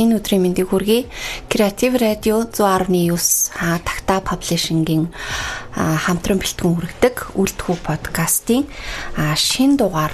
Бүгдэд 0.00 0.08
энэ 0.08 0.16
өдрийн 0.16 0.42
мэндийг 0.42 0.68
хүргэе. 0.72 1.04
Creative 1.48 1.94
Radio 2.00 2.48
119 2.48 3.52
а 3.60 3.78
Такта 3.84 4.24
Publishing-ийн 4.24 5.12
хамтран 5.76 6.40
бэлтгэн 6.40 6.72
хүргэдэг 6.72 7.36
Үлдхүү 7.36 7.76
подкастын 7.84 8.64
шин 9.36 9.76
дугаар 9.76 10.12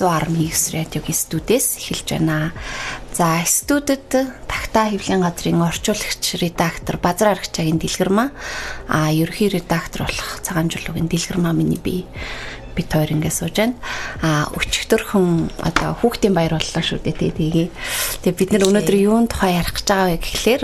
119 0.00 0.72
радиогийн 0.72 1.20
студиэс 1.20 1.76
эхэлж 1.78 2.08
байна. 2.16 2.52
За 3.12 3.44
студид 3.44 4.08
Такта 4.08 4.88
хэвлэлийн 4.88 5.20
газрын 5.20 5.60
орчуулагч 5.60 6.40
редактор 6.40 6.96
Базар 6.96 7.36
Аргачаагийн 7.36 7.76
дэлгэрмаа 7.76 8.32
а 8.88 9.12
ерөнхий 9.12 9.52
редактор 9.52 10.08
болох 10.08 10.40
Цагаан 10.40 10.72
Жулуугийн 10.72 11.12
дэлгэрмаа 11.12 11.52
миний 11.52 11.76
бие 11.76 12.08
бид 12.74 12.88
хоёр 12.92 13.10
ингэ 13.12 13.30
сууж 13.30 13.56
байна. 13.56 13.76
А 14.22 14.48
өчигдөрхөн 14.56 15.52
одоо 15.60 15.96
хүүхдийн 16.00 16.34
баяр 16.34 16.56
боллоо 16.56 16.82
шүү 16.82 17.00
дээ 17.04 17.32
тэгээ. 17.36 17.68
Тэгээ 18.24 18.38
бид 18.38 18.50
нар 18.52 18.66
өнөөдөр 18.68 18.96
юун 18.96 19.28
тухай 19.28 19.56
ярих 19.60 19.76
гэж 19.76 19.86
байгаа 19.88 20.08
вэ 20.10 20.18
гэхлээр 20.20 20.62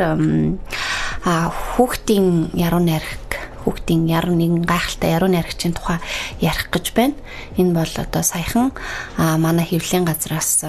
а 1.24 1.52
хүүхдийн 1.52 2.56
яруу 2.56 2.82
найраг 2.82 3.28
хүүхдийн 3.68 4.08
яруу 4.08 4.32
нэгэн 4.32 4.64
гайхалтай 4.64 5.12
яруу 5.12 5.28
найрагчийн 5.28 5.76
тухай 5.76 6.00
ярих 6.40 6.72
гэж 6.72 6.96
байна. 6.96 7.14
Энэ 7.60 7.76
бол 7.76 7.92
одоо 8.00 8.22
саяхан 8.24 8.72
манай 9.18 9.66
хэвлэлийн 9.68 10.08
газраас 10.08 10.64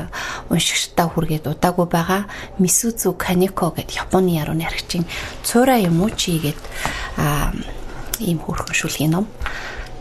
уншигчтай 0.51 1.07
хүргээд 1.07 1.47
удаагүй 1.47 1.87
байгаа 1.87 2.27
Мисүзу 2.59 3.15
Канеко 3.15 3.71
гэдэг 3.71 4.03
Японы 4.03 4.35
яруу 4.35 4.57
найрагчийн 4.57 5.07
цуура 5.47 5.79
юм 5.79 6.03
уу 6.03 6.11
чи 6.11 6.43
гээд 6.43 6.59
ийм 8.19 8.39
хөөрхөн 8.43 8.75
шүлгийн 8.75 9.11
ном 9.15 9.25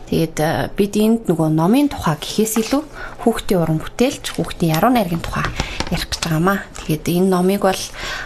Тэгээд 0.09 0.73
бид 0.73 0.95
энд 0.97 1.20
нөгөө 1.28 1.48
номын 1.53 1.92
тухай 1.92 2.17
гэхээс 2.17 2.64
илүү 2.64 2.83
хүүхдийн 3.20 3.61
уран 3.61 3.77
бүтээлч, 3.77 4.41
хүүхдийн 4.41 4.73
яруу 4.81 4.89
найргийн 4.89 5.20
тухай 5.20 5.45
ярих 5.92 6.09
гэж 6.09 6.25
байгаамаа. 6.25 6.65
Тэгээд 6.81 7.05
энэ 7.12 7.28
номыг 7.28 7.69
бол 7.69 7.83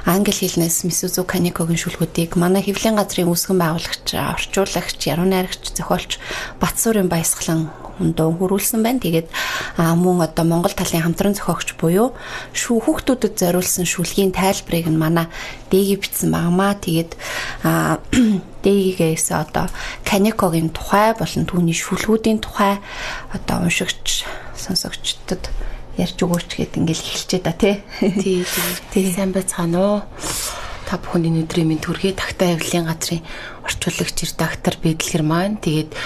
англи 0.06 0.30
хэлнээс 0.30 0.86
Мисүзу 0.86 1.26
Каникогийн 1.26 1.82
шүлгүүдийг 1.82 2.38
манай 2.38 2.62
хэвлэлийн 2.62 2.94
газрын 2.94 3.26
үүсгэн 3.26 3.58
байгуулагч, 3.58 4.06
орчуулагч, 4.14 4.98
яруу 5.10 5.26
найрагч, 5.26 5.74
зохиолч 5.74 6.22
Батсуурын 6.62 7.10
баясгалан 7.10 7.70
дуу 7.98 8.32
хөрүүлсэн 8.36 8.80
байна. 8.80 9.00
Тэгээд 9.00 9.28
мөн 9.76 10.24
одоо 10.24 10.44
Монгол 10.44 10.72
талын 10.72 11.04
хамтран 11.04 11.36
зохиогч 11.36 11.76
буюу 11.76 12.16
шүү 12.56 12.80
хүүхдүүдэд 12.80 13.34
зориулсан 13.36 13.84
шүлгийн 13.84 14.32
тайлбарыг 14.32 14.88
нь 14.88 14.96
манай 14.96 15.26
дэги 15.68 16.00
бичсэн 16.00 16.32
багмаа. 16.32 16.78
Тэгээд 16.80 17.16
дэгигээс 18.64 19.34
одоо 19.36 19.68
Каникогийн 20.06 20.70
тухай 20.70 21.12
болон 21.18 21.44
түүний 21.44 21.76
шүлгүүдийн 21.76 22.40
тухай 22.40 22.80
одоо 23.34 23.66
уншигч 23.66 24.24
сонсогчдод 24.56 25.50
ярьж 25.98 26.18
өгөөч 26.24 26.50
гэд 26.56 26.78
ингээл 26.80 27.04
эхэлчээ 27.04 27.40
да. 27.44 27.52
Тий 27.52 27.84
тий 28.92 29.04
сайн 29.12 29.36
байцгаана 29.36 29.78
уу 29.78 29.98
та 30.92 31.00
бүхэнд 31.00 31.24
энэ 31.24 31.48
өдрийн 31.48 31.72
минь 31.72 31.80
төрхий 31.80 32.12
тагтаа 32.12 32.52
авилын 32.52 32.84
газрын 32.84 33.24
орчуулагч 33.64 34.28
редактор 34.28 34.76
Бэдлгэр 34.76 35.24
маань 35.24 35.56
тэгээд 35.56 35.96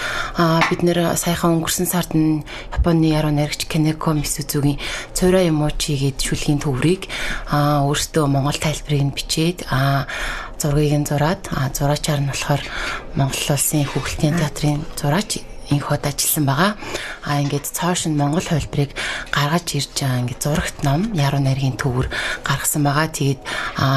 бид 0.71 0.81
нэр 0.87 1.19
саяхан 1.19 1.59
өнгөрсөн 1.59 1.91
сард 1.91 2.15
нь 2.15 2.47
Японы 2.71 3.11
яруу 3.11 3.35
найрагч 3.35 3.67
Канеко 3.67 4.15
Мисүзугийн 4.15 4.79
цороо 5.11 5.43
юм 5.43 5.67
уу 5.67 5.75
чи 5.75 5.99
гээд 5.99 6.23
шүлгийн 6.23 6.63
төврийг 6.63 7.11
өөртөө 7.51 8.25
Монгол 8.31 8.63
тайлбарыг 8.63 9.03
нь 9.11 9.17
бичээд 9.19 9.67
зургийг 10.63 10.95
нь 11.03 11.09
зураад 11.11 11.43
зураачаар 11.75 12.23
нь 12.23 12.31
болохоор 12.31 12.63
Монгол 13.19 13.59
улсын 13.59 13.91
хүүхэлдэйн 13.91 14.39
театрын 14.39 14.87
зураач 14.95 15.56
инход 15.71 16.03
ажилласан 16.07 16.45
байгаа. 16.47 16.73
А 17.25 17.41
ингээд 17.41 17.67
нь 17.67 18.19
Монгол 18.19 18.47
хувилбарыг 18.47 18.91
гаргаж 19.33 19.67
ирж 19.75 19.91
байгаа 19.99 20.21
ингээд 20.23 20.43
зурагт 20.43 20.79
ном 20.85 21.13
яруу 21.15 21.41
найргийн 21.41 21.77
төвөр 21.77 22.09
гаргасан 22.47 22.83
байгаа. 22.85 23.09
Тэгээд 23.11 23.41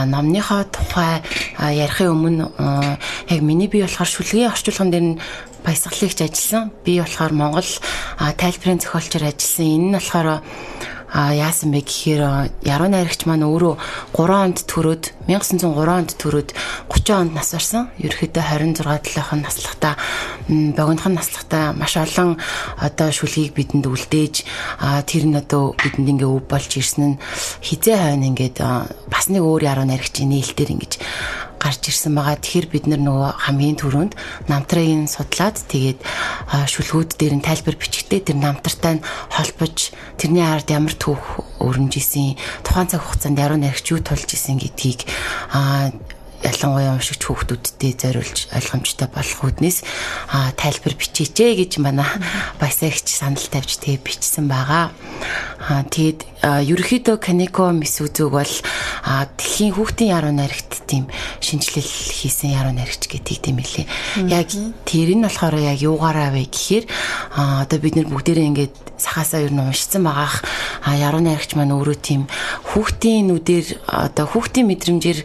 номныхоо 0.09 0.63
тухай 0.69 1.21
ярихын 1.57 2.13
өмнө 2.13 2.45
яг 3.29 3.41
миний 3.41 3.67
бие 3.67 3.85
болохоор 3.85 4.09
шүлгийн 4.09 4.51
орчуулган 4.51 4.89
дээр 4.91 5.05
нь 5.13 5.19
баясгалыгч 5.65 6.19
ажилласан. 6.25 6.71
Би 6.83 6.99
болохоор 6.99 7.33
Монгол 7.33 7.69
тайлбарын 8.17 8.81
зохиолчор 8.81 9.23
ажилласан. 9.29 9.65
Энэ 9.65 9.87
нь 9.89 9.95
болохоор 9.97 10.41
а 11.11 11.33
яасан 11.33 11.73
бэ 11.73 11.81
гэхээр 11.81 12.21
яруу 12.61 12.89
найрагч 12.89 13.25
маань 13.25 13.45
өөрөө 13.45 13.75
3 14.13 14.29
онд 14.45 14.57
төрөөд 14.69 15.03
1903 15.25 15.73
онд 15.89 16.11
төрөөд 16.21 16.49
30 16.89 17.17
онд 17.17 17.31
нас 17.33 17.49
барсан. 17.53 17.89
Ерөөхдөө 17.97 18.43
26 18.45 18.85
7-ын 18.85 19.41
наслахтаа 19.41 19.93
богинохон 20.49 21.13
наслахтаа 21.17 21.73
маш 21.73 21.97
олон 21.97 22.37
одоо 22.77 23.09
шүлгийг 23.09 23.53
бидэнд 23.57 23.85
үлдээж 23.89 24.35
тэр 25.09 25.23
нь 25.25 25.37
одоо 25.37 25.73
бидэнд 25.77 26.09
ингээ 26.13 26.29
өв 26.29 26.45
болж 26.45 26.71
ирсэн 26.77 27.17
нь 27.17 27.19
хизээ 27.61 27.97
хойно 27.97 28.29
ингээд 28.29 28.57
бас 29.09 29.25
нэг 29.33 29.41
өөр 29.41 29.65
яруу 29.65 29.85
найрагчийн 29.89 30.29
нээлтээр 30.29 30.73
ингэж 30.77 30.93
гарч 31.59 31.91
ирсэн 31.91 32.15
байгаа. 32.15 32.39
Тэгэхээр 32.39 32.67
бид 32.71 32.85
нөгөө 32.87 33.31
хамгийн 33.45 33.77
түрүүнд 33.77 34.13
намтрыг 34.47 35.11
судлаад 35.11 35.57
тэгээд 35.67 35.99
шүлгүүд 36.71 37.11
дээр 37.19 37.35
нь 37.37 37.45
тайлбар 37.45 37.75
бичгтээ 37.75 38.31
тэр 38.31 38.37
намтартай 38.39 38.97
нь 38.97 39.05
холбож 39.35 39.91
тэрний 40.15 40.47
ард 40.47 40.71
ямар 40.71 40.95
түүх 40.95 41.43
өрнжсэн 41.59 42.39
тухайн 42.63 42.87
цаг 42.87 43.03
хугацаанд 43.03 43.37
яруу 43.37 43.59
найрагч 43.59 43.91
юу 43.91 43.99
тулж 43.99 44.29
исэн 44.31 44.57
гэдгийг 44.57 45.03
ялангуяа 46.39 46.95
уншигч 46.95 47.27
хүүхдүүдтэй 47.27 47.93
зориулж 47.99 48.47
ойлгомжтой 48.55 49.11
болох 49.11 49.39
үүднээс 49.43 49.83
тайлбар 50.55 50.95
бичээчээ 50.95 51.51
гэж 51.59 51.83
манай 51.83 52.07
баясаагч 52.63 53.11
санал 53.11 53.43
тавьж 53.43 53.75
тэгээ 53.83 53.99
бичсэн 53.99 54.47
байгаа. 54.47 54.95
Тэгээд 55.91 56.23
ерөөхдөө 56.43 57.17
Канеко 57.19 57.71
Мисүзүг 57.75 58.31
бол 58.31 58.53
дэлхийн 59.35 59.75
хүүхдийн 59.75 60.15
яруу 60.15 60.31
найрагт 60.31 60.87
тийм 60.87 61.11
шинжилэл 61.43 61.83
хийсэн 61.83 62.55
яруу 62.55 62.71
найрагч 62.71 63.11
гэдэг 63.11 63.37
тийм 63.43 63.59
хэлээ. 63.59 63.87
Яг 64.31 64.47
тэр 64.87 65.09
нь 65.19 65.23
болохоор 65.27 65.59
яг 65.59 65.83
юугаараа 65.83 66.31
вэ 66.31 66.47
гэхээр 66.47 66.85
одоо 67.35 67.77
бид 67.83 67.99
нэр 67.99 68.07
бүгдээрээ 68.07 68.49
ингээд 68.55 68.75
сахаасаа 68.95 69.43
ер 69.43 69.51
нь 69.51 69.59
уншсан 69.59 70.07
байгаах 70.07 70.47
яруу 70.87 71.19
найрагч 71.19 71.59
маань 71.59 71.75
өөрөө 71.75 71.97
тийм 71.99 72.31
хүүхдийн 72.71 73.27
нүдээр 73.27 73.67
одоо 73.83 74.25
хүүхдийн 74.31 74.67
мэдрэмжээр 74.71 75.19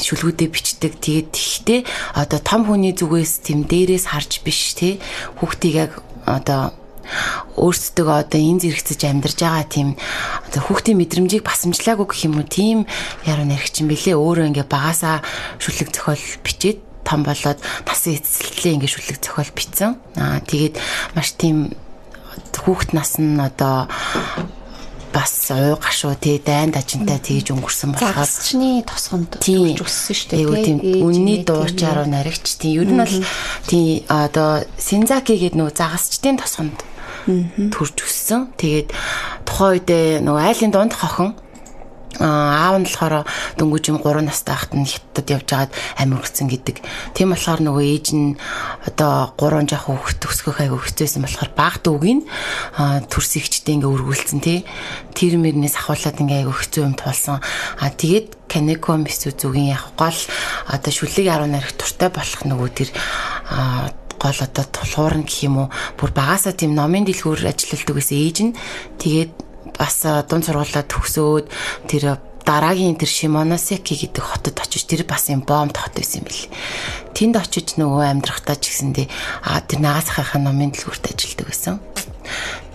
шүлгүүдээ 0.00 0.48
бичдэг. 0.52 0.92
Тэгээд 1.04 1.28
тэгтээ 1.36 1.80
одоо 2.16 2.40
том 2.40 2.64
хүний 2.64 2.96
зүгээс 2.96 3.44
тийм 3.44 3.68
дээрээс 3.68 4.08
харж 4.08 4.40
биш 4.40 4.72
те 4.72 4.96
хүүхдийг 5.36 5.74
яг 5.76 5.92
одоо 6.24 6.72
өөрсдөө 7.56 8.08
одоо 8.26 8.40
энэ 8.40 8.62
зэрэгцэж 8.66 9.00
амьдарж 9.06 9.38
байгаа 9.40 9.66
тийм 9.66 9.88
одоо 10.46 10.60
хүүхдийн 10.64 10.98
мэдрэмжийг 11.00 11.44
басамжлаагүй 11.46 12.06
гэх 12.06 12.26
юм 12.26 12.40
уу? 12.40 12.46
Тийм 12.46 12.86
яруу 13.24 13.46
найрагч 13.46 13.80
юм 13.80 13.88
бэлээ 13.90 14.16
өөрөө 14.16 14.48
ингээ 14.50 14.66
багасаа 14.66 15.24
шүлэг 15.62 15.90
зохиол 15.94 16.24
бичээд 16.44 16.78
том 17.06 17.22
болоод 17.22 17.62
тасын 17.86 18.18
эцэслэлээ 18.18 18.74
ингээ 18.76 18.90
шүлэг 18.90 19.18
зохиол 19.22 19.52
бичсэн. 19.54 19.94
Аа 20.18 20.42
тэгээд 20.42 20.74
маш 21.14 21.32
тийм 21.38 21.72
хүүхд 22.50 22.92
нас 22.92 23.16
нь 23.22 23.38
одоо 23.38 23.86
бас 25.16 25.48
ой 25.50 25.76
гашуу 25.80 26.14
тий 26.20 26.42
дайн 26.44 26.74
дажинтай 26.74 27.16
тэгж 27.16 27.54
өнгөрсөн 27.54 27.94
болохоор 27.94 28.12
загасчны 28.12 28.84
тосгонд 28.84 29.38
төрж 29.40 29.80
өссөн 29.80 30.12
шүү 30.12 30.28
дээ. 30.34 30.66
Тийм 30.66 30.78
үнний 31.06 31.40
дуучаар 31.40 32.04
наригч 32.04 32.60
тийм 32.60 32.84
ер 32.84 32.90
нь 32.92 33.00
бол 33.00 33.16
тийм 33.64 34.04
одоо 34.12 34.66
синзаки 34.76 35.38
гэдэг 35.40 35.56
нөгөө 35.56 35.72
загасчдын 35.72 36.36
тосгонд 36.36 36.84
төрж 37.72 37.96
өссөн 38.06 38.54
тэгээд 38.60 38.88
тухайн 39.48 39.72
үед 39.76 39.88
нөгөө 40.22 40.42
айлын 40.46 40.72
дунд 40.72 40.94
хохин 40.94 41.34
аав 42.16 42.80
нь 42.80 42.88
болохоор 42.88 43.28
дөнгөж 43.60 43.84
юм 43.92 44.00
3 44.00 44.24
настай 44.24 44.56
хахад 44.56 44.72
нь 44.72 44.88
хятад 44.88 45.28
явж 45.28 45.46
байгаад 45.52 45.72
амир 46.00 46.24
өгсөн 46.24 46.48
гэдэг. 46.48 46.80
Тийм 47.12 47.36
болохоор 47.36 47.60
нөгөө 47.60 47.84
ээж 47.92 48.06
нь 48.16 48.40
одоо 48.88 49.36
3 49.36 49.68
жах 49.68 49.84
хүүхэд 49.84 50.24
өсгөх 50.24 50.64
айгу 50.64 50.80
хэцээсэн 50.80 51.20
болохоор 51.20 51.50
баг 51.52 51.84
дүүгийн 51.84 52.24
төрс 53.12 53.36
ихч 53.36 53.56
ажилчдаа 53.56 53.74
ингээ 53.76 53.94
өргүүлсэн 53.94 54.40
тий. 54.40 54.64
Тэр 55.12 55.36
мөрнээс 55.40 55.76
ахуулаад 55.76 56.20
ингээ 56.20 56.40
айгу 56.44 56.54
хэцүү 56.56 56.82
юм 56.84 56.94
туулсан. 56.96 57.40
А 57.80 57.90
тэгээд 57.90 58.36
Канеко 58.46 58.96
Мисүзүгийн 58.96 59.74
яг 59.74 59.92
гол 59.98 60.20
одоо 60.68 60.92
шүлэг 60.92 61.26
10 61.26 61.50
нарих 61.50 61.72
туртай 61.74 62.10
болох 62.12 62.42
нөгөө 62.46 62.70
тэр 62.72 62.90
гол 64.20 64.38
одоо 64.40 64.64
тулгуур 64.64 65.14
нь 65.22 65.28
гэх 65.28 65.46
юм 65.48 65.56
уу 65.66 65.68
бүр 65.98 66.10
багасаа 66.12 66.52
тийм 66.52 66.74
номын 66.74 67.06
дэлгүүр 67.06 67.46
ажилладаг 67.46 67.96
гэсэн 67.96 68.18
ээж 68.18 68.38
нь 68.44 68.56
тэгээд 69.00 69.32
бас 69.76 69.96
дунд 70.28 70.44
сургуулаа 70.46 70.84
төгсөөд 70.84 71.46
тэр 71.90 72.18
дараагийн 72.46 72.94
тэр 72.94 73.10
Шимоносеки 73.10 73.98
гэдэг 73.98 74.22
хотод 74.22 74.56
очиж 74.62 74.86
тэр 74.86 75.02
бас 75.02 75.26
юм 75.28 75.42
бомб 75.42 75.74
хот 75.74 75.98
байсан 75.98 76.22
юм 76.22 76.30
бэл. 76.30 76.46
Тэнд 77.10 77.34
очиж 77.42 77.74
нөгөө 77.74 78.06
амьдрахтаа 78.06 78.54
ч 78.54 78.70
гэсэндээ 78.70 79.06
а 79.42 79.58
тэр 79.66 79.82
нагаас 79.82 80.14
хахын 80.14 80.46
номын 80.46 80.70
дэлгүүрт 80.70 81.10
ажилладаг 81.10 81.46
байсан. 81.50 81.82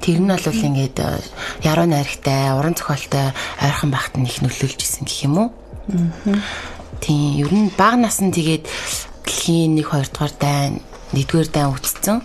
Тэр 0.03 0.19
нь 0.19 0.27
бол 0.27 0.44
ингээд 0.44 0.99
яруу 1.63 1.87
найрагтай, 1.87 2.51
уран 2.51 2.75
зохиолтой 2.75 3.31
ойрхон 3.63 3.91
багт 3.95 4.19
нь 4.19 4.27
их 4.27 4.44
нөлөөлж 4.44 4.79
исэн 4.83 5.07
гэх 5.07 5.23
юм 5.23 5.35
уу? 5.39 5.49
Аа. 5.87 6.35
Тийм, 6.99 7.39
ер 7.39 7.51
нь 7.55 7.71
баг 7.71 7.95
насн 7.95 8.35
тэгээд 8.35 8.67
дэлхийн 9.23 9.79
1 9.79 9.87
2 9.87 10.11
дугаар 10.11 10.33
дайн, 10.35 10.83
1 11.13 11.27
дугаар 11.27 11.49
дайн 11.51 11.73
үтцсэн 11.75 12.21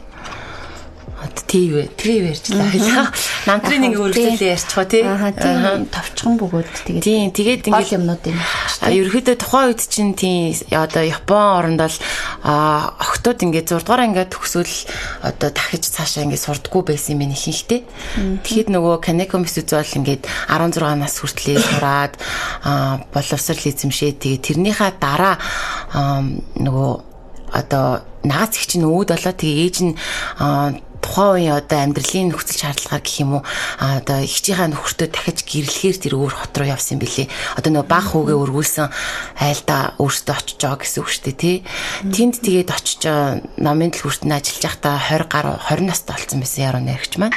ТV 1.46 1.96
ТV 1.96 2.34
ярьчлаа 2.34 2.68
хэлээ. 2.70 3.06
Намтрын 3.46 3.82
нэг 3.86 3.94
үргэлжлүүлээ 3.96 4.52
ярьчихо 4.52 4.84
тий. 4.84 5.02
Аа 5.06 5.32
тийм 5.32 5.86
товчхон 5.88 6.34
бөгөөд 6.36 6.68
тэгээд 6.84 7.02
тийм 7.02 7.30
тэгээд 7.32 7.62
ингээд 7.70 7.96
юмнууд 7.96 8.24
юм. 8.28 8.38
А 8.82 8.90
ерөөхдөө 8.90 9.36
тухайн 9.38 9.66
үед 9.70 9.82
чинь 9.86 10.12
тийм 10.12 10.52
одоо 10.74 11.04
Япон 11.06 11.42
оронд 11.62 11.80
бол 11.80 11.96
охтууд 12.44 13.38
ингээд 13.46 13.72
6 13.72 13.86
дугаар 13.86 14.06
ингээд 14.10 14.34
төгсөөл 14.34 14.74
одоо 15.24 15.48
дахиж 15.54 15.84
цаашаа 15.88 16.26
ингээд 16.26 16.44
сурдггүй 16.44 16.82
байсан 16.84 17.16
юм 17.16 17.32
ихэнхтэй. 17.32 17.80
Тэгэхэд 18.44 18.68
нөгөө 18.74 18.94
Канеко 19.00 19.38
Мисүз 19.40 19.70
бол 19.72 19.86
ингээд 19.86 20.28
16 20.50 21.00
нас 21.00 21.14
хүртлээр 21.16 21.62
сураад 21.62 22.14
боловсрал 23.14 23.62
эзэмшээ 23.64 24.20
тэгээд 24.20 24.46
тэрнийхээ 24.46 24.90
дараа 25.00 25.38
нөгөө 26.60 27.15
одоо 27.52 28.02
нагаац 28.26 28.56
их 28.58 28.66
чинь 28.66 28.86
өөд 28.86 29.14
болоо 29.14 29.34
тэгээ 29.34 29.64
ээж 29.66 29.76
нь 29.86 29.92
тухайн 31.06 31.32
үеийн 31.38 31.56
одоо 31.56 31.78
амьдралын 31.86 32.34
нөхцөл 32.34 32.60
шаардлагаар 32.66 33.02
гэх 33.04 33.22
юм 33.22 33.32
уу 33.38 33.42
одоо 33.78 34.18
ихчийнхаа 34.26 34.68
нөхөртөө 34.74 35.08
дахиж 35.14 35.38
гэрлэхээр 35.46 35.96
тэр 36.02 36.14
өөр 36.18 36.34
хот 36.34 36.54
руу 36.58 36.66
явсан 36.66 36.98
бэлээ. 36.98 37.30
Одоо 37.54 37.70
нөгөө 37.70 37.86
баг 37.86 38.06
хүүгээ 38.10 38.36
өргүүлсэн 38.42 38.88
айлда 39.38 39.94
өөртөө 40.02 40.34
очиж 40.34 40.58
байгаа 40.58 40.80
гэсэн 40.82 41.00
үг 41.00 41.08
шүү 41.14 41.24
дээ 41.30 41.36
тий. 41.38 41.56
Тэнд 42.10 42.34
тэгээд 42.42 42.70
очиж 42.74 43.02
номын 43.62 43.90
дэлгүүрт 43.94 44.22
нь 44.26 44.34
ажиллаж 44.34 44.64
байхдаа 44.66 44.96
20 44.98 45.30
гаруй 45.30 45.56
20 45.70 45.86
настай 45.86 46.14
болсон 46.18 46.40
байсан 46.42 46.62
яруу 46.66 46.82
найрагч 46.82 47.12
маань. 47.22 47.36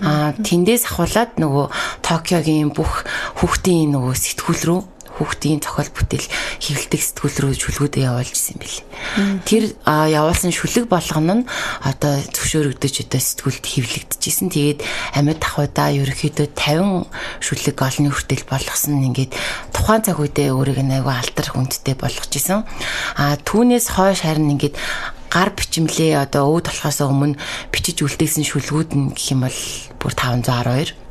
Аа 0.00 0.32
тэндээс 0.40 0.88
ахуулаад 0.88 1.36
нөгөө 1.36 1.66
Токиогийн 2.00 2.72
бүх 2.72 3.04
хүүхдийн 3.38 3.92
нөгөө 3.92 4.14
сэтгүүл 4.16 4.62
рүү 4.66 4.80
хүүхдийн 5.18 5.60
зохиол 5.60 5.90
бүтээл 5.92 6.28
хэвлэлдэг 6.62 7.02
сэтгүүл 7.02 7.36
рүү 7.42 7.54
шүлгүүдээ 7.60 8.08
явуулж 8.08 8.32
исэн 8.32 8.56
юм 8.56 8.60
билээ. 8.64 8.84
Тэр 9.44 9.64
явуулсан 9.84 10.52
шүлэг 10.54 10.86
болгоно 10.88 11.44
нь 11.44 11.48
одоо 11.84 12.14
зөвшөөрөгдөж 12.32 12.94
одоо 13.08 13.20
сэтгүүлд 13.20 13.64
хэвлэгдэжсэн. 13.66 14.48
Тэгээд 14.48 14.80
амьд 15.20 15.42
ахуйдаа 15.44 15.92
ерөөхдөө 15.92 16.48
50 16.56 17.08
шүлэг 17.44 17.76
олонний 17.76 18.12
хүртэл 18.12 18.44
болгосон 18.48 18.92
нь 19.00 19.06
ингээд 19.12 19.32
тухайн 19.76 20.02
цаг 20.02 20.16
үедээ 20.22 20.54
өөрийг 20.54 20.80
айгүй 20.80 21.12
алтар 21.12 21.48
хүндтэй 21.52 21.96
болгож 21.98 22.32
исэн. 22.32 22.64
А 23.20 23.36
түүнээс 23.36 23.92
хойш 23.92 24.24
харин 24.24 24.54
ингээд 24.56 24.78
гар 25.32 25.50
бичмлээ 25.56 26.20
одоо 26.20 26.52
өвд 26.52 26.68
болохоос 26.68 27.00
өмнө 27.04 27.40
бичиж 27.72 28.04
үлдээсэн 28.04 28.44
шүлгүүд 28.44 28.90
нь 28.92 29.12
гэх 29.16 29.32
юм 29.32 29.48
бол 29.48 29.60
бүр 29.96 30.12
512 30.12 31.01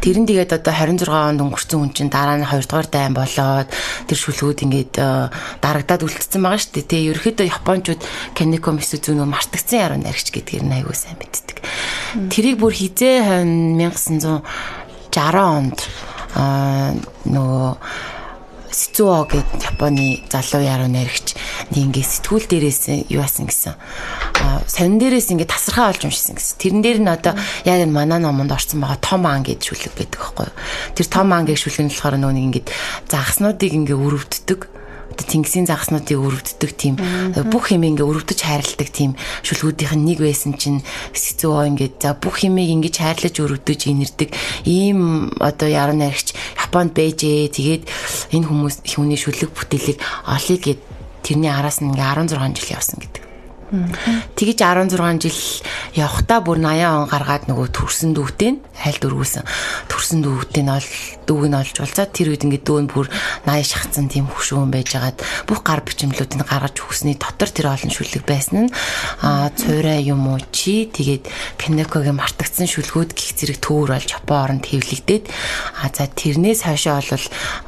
Тэр 0.00 0.16
нь 0.24 0.28
тэгээд 0.28 0.56
одоо 0.56 0.72
26 0.72 1.10
онд 1.12 1.40
өнгөрсөн 1.44 1.78
хүн 1.84 1.92
чинь 1.92 2.08
дараа 2.08 2.40
нь 2.40 2.48
2 2.48 2.64
дугаар 2.64 2.88
дайн 2.88 3.12
болоод 3.12 3.68
тэр 4.08 4.18
шүлгүүд 4.18 4.64
ингээд 4.64 4.94
э, 4.96 5.28
дарагдаад 5.60 6.04
үлдсэн 6.08 6.40
байгаа 6.40 6.60
шүү 6.60 6.72
дээ. 6.80 6.88
Тэгээ 6.88 7.10
ерөөхдөө 7.12 7.46
Япончууд 7.60 8.00
Канеко 8.32 8.72
Мисүзүнөө 8.72 9.28
мартагдсан 9.28 9.78
яруу 9.84 10.00
наригч 10.00 10.32
гэдгээр 10.32 10.64
нь 10.64 10.74
аягүй 10.80 10.96
сайн 10.96 11.20
мэддэг. 11.20 11.58
Тэрийг 12.32 12.56
бүр 12.56 12.72
хизээ 12.72 13.16
хойно 13.20 13.92
1960 15.12 15.36
онд 15.36 15.78
аа 16.38 16.96
нөгөө 17.28 18.19
Сицуо 18.70 19.26
гэдэг 19.26 19.74
Японы 19.74 20.22
залуу 20.30 20.62
яруу 20.62 20.88
найрагч 20.88 21.34
ингээ 21.74 22.06
сэтгүүл 22.06 22.46
дээрээс 22.46 23.10
юу 23.10 23.22
асан 23.22 23.50
гэсэн. 23.50 23.74
Аа 23.74 24.62
сонин 24.70 25.02
дээрээс 25.02 25.34
ингээ 25.34 25.50
тасархаа 25.50 25.90
олж 25.90 26.06
уншсан 26.06 26.38
гэсэн. 26.38 26.56
Тэрэн 26.58 26.82
дээр 26.82 26.98
нь 27.02 27.10
одоо 27.10 27.34
яг 27.66 27.82
энэ 27.82 27.90
манай 27.90 28.22
номонд 28.22 28.54
орсон 28.54 28.80
байгаа 28.80 29.02
том 29.02 29.26
ан 29.26 29.42
гэж 29.42 29.60
шүлэг 29.60 29.94
гэдэг 29.98 30.18
байхгүй 30.22 30.46
юу. 30.46 30.56
Тэр 30.94 31.06
том 31.10 31.28
ан 31.34 31.44
гэж 31.44 31.58
шүлэг 31.66 31.82
нь 31.86 31.92
болохоор 31.92 32.16
нөгөө 32.18 32.34
нэг 32.38 32.46
ингээ 32.46 32.64
загаснуудыг 33.10 33.72
ингээ 33.74 33.98
өрөвддөг 33.98 34.60
одоо 35.20 35.28
тэнгисийн 35.28 35.68
загаснуудыг 35.68 36.16
өрөвддөг 36.16 36.70
тийм 36.72 36.96
бүх 37.52 37.76
юм 37.76 37.84
ингээ 37.84 38.08
өрөвдөж 38.08 38.40
хайрладаг 38.40 38.88
тийм 38.88 39.12
шүлгүүдийнх 39.44 39.94
нь 40.00 40.06
нэг 40.08 40.18
байсан 40.24 40.56
чинь 40.56 40.80
сэцүү 41.12 41.76
ингээд 41.76 42.00
за 42.00 42.16
бүх 42.16 42.40
юмыг 42.40 42.64
ингэж 42.72 42.96
хайрлаж 43.04 43.36
өрөвдөж 43.36 43.80
инэрдэг. 43.92 44.32
Ийм 44.64 45.28
одоо 45.36 45.68
яруу 45.68 45.96
найрагч 45.96 46.32
Японд 46.56 46.96
бэжээ 46.96 47.52
тэгээд 47.52 47.84
энэ 48.32 48.48
хүмүүс 48.48 48.76
хүний 48.88 49.20
шүлэг 49.20 49.52
бүтээлийг 49.52 50.00
олъё 50.24 50.56
гэд 50.56 50.80
тэрний 51.20 51.52
араас 51.52 51.84
нь 51.84 51.92
ингээ 51.92 52.16
16 52.32 52.56
жил 52.56 52.72
явсан 52.80 52.98
гэдэг. 53.04 53.22
Тэгэж 54.34 54.58
16 54.66 55.22
жил 55.22 55.40
явхдаа 55.94 56.40
бүр 56.42 56.58
80 56.58 56.90
он 56.90 57.06
гаргаад 57.06 57.44
нөгөө 57.46 57.68
төрсөн 57.70 58.14
дүүтэй 58.14 58.50
нь 58.56 58.62
хайлт 58.80 59.04
өргүүлсэн. 59.04 59.44
Төрсөн 59.92 60.24
дүүтэй 60.24 60.64
нь 60.64 60.72
ол 60.72 60.88
дүүг 61.28 61.44
нь 61.46 61.58
олж 61.60 61.76
уулзаад 61.78 62.10
тэр 62.16 62.32
үед 62.32 62.44
ингээд 62.48 62.64
дүү 62.64 62.78
нь 62.84 62.90
бүр 62.90 63.06
80 63.44 63.68
шахацсан 63.68 64.06
тийм 64.08 64.26
хөшөөн 64.26 64.72
байжгаад 64.72 65.20
бүх 65.44 65.60
гар 65.60 65.84
бичмлүүдийг 65.84 66.48
гаргаж 66.48 66.80
өгсөний 66.80 67.14
дотор 67.20 67.50
тэр 67.52 67.70
олон 67.70 67.92
шүлэг 67.92 68.24
байсан 68.24 68.66
нь 68.66 68.74
аа 69.20 69.52
цуурай 69.52 70.02
юм 70.08 70.26
уу 70.26 70.40
чи 70.50 70.88
тэгээд 70.88 71.28
Канекогийн 71.60 72.16
мартагдсан 72.16 72.66
шүлгүүд 72.66 73.12
гих 73.12 73.36
зэрэг 73.36 73.60
төвөр 73.60 73.94
болж 73.94 74.08
Япон 74.10 74.38
оронд 74.40 74.64
хэвлэгдээд 74.66 75.24
аа 75.28 75.88
за 75.92 76.08
тэрнээс 76.08 76.64
хойшоо 76.64 76.98
бол 77.04 77.26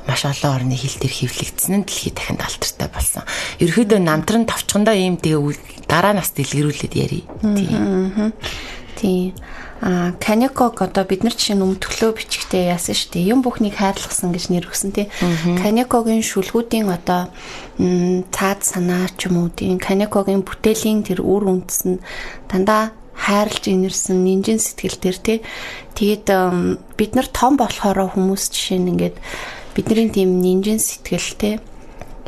маш 0.09 0.23
олон 0.25 0.51
орны 0.57 0.75
хил 0.75 0.97
төр 0.97 1.13
хэвлэгдсэн 1.13 1.73
нь 1.79 1.87
дэлхийд 1.87 2.17
дахинд 2.17 2.43
алтартай 2.43 2.89
болсон. 2.89 3.23
Ерөөдөө 3.61 4.01
намтран 4.01 4.49
товчхондоо 4.49 4.97
ийм 4.97 5.21
тэгээ 5.21 5.87
дараа 5.87 6.17
нас 6.17 6.33
дэлгэрүүлээд 6.33 6.95
ярий. 6.97 7.25
Тийм. 7.43 8.33
Тийм. 8.97 9.35
А 9.83 10.13
Канеког 10.21 10.79
одоо 10.79 11.03
бид 11.03 11.27
нар 11.27 11.35
жишээ 11.35 11.59
нь 11.59 11.67
өмтгөлөө 11.67 12.15
бичгтээ 12.15 12.71
яасан 12.71 12.95
шүү 12.95 13.19
дээ. 13.19 13.35
Юм 13.35 13.43
бүхнийг 13.43 13.75
хайрлахсан 13.83 14.31
гэж 14.31 14.55
нэр 14.55 14.71
өгсөн 14.71 14.95
тий. 14.95 15.11
Канекогийн 15.59 16.23
шүлгүүдийн 16.23 16.87
одоо 16.87 17.35
цаад 18.31 18.63
санаа 18.63 19.11
ч 19.19 19.27
юм 19.27 19.43
уу 19.43 19.51
тийм 19.51 19.83
Канекогийн 19.83 20.47
бүтээлийн 20.47 21.03
тэр 21.03 21.27
үр 21.27 21.51
үндэс 21.51 21.83
нь 21.91 21.99
дандаа 22.47 22.95
хайрлж 23.19 23.67
инэрсэн 23.75 24.23
нинжин 24.23 24.63
сэтгэл 24.63 25.03
төр 25.03 25.19
тий. 25.19 25.39
Тэгээд 25.99 26.31
бид 26.95 27.13
нар 27.19 27.27
том 27.35 27.59
болохоор 27.59 28.15
хүмүүс 28.15 28.55
жишээ 28.55 28.79
нь 28.79 28.91
ингээд 28.95 29.19
бидний 29.75 30.15
тийм 30.15 30.39
нинжин 30.39 30.79
сэтгэл 30.79 31.35
тий 31.35 31.55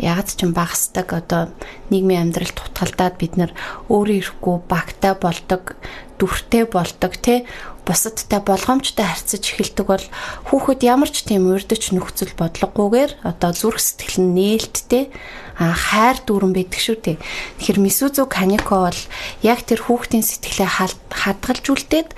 ягд 0.02 0.34
ч 0.34 0.42
юм 0.42 0.52
багасдаг 0.58 1.06
одоо 1.14 1.54
нийгмийн 1.90 2.26
амьдралд 2.26 2.58
тутгалдаад 2.58 3.14
бид 3.14 3.38
нар 3.38 3.54
өөрөө 3.86 4.18
ирэхгүй 4.18 4.56
багтай 4.66 5.14
болдог 5.14 5.78
дүртэй 6.24 6.64
болдог 6.64 7.12
тий 7.20 7.44
бусадтай 7.84 8.40
болгоомжтой 8.40 9.04
харьцаж 9.04 9.44
эхэлдэг 9.44 9.84
бол 9.84 10.04
хүүхэд 10.48 10.80
ямар 10.88 11.12
ч 11.12 11.28
тийм 11.28 11.52
урдч 11.52 11.92
нөхцөл 11.92 12.32
бодлогогүйгээр 12.40 13.28
одоо 13.28 13.52
зүрх 13.52 13.76
сэтгэл 13.76 14.24
нь 14.24 14.32
нээлттэй 14.32 15.12
хайр 15.58 16.18
дүүрэн 16.26 16.52
байдаг 16.54 16.80
шүү 16.82 16.96
дээ. 16.98 17.16
Тэгэхээр 17.62 17.78
Мисүзу 17.78 18.26
Канико 18.26 18.90
бол 18.90 19.00
яг 19.42 19.62
тэр 19.62 19.80
хүүхдийн 19.86 20.26
сэтгэлээ 20.26 20.70
хадгалжүүлдээд 21.14 22.08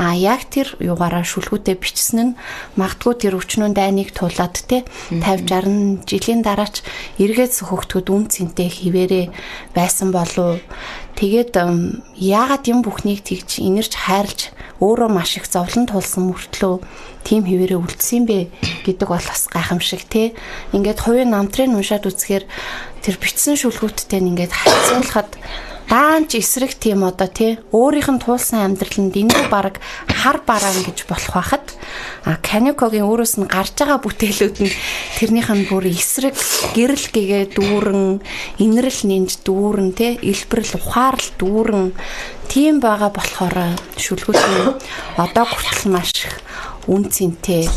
а 0.00 0.16
яг 0.16 0.48
тэр 0.48 0.72
югаараа 0.80 1.24
шүлгүүдэд 1.24 1.76
бичсэн 1.76 2.32
нь 2.32 2.36
магадгүй 2.80 3.14
тэр 3.20 3.36
өчнөө 3.36 3.76
дайныг 3.76 4.16
тулаад 4.16 4.56
те 4.64 4.88
50 5.12 5.44
60 5.48 6.08
жилийн 6.08 6.40
дараач 6.40 6.80
эргээд 7.20 7.52
хөгтгөд 7.68 8.08
үн 8.08 8.24
цэнтэй 8.32 8.68
хിവэрэ 8.72 9.32
байсан 9.76 10.08
болов 10.14 10.60
Тэгээд 11.16 11.56
яагаад 12.20 12.64
юм 12.68 12.84
бүхнийг 12.84 13.24
тэгж 13.24 13.64
инэрч 13.64 13.96
хайрлж 14.04 14.52
өөрөө 14.80 15.08
маш 15.12 15.36
их 15.36 15.46
зовлон 15.46 15.86
тулсан 15.86 16.32
мөртлөө 16.32 16.80
тийм 17.24 17.44
хിവэрэ 17.44 17.76
үлдсэн 17.76 18.24
бэ 18.24 18.50
гэдэг 18.84 19.08
бол 19.08 19.20
бас 19.20 19.48
гайхамшиг 19.52 20.04
тий. 20.08 20.36
Ингээд 20.72 21.00
хувийн 21.04 21.32
намтрын 21.32 21.76
уншаад 21.76 22.08
үзэхээр 22.08 22.44
тэр 23.04 23.16
бичсэн 23.20 23.56
шүлгүүттэй 23.60 24.20
ингээд 24.20 24.52
харьцуулахад 24.52 25.35
даанч 25.88 26.34
эсрэг 26.34 26.74
тийм 26.74 27.06
одоо 27.06 27.30
тий 27.30 27.58
өөрийнх 27.70 28.10
нь 28.10 28.22
туулсан 28.22 28.66
амьдраланд 28.66 29.14
энийг 29.14 29.46
баг 29.50 29.78
хар 30.10 30.42
бараан 30.42 30.82
гэж 30.82 31.06
болох 31.06 31.34
байхад 31.38 31.66
Каникогийн 32.42 33.06
өөрөөс 33.06 33.38
нь 33.38 33.46
гарч 33.46 33.78
байгаа 33.78 34.02
бүтээлүүд 34.02 34.56
нь 34.66 34.72
тэрнийх 35.18 35.50
нь 35.54 35.68
бүр 35.70 35.86
эсрэг 35.86 36.34
гэрэл 36.74 37.06
гэгээ 37.14 37.44
дүүрэн 37.54 38.18
инрэл 38.58 39.00
нэмж 39.06 39.46
дүүрэн 39.46 39.90
тий 39.94 40.18
илбэрл 40.26 40.74
ухаарл 40.74 41.28
дүүрэн 41.38 41.86
тийм 42.50 42.82
байгаа 42.82 43.10
болохоор 43.14 43.56
шүлгүүд 43.94 44.42
нь 44.42 44.74
одоо 45.22 45.44
хүртэл 45.46 45.94
маш 45.94 46.10
их 46.18 46.34
үн 46.90 47.06
цэнтэй 47.06 47.70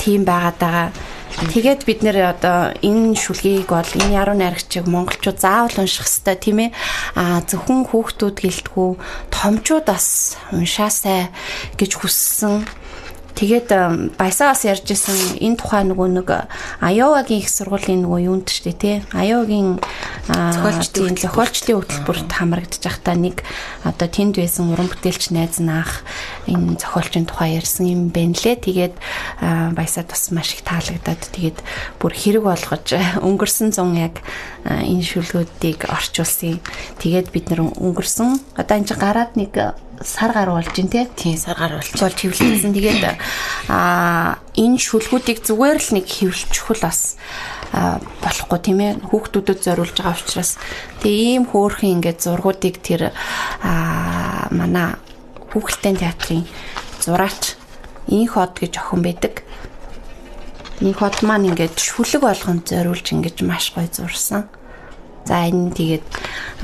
тийм 0.00 0.24
байгаад 0.24 0.56
байгаа 0.56 0.88
Тэгээд 1.30 1.86
бид 1.86 2.00
нэр 2.02 2.34
одоо 2.34 2.74
энэ 2.82 3.14
шүлгийг 3.14 3.70
бол 3.70 3.86
энэ 3.86 4.18
яруу 4.18 4.34
найрагчийг 4.34 4.90
монголчууд 4.90 5.38
заавал 5.38 5.76
унших 5.78 6.10
хэрэгтэй 6.10 6.36
тийм 6.36 6.58
ээ. 6.66 6.70
А 7.14 7.40
зөвхөн 7.46 7.86
хүүхдүүд 7.86 8.36
гэлтгүү 8.42 8.90
томчууд 9.30 9.86
бас 9.86 10.36
уншаасай 10.50 11.30
гэж 11.78 11.90
хүссэн 12.02 12.66
Тэгээд 13.34 13.68
баясаа 14.18 14.52
бас 14.52 14.62
ярьжсэн 14.66 15.40
энэ 15.40 15.56
тухай 15.56 15.86
нөгөө 15.86 16.08
нэг 16.12 16.28
Аяогагийн 16.82 17.40
их 17.40 17.48
сургуулийн 17.48 18.04
нөгөө 18.04 18.20
юунд 18.26 18.48
штэ 18.50 18.72
тий. 18.74 18.96
Аяогийн 19.14 19.80
зохиолчдын 20.28 21.16
зохиолчдын 21.16 21.76
хөтөлбөрт 21.80 22.30
хамрагдаж 22.30 22.82
байхдаа 22.82 23.16
нэг 23.16 23.42
одоо 23.86 24.08
тэнд 24.10 24.36
байсан 24.36 24.70
уран 24.74 24.90
бүтээлч 24.90 25.32
найз 25.32 25.58
наах 25.62 26.04
энэ 26.50 26.78
зохиолчийн 26.78 27.26
тухай 27.26 27.56
ярьсан 27.56 27.86
юм 27.88 28.02
байна 28.12 28.36
лээ. 28.36 28.60
Тэгээд 28.60 28.94
баясаад 29.74 30.08
бас 30.10 30.30
маш 30.30 30.54
их 30.54 30.62
таалагдаад 30.66 31.22
тэгээд 31.32 31.58
бүр 31.98 32.12
хэрэг 32.12 32.44
болгож 32.44 32.86
өнгөрсөн 33.26 33.72
зун 33.72 33.96
яг 33.96 34.20
энэ 34.66 35.06
шүлгүүдийг 35.06 35.88
орчуулсан. 35.88 36.60
Тэгээд 37.00 37.32
бид 37.32 37.48
нэр 37.50 37.72
өнгөрсөн 37.74 38.60
одоо 38.60 38.76
энэ 38.76 38.94
гараад 38.94 39.34
нэг 39.38 39.54
сар 40.00 40.32
гар 40.32 40.50
болж 40.50 40.72
гин 40.72 40.88
тий. 40.88 41.06
Тийм 41.16 41.36
сар 41.36 41.56
гар 41.56 41.76
болж 41.76 41.92
болж 41.92 42.16
хөвлөсөн. 42.16 42.72
Тэгээд 42.72 43.04
аа 43.68 44.40
энэ 44.56 44.80
шүлгүүдийг 44.80 45.44
зүгээр 45.44 45.78
л 45.80 45.90
нэг 46.00 46.06
хөвлөчихвөл 46.08 46.82
бас 46.82 47.20
болохгүй 47.70 48.58
тийм 48.64 48.78
ээ 48.80 48.92
хүүхдүүдэд 49.06 49.60
зориулж 49.62 49.94
байгаа 49.94 50.18
учраас 50.18 50.58
тэгээ 51.04 51.38
ийм 51.38 51.44
хөөрхөн 51.46 52.02
ингээд 52.02 52.18
зургуудыг 52.18 52.76
тэр 52.82 53.14
аа 53.62 54.50
манай 54.50 54.98
хүүхэлдэйн 55.54 56.00
театрын 56.02 56.44
зураач 56.98 57.54
инх 58.10 58.34
хот 58.34 58.58
гэж 58.58 58.74
охин 58.82 59.02
байдаг. 59.06 59.46
Инх 60.82 60.98
хот 60.98 61.22
маань 61.22 61.54
ингээд 61.54 61.78
шүлэг 61.78 62.26
болгонд 62.26 62.66
зориулж 62.66 63.06
ингэж 63.06 63.46
маш 63.46 63.70
гоё 63.70 63.86
зурсан. 63.86 64.50
За 65.28 65.46
энэ 65.46 65.70
тэгээд 65.76 66.06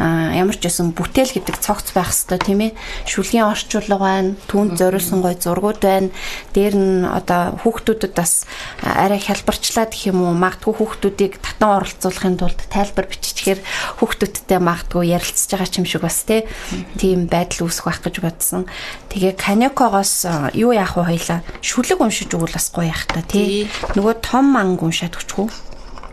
ямар 0.00 0.56
ч 0.56 0.64
байсан 0.66 0.96
бүтээл 0.96 1.36
гэдэг 1.36 1.56
цогц 1.60 1.92
байх 1.92 2.10
хэвээр 2.10 2.42
тийм 2.42 2.60
ээ. 2.66 2.72
Шүлгийн 3.04 3.48
орчуулга 3.52 3.96
байна, 4.00 4.36
түүнд 4.48 4.80
зориулсан 4.80 5.20
гой 5.20 5.36
зургууд 5.36 5.80
байна. 5.80 6.10
Дээр 6.56 6.74
нь 6.76 7.04
одоо 7.04 7.60
хүүхдүүдэд 7.60 8.12
бас 8.16 8.48
арай 8.80 9.20
хялбарчлаад 9.20 9.92
гэх 9.92 10.10
юм 10.10 10.24
уу 10.24 10.32
магтгүй 10.32 10.72
хүүхдүүдийг 10.72 11.36
татан 11.40 11.84
оролцуулахын 11.84 12.36
тулд 12.40 12.60
тайлбар 12.72 13.06
биччихээр 13.12 13.60
хүүхдүүдтэй 14.00 14.60
магтгүй 14.60 15.04
ярилцж 15.12 15.52
байгаа 15.52 15.76
юм 15.76 15.86
шиг 15.86 16.02
бас 16.02 16.24
тийм 16.24 17.28
байдал 17.28 17.68
үүсэх 17.68 17.86
байх 17.86 18.00
гэж 18.02 18.16
бодсон. 18.24 18.64
Тэгээ 19.12 19.36
Канекогоос 19.36 20.26
юу 20.56 20.72
яах 20.72 20.96
вэ 20.96 21.12
хоёлаа? 21.12 21.44
Шүлэг 21.60 22.00
уншиж 22.00 22.32
өгвөл 22.32 22.56
бас 22.56 22.72
гоё 22.72 22.88
яах 22.88 23.04
та 23.06 23.20
тий. 23.20 23.68
Нөгөө 23.94 24.24
том 24.24 24.48
манг 24.52 24.80
уншаад 24.82 25.16
өчгөө 25.16 25.65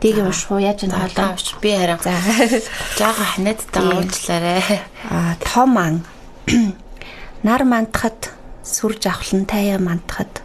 Дэг 0.04 0.20
унших 0.20 0.52
уу 0.52 0.60
яаж 0.60 0.84
энэ 0.84 1.00
хаалаа 1.00 1.32
авч 1.32 1.56
би 1.64 1.72
харин. 1.72 1.96
За. 2.04 2.12
Жага 3.00 3.24
ханадтай 3.24 3.88
уучлаарай. 3.88 4.84
А 5.08 5.40
том 5.40 5.80
ан. 5.80 6.04
Нар 7.48 7.64
мандахад 7.64 8.36
сүр 8.68 9.00
жавхлан 9.00 9.48
таяа 9.48 9.80
мандахад 9.80 10.44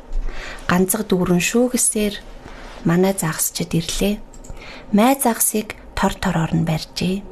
ганцаг 0.71 1.11
дүүрэн 1.11 1.43
шүүгсээр 1.43 2.23
манай 2.87 3.19
загсчд 3.19 3.75
ирлээ. 3.75 4.23
Май 4.95 5.19
загсыг 5.19 5.75
тор 5.99 6.15
тороор 6.15 6.55
нь 6.55 6.63
барьжээ. 6.63 7.27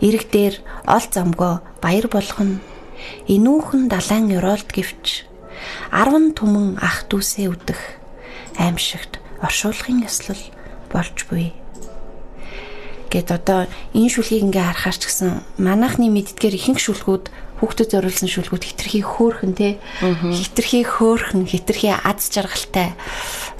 Ирэг 0.00 0.32
дээр 0.32 0.64
ол 0.88 1.04
замгоо 1.12 1.60
баяр 1.84 2.08
болгоно. 2.08 2.64
Инүүхэн 3.28 3.92
далайн 3.92 4.32
ёроолт 4.32 4.72
гівч 4.72 5.28
10 5.92 6.40
түмэн 6.40 6.80
ах 6.80 7.04
дүүсээ 7.12 7.52
үдэх 7.52 7.80
аимшигт 8.56 9.20
оршуулгын 9.44 10.08
ёслол 10.08 10.40
болж 10.92 11.16
буй. 11.30 11.52
Гэт 13.08 13.32
одоо 13.32 13.64
энэ 13.96 14.12
шүлгийг 14.12 14.52
ингээ 14.52 14.64
харахаар 14.68 14.96
ч 15.00 15.08
гэсэн 15.08 15.30
манайхны 15.56 16.12
мэддгээр 16.12 16.58
ихэнх 16.60 16.80
шүлгүүд 16.80 17.24
хүүхдэд 17.58 17.90
зориулсан 17.90 18.30
шүлгүүд 18.30 18.64
хитрхи 18.68 19.00
хөөхөн 19.02 19.52
те. 19.58 19.82
Хитрхи 19.98 20.86
хөөхөн 20.86 21.42
хитрхи 21.48 21.90
аз 21.90 22.30
жаргалтай. 22.30 22.94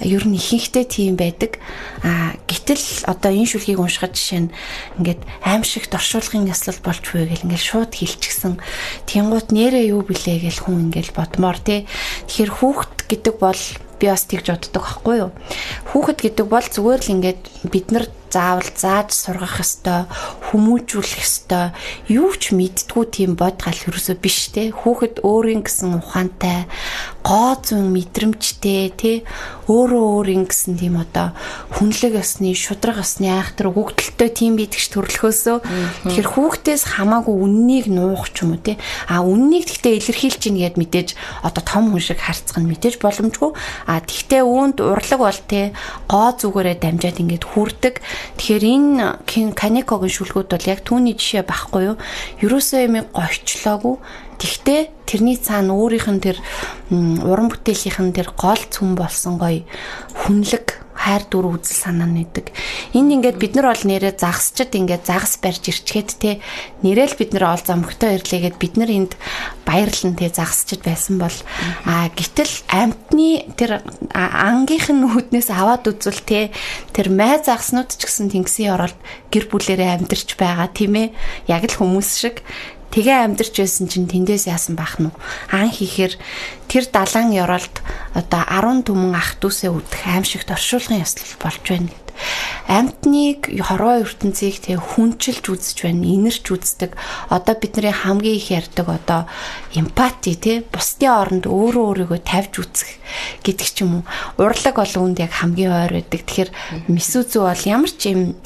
Ер 0.05 0.23
нь 0.23 0.39
ихэнхтэй 0.39 0.87
тийм 0.87 1.19
байдаг. 1.19 1.59
А 2.07 2.39
гэтэл 2.47 3.11
одоо 3.11 3.33
энэ 3.35 3.51
шүлгийг 3.51 3.83
уншихад 3.83 4.15
жишээ 4.15 4.41
нь 4.47 4.55
ингээд 5.03 5.25
аимшигт 5.43 5.91
оршуулгын 5.97 6.47
яслал 6.47 6.79
болж 6.85 7.03
буй 7.11 7.27
гэл 7.27 7.43
ингээд 7.43 7.65
шууд 7.65 7.93
хилчгсэн. 7.97 8.63
Тэнгуут 9.11 9.51
нэрээ 9.51 9.91
юу 9.91 10.07
блэ 10.07 10.47
гэл 10.47 10.63
хүн 10.63 10.93
ингээд 10.95 11.17
бодмоор 11.19 11.59
те. 11.59 11.91
Тэгэхээр 12.31 12.53
хүүхд 12.55 12.93
гэдэг 13.11 13.35
бол 13.43 13.59
би 13.99 14.07
бас 14.09 14.25
тэгж 14.25 14.47
боддог 14.55 14.83
байхгүй 14.83 15.17
юу. 15.19 15.31
Хүүхэд 15.93 16.19
гэдэг 16.25 16.47
бол 16.47 16.67
зүгээр 16.67 17.01
л 17.03 17.13
ингээд 17.19 17.43
бид 17.69 17.87
нар 17.93 18.07
заавал 18.31 18.69
зааж 18.77 19.09
сургах 19.13 19.61
ёстой, 19.61 20.05
хүмүүжүүлэх 20.53 21.25
ёстой, 21.25 21.73
юу 22.13 22.33
ч 22.37 22.53
мэдтгүү 22.53 23.05
тийм 23.09 23.33
бодгал 23.41 23.77
ерөөсөө 23.89 24.17
биш 24.21 24.53
те. 24.53 24.69
Хүүхэд 24.69 25.25
өөрийн 25.25 25.65
гэсэн 25.65 25.97
ухаантай, 25.97 26.69
гоо 27.29 27.61
зүүн 27.61 27.93
мэдрэмжтэй 27.93 28.89
те. 28.97 29.13
Өөрөө 29.69 30.25
өөрийн 30.25 30.49
гэсэн 30.49 30.81
тийм 30.81 30.97
одоо 30.97 31.37
хүнлэг 31.77 32.17
ёсны, 32.17 32.57
шудраг 32.57 33.05
ёсны 33.05 33.29
айхтар 33.29 33.69
өгөгдөлтөй 33.69 34.33
тийм 34.33 34.57
бидгч 34.57 34.89
төрлөхөөсөө 34.97 36.09
тэгэхээр 36.09 36.29
хүүхдээс 36.33 36.97
хамаагүй 36.97 37.37
үннийг 37.37 37.93
нуух 37.93 38.33
ч 38.33 38.49
юм 38.49 38.57
уу 38.57 38.65
те. 38.65 38.81
А 39.13 39.21
үннийг 39.21 39.69
гэхдээ 39.69 40.01
илэрхийлж 40.01 40.41
гин 40.41 40.57
гэд 40.57 40.81
мэдээж 40.81 41.09
одоо 41.45 41.61
том 41.61 41.93
хүн 41.93 42.01
шиг 42.01 42.25
харцах 42.25 42.57
нь 42.57 42.71
мэдээж 42.73 42.97
боломжгүй. 42.97 43.53
А 43.85 44.01
тэгтээ 44.01 44.41
үүнд 44.41 44.81
урлаг 44.81 45.21
бол 45.21 45.41
те 45.45 45.77
гоо 46.09 46.33
зүгээрээ 46.33 46.81
дамжаад 46.81 47.21
ингээд 47.21 47.45
хүрдэг 47.45 48.01
Тэгэхээр 48.39 48.65
энэ 48.65 49.53
Канекогийн 49.53 50.15
шүлгүүд 50.15 50.49
бол 50.49 50.71
яг 50.71 50.81
түүний 50.87 51.19
жишээ 51.19 51.45
байхгүй 51.45 51.83
юу? 51.91 51.97
Ерөөсөө 52.39 52.81
юм 52.87 52.95
гойчлоогүй. 53.13 53.95
Тэгтээ 54.39 54.81
тэрний 55.07 55.37
цаана 55.37 55.75
өөрийнх 55.75 56.09
нь 56.09 56.23
тэр 56.23 56.39
уран 56.95 57.51
бүтээлийнх 57.51 57.99
нь 58.03 58.15
тэр 58.15 58.31
гол 58.39 58.63
цүм 58.71 58.95
болсон 58.95 59.37
гоё 59.39 59.67
хүнлэг 60.15 60.89
хайр 60.99 61.23
дүр 61.31 61.57
үзэл 61.57 61.89
санаа 61.89 62.11
нэдэг. 62.11 62.51
Энд 62.93 63.11
ингээд 63.23 63.39
бид 63.39 63.55
нар 63.55 63.71
бол 63.71 63.85
нэрээ 63.87 64.19
загасчд 64.19 64.75
ингээд 64.75 65.07
загас 65.07 65.39
барьж 65.39 65.71
ирчгээд 65.71 66.11
те 66.19 66.31
нэрэл 66.83 67.15
бид 67.15 67.33
нар 67.33 67.55
ол 67.55 67.63
замхтай 67.63 68.19
ирлээгээд 68.19 68.57
бид 68.59 68.75
нар 68.77 68.91
энд 68.91 69.13
баярлан 69.63 70.19
те 70.19 70.27
загасчд 70.27 70.83
байсан 70.83 71.23
бол 71.23 71.37
а 71.87 72.11
гítэл 72.11 72.51
амтны 72.67 73.47
тэр 73.55 73.87
ангийнх 74.13 74.91
нь 74.91 75.01
нүднээс 75.07 75.49
аваад 75.55 75.87
үзвэл 75.87 76.23
те 76.27 76.51
тэр 76.91 77.15
май 77.15 77.39
загаснууд 77.41 77.95
ч 77.95 78.03
гэсэн 78.03 78.35
тэнгисийн 78.35 78.75
оролд 78.75 78.99
гэр 79.31 79.47
бүлэрээ 79.49 80.03
амьдарч 80.03 80.35
байгаа 80.35 80.67
тийм 80.75 80.99
ээ 80.99 81.09
яг 81.47 81.63
л 81.71 81.79
хүмүүс 81.79 82.11
шиг 82.19 82.43
Тэгээ 82.89 83.19
амьдарч 83.29 83.55
байсан 83.61 83.87
чинь 83.93 84.09
тэндээс 84.09 84.49
яасан 84.49 84.75
бах 84.75 84.97
нь 84.97 85.13
ан 85.53 85.69
хийхээр 85.69 86.17
тэр 86.73 86.85
далайн 86.89 87.37
ёроолд 87.37 87.85
одоо 88.17 88.43
10 88.49 88.89
түмэн 88.89 89.13
ах 89.13 89.37
дүүсээ 89.41 89.69
үдэх 89.69 90.03
аимшигт 90.09 90.49
оршуулгын 90.49 91.05
ёслол 91.05 91.33
болж 91.37 91.65
байна 91.69 91.93
гэд. 91.93 92.09
Амьтныг 92.69 93.49
хорвоо 93.65 94.05
ертөнцийг 94.05 94.61
тэг 94.61 94.81
хүнчилж 94.83 95.45
үзэж 95.49 95.77
байна, 95.87 96.05
инэрч 96.05 96.45
үздэг. 96.51 96.93
Одоо 97.31 97.55
бидний 97.57 97.95
хамгийн 97.95 98.37
их 98.37 98.51
ярьдаг 98.51 98.89
одоо 98.89 99.21
эмпати 99.73 100.35
тий 100.35 100.57
бусдын 100.67 101.13
оронд 101.13 101.45
өөрөө 101.47 102.09
өөрийгөө 102.09 102.21
тавьж 102.25 102.53
үзэх 102.61 102.91
гэдэг 103.47 103.69
ч 103.73 103.77
юм 103.87 104.03
уу. 104.03 104.05
Урлаг 104.37 104.77
бол 104.77 104.95
үүнд 104.99 105.23
яг 105.23 105.33
хамгийн 105.33 105.73
ойр 105.73 105.93
байдаг. 105.97 106.21
Тэгэхээр 106.27 106.51
месүзүү 106.93 107.43
бол 107.47 107.63
ямар 107.65 107.93
ч 107.95 108.03
юм 108.13 108.37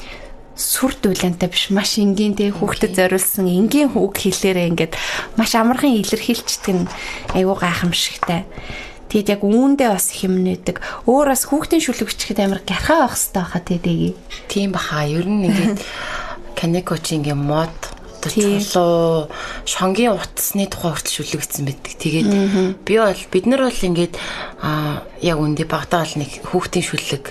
сүр 0.53 0.93
дүүлэнтэй 1.01 1.49
биш 1.49 1.73
маш 1.73 1.97
энгийн 1.97 2.37
тэг 2.37 2.61
хүүхдэд 2.61 2.93
зориулсан 2.93 3.49
энгийн 3.49 3.89
хүүг 3.89 4.13
хэлээрээ 4.13 4.69
ингээд 4.69 4.93
маш 5.33 5.57
амархан 5.57 5.97
илэрхийлчдэг 5.97 6.75
нь 6.77 6.89
айгүй 7.33 7.57
гайхамшигтай. 7.57 8.45
Тэгэд 9.09 9.33
яг 9.33 9.41
үүндээ 9.45 9.89
бас 9.93 10.13
хэмнэдэг. 10.13 10.77
Өөр 11.09 11.33
бас 11.33 11.45
хүүхдийн 11.49 11.85
шүлэгчхэд 11.85 12.39
амар 12.41 12.61
гархаа 12.65 13.09
байх 13.09 13.17
хэрэгтэй 13.17 13.41
байхаа 13.41 13.61
тэдэги. 13.61 14.09
Тийм 14.49 14.69
баха. 14.73 15.05
Ер 15.05 15.25
нь 15.25 15.49
ингээд 15.49 15.81
Канекочи 16.57 17.17
ингээ 17.17 17.37
мод 17.37 17.73
чулуу 18.29 19.27
шонгийн 19.65 20.15
утасны 20.15 20.65
тухай 20.69 20.95
хүртэл 20.95 21.17
шүлэгдсэн 21.21 21.65
байдаг. 21.65 21.93
Тэгээд 21.97 22.29
би 22.85 22.93
бол 22.97 23.21
бид 23.29 23.45
нар 23.49 23.61
бол 23.67 23.81
ингээд 23.89 24.15
яг 25.21 25.37
үндэ 25.37 25.65
багтаа 25.67 26.05
бол 26.05 26.15
нэг 26.17 26.31
хүүхдийн 26.47 26.85
шүлэг 26.85 27.23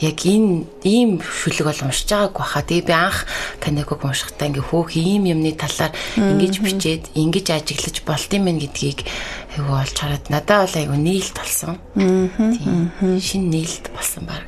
яг 0.00 0.18
энэ 0.28 0.68
ийм 0.84 1.20
шүлэг 1.24 1.64
бол 1.64 1.84
уншиж 1.88 2.08
байгаагүй 2.12 2.44
хаа. 2.44 2.62
Тэгээ 2.62 2.84
би 2.84 2.92
анх 2.92 3.24
Канеког 3.60 4.04
уншихтаа 4.04 4.52
ингээ 4.52 4.68
хөөх 4.68 4.92
ийм 4.96 5.24
юмны 5.24 5.56
талаар 5.56 5.96
ингэж 6.16 6.54
бичээд 6.60 7.04
ингэж 7.16 7.46
ажиглаж 7.56 7.96
болд 8.04 8.30
юм 8.36 8.44
байна 8.44 8.60
гэдгийг 8.60 9.08
айгу 9.56 9.72
олж 9.72 9.96
хараад 9.96 10.28
надад 10.28 10.68
бол 10.68 10.76
айгу 10.76 10.96
нийлд 11.00 11.36
болсон. 11.36 11.80
Тийм. 11.96 12.92
Шин 13.20 13.48
нийлд 13.48 13.88
болсон 13.96 14.28
баг. 14.28 14.44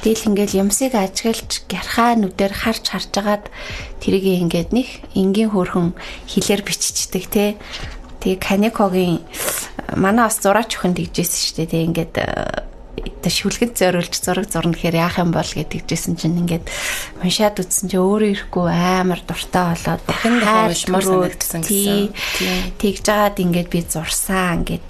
Тэгэл 0.00 0.32
ингээл 0.32 0.64
юмсыг 0.64 0.96
ажиглаж 0.96 1.68
гярхаа 1.68 2.16
нүдээр 2.16 2.56
харж 2.56 2.84
харж 2.88 3.12
агаад 3.20 3.52
тэрийг 4.00 4.48
ингээд 4.48 4.72
нэг 4.72 4.88
энгийн 5.12 5.52
хөөрхөн 5.52 5.92
хилээр 6.24 6.64
биччихдэг 6.64 7.24
те. 7.28 7.44
Тэгээ 8.24 8.40
Канекогийн 8.40 9.20
манай 9.92 10.24
бас 10.24 10.40
зураач 10.40 10.72
өхөн 10.72 10.96
тэгжсэн 10.96 11.36
шүү 11.36 11.56
дээ. 11.60 11.68
Тэгээ 11.68 11.88
ингээд 11.92 12.14
одоо 13.00 13.32
шүлгэд 13.32 13.72
зориулж 13.76 14.14
зураг 14.20 14.46
зурна 14.50 14.76
гэхээр 14.76 15.00
яах 15.00 15.16
юм 15.20 15.32
бол 15.32 15.46
гэдэгжсэн 15.46 16.14
чинь 16.20 16.40
ингээд 16.44 16.68
уншаад 17.24 17.60
үзсэн 17.60 17.88
чинь 17.88 18.04
өөрөө 18.04 18.30
ирэхгүй 18.36 18.68
амар 18.68 19.20
дуртай 19.24 19.64
болоод 19.72 20.02
дахин 20.04 20.36
уншмаар 20.40 21.04
санагдсан 21.04 21.60
гэсэн. 21.64 22.12
Тэгж 22.76 23.00
жаад 23.04 23.36
ингээд 23.40 23.68
би 23.72 23.80
зурсан 23.84 24.64
ингээд 24.64 24.84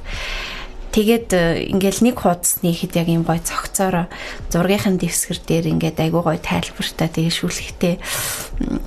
Тэгээд 0.91 1.29
э, 1.39 1.71
ингээл 1.71 2.03
нэг 2.11 2.17
хуудасны 2.19 2.75
хэд 2.75 2.99
яг 2.99 3.07
юм 3.07 3.23
гой 3.23 3.39
цогцоор 3.39 4.11
зургийнхын 4.51 4.99
дэвсгэр 4.99 5.39
дээр 5.47 5.67
ингээд 5.71 6.03
айгуу 6.03 6.27
гой 6.27 6.43
тайлбартай 6.43 7.07
тэгээд 7.07 7.39
шүлхтэй 7.39 7.95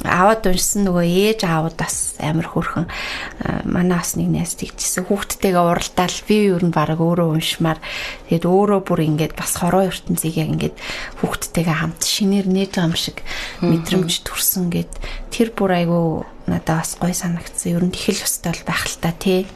аваад 0.04 0.44
уншсан 0.52 0.84
нөгөө 0.84 1.06
ээж 1.08 1.40
аауд 1.48 1.80
бас 1.80 2.20
амар 2.20 2.52
хөрхөн 2.52 2.92
э, 2.92 3.64
манай 3.64 3.98
бас 4.04 4.20
нэг 4.20 4.30
нэс 4.36 4.60
тэгчихсэн 4.60 5.08
хүүхдтэйгээ 5.08 5.64
уралдаал 5.64 6.20
би 6.28 6.36
юу 6.52 6.60
н 6.60 6.76
баг 6.76 7.00
өөрөө 7.00 7.40
уншмаар. 7.40 7.80
Тэгээд 8.28 8.46
өөрөө 8.52 8.80
бүр 8.84 9.00
ингээд 9.08 9.34
бас 9.40 9.56
хороо 9.58 9.88
ертөнцийг 9.88 10.36
яг 10.44 10.50
ингээд 10.60 10.76
хүүхдтэйгээ 11.24 11.78
хамт 11.80 12.04
шинээр 12.04 12.48
нээж 12.52 12.72
байгаа 12.76 12.92
юм 12.92 12.96
шиг 13.00 13.18
мэдрэмж 13.64 14.14
төрсөн 14.28 14.68
гэд. 14.70 14.92
Тэр 15.32 15.56
бүр 15.56 15.72
айгуу 15.80 16.28
надад 16.48 16.84
бас 16.84 16.98
гой 17.00 17.14
санагдсан. 17.14 17.72
Ер 17.72 17.84
нь 17.84 17.96
ихэл 17.96 18.24
өстой 18.24 18.52
бол 18.52 18.64
байх 18.68 18.86
л 18.88 18.98
та 19.00 19.12
тий. 19.16 19.48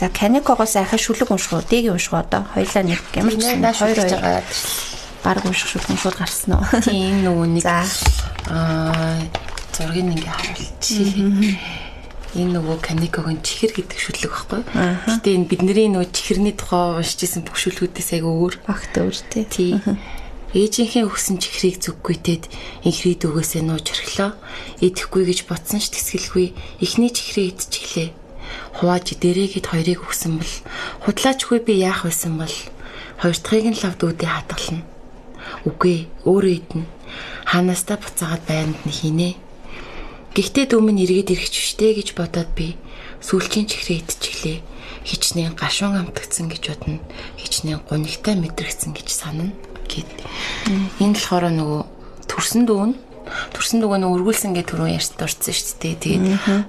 За 0.00 0.08
Каникогоос 0.08 0.76
ахаа 0.76 0.98
шүлэг 0.98 1.30
унших 1.30 1.52
уу? 1.52 1.62
Дэгийн 1.62 1.94
унших 1.94 2.12
уу 2.12 2.22
одоо? 2.22 2.42
Хоёлаа 2.54 2.82
нэг 2.82 3.00
ямар 3.14 3.34
ч 3.38 3.44
хоёр 3.78 3.98
хоёр 3.98 4.44
баг 5.22 5.44
унших 5.46 5.68
шүлэг 5.70 5.98
шууд 5.98 6.16
гарсан 6.18 6.58
уу? 6.58 6.64
Тийм 6.86 7.22
нөгөө 7.22 7.46
нэг 7.54 7.66
аа 7.66 9.22
зургийг 9.72 10.10
ингээ 10.10 10.34
харуулчих. 10.34 11.14
Энэ 12.34 12.58
нөгөө 12.58 12.82
Каникогийн 12.82 13.38
чихэр 13.46 13.78
гэдэг 13.78 13.98
шүлэг 13.98 14.30
байхгүй. 14.34 14.60
Гэтэ 15.06 15.38
энэ 15.38 15.46
бидний 15.46 15.86
нөгөө 15.86 16.10
чихэрний 16.10 16.54
тухай 16.58 16.98
уншижсэн 16.98 17.46
бүх 17.46 17.54
шүлгүүдээс 17.54 18.18
айгүй 18.18 18.34
өөр. 18.34 18.54
Багт 18.66 18.94
өөр 18.98 19.16
тий. 19.30 19.46
Тий. 19.46 19.72
Ээжийнхээ 20.54 21.02
өгсөн 21.10 21.42
чихрийг 21.42 21.82
зүггүйтэд 21.82 22.46
инхрий 22.86 23.18
дүүгээсээ 23.18 23.66
нууж 23.66 23.90
орхилоо. 23.90 24.38
Идэхгүй 24.78 25.26
гэж 25.26 25.50
бодсон 25.50 25.82
ч 25.82 25.90
тэсгэлгүй. 25.90 26.54
Эхний 26.78 27.10
чихрээ 27.10 27.58
идчихлээ. 27.58 28.14
Хувааж 28.78 29.18
дээрээгэд 29.18 29.66
хоёрыг 29.66 30.06
өгсөн 30.06 30.38
бол 30.38 30.54
худлаачгүй 31.02 31.58
би 31.66 31.82
яах 31.82 32.06
байсан 32.06 32.38
бол 32.38 32.54
хоёр 33.18 33.34
дахьыг 33.34 33.66
нь 33.66 33.80
лав 33.82 33.98
дүүдээ 33.98 34.30
хатгална. 34.30 34.86
Үгүй 35.66 36.06
өөрөө 36.22 36.54
идэнэ. 36.62 36.86
Ханаастаа 37.50 37.98
буцаагаад 37.98 38.46
байранд 38.46 38.78
нь 38.86 38.94
хийнэ. 38.94 39.34
Гэхдээ 40.38 40.70
дүүмэн 40.70 41.02
эргээд 41.02 41.34
ирэхч 41.34 41.74
штэ 41.74 41.98
гэж 41.98 42.14
бодоод 42.14 42.54
би 42.54 42.78
сүүлчийн 43.26 43.66
чихрээ 43.66 44.06
идчихлээ. 44.06 44.62
Хичнээн 45.02 45.58
гашуун 45.58 45.98
амтгцсан 45.98 46.46
гэж 46.46 46.62
бодно. 46.70 47.02
Хичнээн 47.42 47.82
гунигтай 47.82 48.38
мэдрэгцэн 48.38 48.94
гэж 48.94 49.10
санана 49.10 49.73
гэд. 49.86 50.10
Энэ 51.00 51.14
болохоор 51.14 51.44
нөгөө 51.52 51.82
төрсөн 52.28 52.64
дүүн 52.68 52.92
төрсөн 53.24 53.80
дүүг 53.80 53.94
нь 53.98 54.08
өргүүлсэн 54.08 54.52
гэ 54.52 54.68
түрүү 54.68 54.88
ярьж 55.00 55.16
дурдсан 55.16 55.54
шүү 55.56 55.76
дээ. 55.80 55.94
Тэгээд 55.96 56.24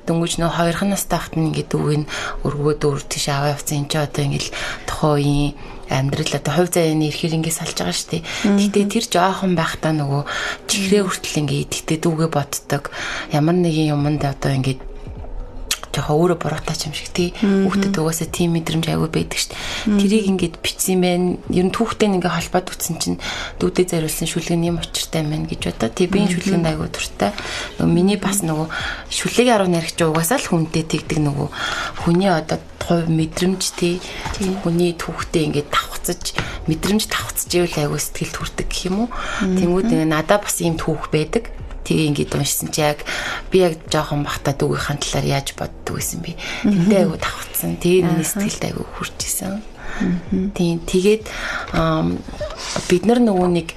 дөнгөж 0.07 0.33
нөө 0.39 0.51
хоёрхан 0.55 0.89
настай 0.95 1.19
хахт 1.19 1.35
нь 1.35 1.51
ингээд 1.51 1.69
дүүг 1.71 1.89
нь 1.99 2.09
өргөөд 2.47 2.81
өр 2.87 2.99
тийш 3.03 3.27
аваа 3.27 3.53
явцсан 3.55 3.83
энэ 3.83 3.91
ч 3.91 3.93
одоо 3.99 4.23
ингээд 4.23 4.47
тохоогийн 4.87 5.51
амьдрал 5.91 6.31
одоо 6.31 6.53
хувь 6.55 6.71
заяаны 6.71 7.11
эрхээр 7.11 7.37
ингээд 7.37 7.59
салж 7.59 7.77
байгаа 7.77 7.95
шүү 7.95 8.09
дээ. 8.09 8.23
Гэтэ 8.57 8.79
тэр 8.87 9.05
жоохон 9.11 9.53
байхдаа 9.53 9.93
нөгөө 9.93 10.23
чихрээ 10.65 11.03
хүртэл 11.05 11.39
ингээд 11.43 11.63
идэхтэй 11.67 11.97
дүүгээ 12.01 12.29
боддог. 12.31 12.83
Ямар 13.35 13.55
нэгэн 13.59 13.93
юмд 13.93 14.23
одоо 14.23 14.51
ингээд 14.55 14.81
жоохон 15.95 16.35
өөрөө 16.35 16.37
буруутай 16.43 16.75
юм 16.83 16.93
шиг 16.93 17.09
тий. 17.15 17.31
Хүүхдэд 17.39 17.95
угаасаа 17.95 18.27
тийм 18.27 18.59
мэдрэмж 18.59 18.85
аягүй 18.91 19.09
байдаг 19.09 19.39
дээ. 19.39 19.95
Тэрийг 19.95 20.25
ингээд 20.27 20.55
бичсэн 20.59 20.99
байх. 20.99 21.39
Ер 21.55 21.65
нь 21.65 21.71
түүхтэй 21.71 22.11
ингээ 22.11 22.35
холбоод 22.35 22.67
үтсэн 22.67 22.95
чинь 22.99 23.17
дүүдээ 23.63 23.85
зариулсан 23.95 24.27
шүлэг 24.27 24.59
юм 24.59 24.83
учиртай 24.83 25.23
байна 25.23 25.47
гэж 25.47 25.61
бодоо. 25.71 25.89
Тий 25.95 26.07
би 26.11 26.27
шүлгэнд 26.27 26.67
аягүй 26.67 26.89
дуртай. 26.91 27.31
Нөгөө 27.79 27.95
миний 27.95 28.19
бас 28.19 28.43
нөгөө 28.43 28.67
шүлэг 29.09 29.47
10 29.47 29.71
наригч 29.71 29.97
угаасаа 30.03 30.39
л 30.43 30.49
хүнтэй 30.51 30.83
тэгдэг 30.83 31.19
нөгөө 31.23 31.47
хүний 32.03 32.29
одоо 32.29 32.59
хувь 32.85 33.09
мэдрэмж 33.09 33.63
тий. 33.79 34.03
Хүний 34.61 34.93
түүхтэй 34.93 35.49
ингээ 35.49 35.65
давхцаж 35.71 36.35
мэдрэмж 36.69 37.03
давхцаж 37.09 37.49
ивэл 37.55 37.79
аягүй 37.81 37.99
сэтгэл 38.03 38.35
төрдөг 38.35 38.67
гэх 38.69 38.85
юм 38.91 39.07
уу. 39.07 39.09
Тэнгүүд 39.41 39.89
надад 40.05 40.45
бас 40.45 40.61
ийм 40.61 40.77
түүх 40.77 41.09
байдаг 41.09 41.49
Тэгээ 41.85 42.09
ингээд 42.09 42.35
уншсан 42.35 42.73
чи 42.73 42.81
яг 42.81 43.05
би 43.53 43.61
яг 43.61 43.77
жоохон 43.87 44.25
бахта 44.25 44.57
дүүгийнхэн 44.57 44.99
талаар 44.99 45.25
яаж 45.39 45.53
боддог 45.53 46.01
байсан 46.01 46.19
би. 46.25 46.33
Тэнтэй 46.65 47.05
айгу 47.05 47.21
давхцсан. 47.21 47.77
Тэгээ 47.77 48.01
миний 48.09 48.25
сэтгэлд 48.25 48.63
айгу 48.65 48.83
хурж 48.97 49.17
исэн. 49.21 49.61
Тийм 50.57 50.81
тэгээд 50.81 51.29
бид 52.89 53.03
нар 53.05 53.19
нөгөө 53.21 53.49
нэг 53.53 53.69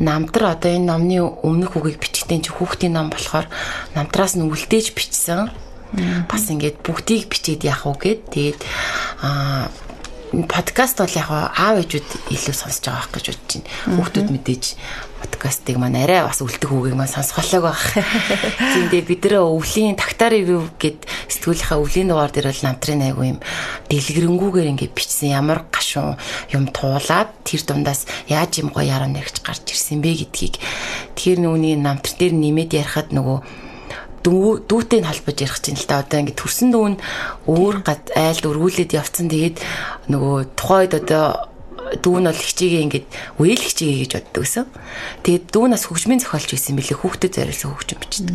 намтар 0.00 0.58
одоо 0.58 0.70
энэ 0.74 0.90
номны 0.90 1.22
өмнөх 1.22 1.78
үгийг 1.78 2.02
бичгтэн 2.02 2.42
чи 2.42 2.50
хүүхдийн 2.50 2.98
ном 2.98 3.14
болохоор 3.14 3.46
намтраас 3.94 4.34
нь 4.34 4.48
үлдээж 4.48 4.96
бичсэн. 4.96 5.54
Бас 6.26 6.50
ингээд 6.50 6.82
бүгдийг 6.82 7.30
бичээд 7.30 7.62
яах 7.62 7.86
вэ 7.86 7.94
гэд 8.02 8.20
тэгээд 8.34 8.60
аа 9.22 9.70
подкаст 10.42 10.98
бол 10.98 11.14
яг 11.14 11.30
аав 11.30 11.78
ээжүүд 11.78 12.34
илүү 12.34 12.54
сонсож 12.58 12.90
байгаа 12.90 13.06
байх 13.06 13.14
гэж 13.14 13.26
бодож 13.30 13.50
байна. 13.54 13.70
Хүүхдүүд 13.94 14.28
мэдээж 14.34 14.64
подкастыг 15.22 15.76
маань 15.78 16.00
арай 16.02 16.26
бас 16.26 16.42
үлдэх 16.42 16.74
үгийг 16.74 16.98
маань 16.98 17.14
сонсголоог 17.14 17.70
байх. 17.70 17.84
Тиймдээ 18.74 19.02
бид 19.06 19.22
нэр 19.24 19.46
өвлийн 19.46 19.94
тагтаар 19.94 20.34
ревю 20.34 20.66
гэд 20.82 21.06
сэтгүүлийнхаа 21.30 21.78
өвлийн 21.78 22.10
дугаар 22.10 22.34
дээр 22.34 22.50
бол 22.50 22.66
намтрын 22.66 23.02
айгу 23.06 23.22
юм 23.22 23.38
дэлгэрэнгүүгээр 23.88 24.70
ингээд 24.74 24.96
бичсэн 24.98 25.30
ямар 25.38 25.64
гашуун 25.70 26.18
юм 26.50 26.66
туулаад 26.74 27.30
тэр 27.46 27.62
дундаас 27.62 28.10
яаж 28.26 28.58
юм 28.58 28.74
гоё 28.74 28.90
яруу 28.90 29.08
нэрч 29.14 29.40
гарч 29.46 29.70
ирсэн 29.70 30.02
бэ 30.02 30.26
гэдгийг 30.26 30.58
тэр 31.14 31.38
нүуний 31.40 31.78
намтар 31.78 32.12
дээр 32.18 32.34
нэмээд 32.34 32.74
ярихад 32.74 33.14
нөгөө 33.14 33.63
дүүтэй 34.24 35.04
нь 35.04 35.08
холбож 35.08 35.36
ярих 35.36 35.60
чинь 35.60 35.76
л 35.76 35.84
та 35.84 36.00
одоо 36.00 36.24
ингээд 36.24 36.40
төрсөн 36.40 36.72
дүүн 36.72 36.94
өөр 37.44 37.84
айлд 37.84 38.44
өргүүлээд 38.48 38.96
явцсан 38.96 39.28
тэгээд 39.28 39.60
нөгөө 40.08 40.36
тухайд 40.56 40.96
одоо 40.96 41.52
дүүн 42.00 42.26
бол 42.32 42.40
хичээгээ 42.40 42.84
ингээд 42.88 43.06
үйл 43.38 43.60
хичээгээ 43.60 44.00
гэж 44.08 44.12
боддог 44.16 44.42
гэсэн. 44.42 44.66
Тэгээд 45.22 45.44
дүүн 45.52 45.72
бас 45.76 45.84
хөгжмийн 45.86 46.22
зохиолч 46.24 46.50
байсан 46.56 46.74
билээ 46.80 46.98
хүүхдэд 46.98 47.32
зориулсан 47.36 47.70
хөгжим 47.76 47.98
бичдэг. 48.00 48.34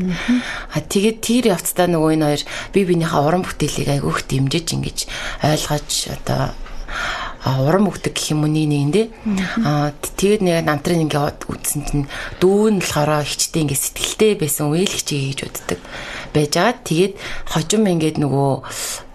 А 0.69 0.77
тэгээд 0.79 1.17
тэр 1.25 1.43
явцдаа 1.57 1.87
нөгөө 1.89 2.11
энэ 2.13 2.25
хоёр 2.29 2.43
бие 2.71 2.85
биенийхээ 2.85 3.25
уран 3.25 3.43
бүтээлийг 3.43 3.89
айгүйх 3.89 4.19
дэмжиж 4.29 4.67
ингэж 4.77 4.97
ойлгож 5.43 5.91
одоо 6.13 6.53
урам 7.45 7.87
өгдөг 7.87 8.13
гэх 8.15 8.35
юм 8.35 8.43
уу? 8.43 8.51
Нэгэндээ 8.51 9.05
аа 9.63 9.95
тэгээд 9.95 10.41
нэг 10.43 10.65
намтрын 10.67 11.07
ингээ 11.07 11.47
үтсэн 11.47 11.81
чинь 11.87 12.05
дүүн 12.43 12.83
болохоор 12.83 13.23
хичтэй 13.23 13.63
ингээ 13.63 13.79
сэтгэлтэй 13.79 14.31
байсан 14.35 14.71
үйл 14.71 14.87
хичээ 14.87 15.31
гэж 15.31 15.39
боддог 15.47 15.79
байж 16.35 16.51
байгаа 16.55 16.75
тэгээд 16.83 17.13
хожим 17.47 17.83
ингээд 17.87 18.17
нөгөө 18.19 18.51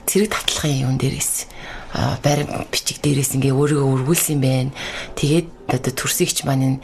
цэрэг 0.08 0.30
татлахын 0.32 0.88
юм 0.88 0.96
дээрээс 0.96 1.48
барин 1.94 2.66
бичиг 2.72 2.98
дээрээс 3.00 3.38
ингээ 3.38 3.54
өөрийгөө 3.54 3.92
өргүүлсэн 4.02 4.38
байна. 4.42 4.74
Тэгээд 5.14 5.46
одоо 5.70 5.92
төрсөгч 5.94 6.42
маань 6.42 6.82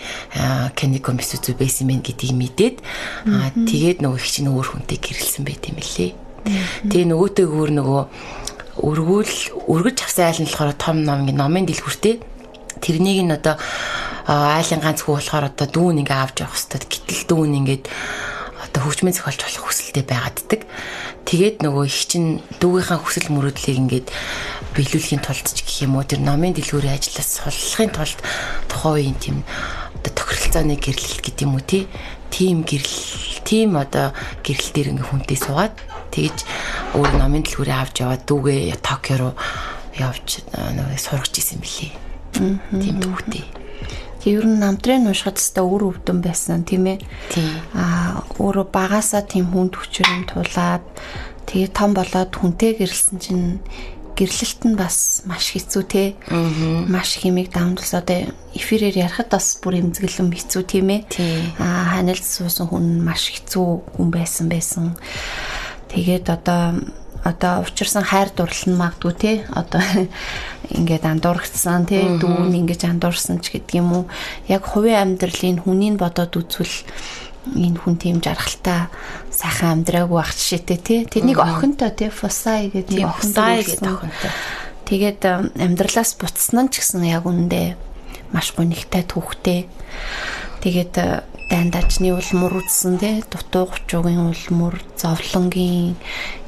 Канико 0.79 1.11
Мисүзу 1.11 1.59
байсан 1.59 1.90
мэн 1.90 2.00
гэдгийг 2.07 2.37
мэдээд 2.38 2.76
тэгээд 3.66 3.98
нөгөө 4.07 4.18
их 4.22 4.29
чинь 4.31 4.53
өөр 4.55 4.66
хүнтэй 4.70 4.98
гэрэлсэн 5.03 5.42
байт 5.42 5.66
юм 5.66 5.83
лээ. 5.83 6.14
Тэгээ 6.87 7.11
нөгөөтэй 7.11 7.46
өөр 7.46 7.70
нөгөө 7.74 8.03
өргүүл 8.81 9.69
өргөж 9.69 9.99
авсан 10.03 10.33
айл 10.33 10.40
нь 10.40 10.49
болохоор 10.49 10.75
том 10.81 11.05
ном 11.05 11.29
ингээ 11.29 11.37
номын 11.37 11.69
дэлгүүртэй. 11.69 12.21
Тэрнийг 12.81 13.21
нь 13.29 13.37
одоо 13.37 13.61
айлын 14.27 14.81
ганц 14.81 15.05
хүү 15.05 15.21
болохоор 15.21 15.53
одоо 15.53 15.66
дүүн 15.69 16.01
ингээ 16.03 16.19
авч 16.19 16.37
явах 16.40 16.57
хэвээр 16.57 16.85
гэтэл 16.88 17.23
дүүн 17.29 17.59
ингээд 17.61 17.85
одоо 18.64 18.81
хөгжмийн 18.85 19.16
зохиолч 19.16 19.40
болох 19.43 19.64
хүсэлтэй 19.69 20.05
байгааддаг. 20.07 20.61
Тэгээд 21.29 21.57
нөгөө 21.61 21.85
их 21.85 22.01
чин 22.09 22.40
дүүгийнхаа 22.62 22.99
хүсэл 23.03 23.29
мөрөөдлийг 23.29 23.79
ингээд 23.83 24.09
биелүүлэхийн 24.75 25.23
тулд 25.25 25.47
ч 25.51 25.61
гэх 25.61 25.85
юм 25.85 25.99
уу 25.99 26.07
тэр 26.07 26.23
номын 26.23 26.55
дэлгүүрийн 26.55 26.97
ажлаас 26.97 27.43
суллахын 27.43 27.90
тулд 27.90 28.19
тухайн 28.71 28.95
үеийн 28.97 29.19
тийм 29.19 29.37
одоо 29.99 30.12
тохиролцооны 30.14 30.79
гэрлэлт 30.79 31.21
гэдэг 31.21 31.45
юм 31.45 31.59
уу 31.59 31.64
тий 31.66 31.85
тийм 32.31 32.62
гэрэл 32.62 33.45
тийм 33.45 33.77
одоо 33.77 34.14
гэрэл 34.47 34.71
дээр 34.73 34.90
ингээ 34.95 35.09
хүнтэй 35.11 35.38
суугаад 35.38 35.75
тэгж 36.14 36.38
өөр 36.94 37.12
номын 37.18 37.44
дэлгүүрээ 37.46 37.79
авч 37.79 37.96
яваад 38.03 38.22
дүүгээ 38.26 38.79
Токио 38.83 39.16
руу 39.20 39.33
явж 39.94 40.42
нөгөө 40.50 40.98
сургаж 40.98 41.35
исэн 41.38 41.62
бэлээ. 41.62 41.92
Тийм 42.35 42.96
түүхтэй. 42.98 43.44
Тэгээ 44.20 44.38
ер 44.42 44.46
нь 44.46 44.61
намтрын 44.61 45.07
уншихад 45.07 45.38
өстой 45.38 45.64
өөр 45.64 45.83
өвдөн 45.94 46.18
байсан 46.20 46.66
тийм 46.66 46.90
ээ. 46.90 46.98
Тийм. 47.31 47.55
Аа 47.72 48.26
өөрөө 48.42 48.66
багасаа 48.74 49.22
тийм 49.22 49.48
хүнд 49.55 49.79
хүчрэм 49.79 50.29
тулаад 50.29 50.85
тэгээ 51.46 51.70
том 51.72 51.94
болоод 51.94 52.33
хүнтэй 52.35 52.76
гэрэлсэн 52.76 53.16
чинь 53.22 53.64
гэрлэлт 54.18 54.61
нь 54.68 54.76
бас 54.76 55.24
маш 55.24 55.57
хэцүү 55.57 55.83
те. 55.88 56.05
Маш 56.90 57.16
химиг 57.16 57.48
давмдалс 57.55 57.96
одоо 57.96 58.29
эфирээр 58.53 59.09
ярихад 59.09 59.33
бас 59.33 59.57
бүр 59.62 59.81
эмзэглэм 59.81 60.29
хэцүү 60.37 60.62
тийм 60.68 60.92
ээ. 60.92 61.00
Аа 61.57 61.96
ханилд 61.96 62.20
суусан 62.20 62.68
хүн 62.68 63.00
маш 63.00 63.33
хэцүү 63.33 63.96
хүн 63.96 64.09
байсан 64.12 64.53
байсан. 64.53 64.92
Тэгээд 65.90 66.26
одоо 66.31 66.79
одоо 67.24 67.61
учирсан 67.61 68.05
хайр 68.05 68.33
дурлал 68.33 68.70
нь 68.70 68.81
магадгүй 68.81 69.14
те 69.18 69.33
одоо 69.53 69.83
ингээд 70.79 71.05
андуургдсан 71.05 71.85
те 71.85 72.16
дүүн 72.16 72.55
ингэж 72.55 72.88
андуурсан 72.88 73.44
ч 73.44 73.53
гэдэг 73.53 73.76
юм 73.76 73.88
уу. 73.92 74.05
Яг 74.48 74.64
хувийн 74.64 75.18
амьдралын 75.18 75.61
хүнийг 75.61 76.00
бодоод 76.00 76.33
үзвэл 76.33 76.76
энэ 77.57 77.76
хүн 77.76 77.96
тийм 78.00 78.16
жаргалтай 78.24 78.88
сайхан 79.29 79.85
амьдраагүй 79.85 80.20
ах 80.20 80.33
жишээтэй 80.33 80.79
те. 80.81 80.96
Тэрнийг 81.05 81.40
охинтой 81.40 81.92
те 81.92 82.09
фусай 82.09 82.72
гэдэг 82.72 83.05
охинтой 83.05 83.64
гэдэг 83.64 83.85
охинтой. 83.85 84.33
Тэгээд 84.88 85.20
амьдралаас 85.61 86.16
буцсан 86.16 86.72
ч 86.72 86.81
гэсэн 86.81 87.05
яг 87.05 87.29
үндэ 87.29 87.76
маш 88.33 88.53
гонигтай 88.57 89.05
түүхтэй. 89.05 89.68
Тэгээд 90.61 90.94
дандажны 91.51 92.15
улмөр 92.15 92.63
үзсэн 92.63 93.03
те 93.03 93.11
дутуу 93.27 93.67
гучуугийн 93.75 94.31
улмөр 94.31 94.79
зовлонгийн 94.95 95.99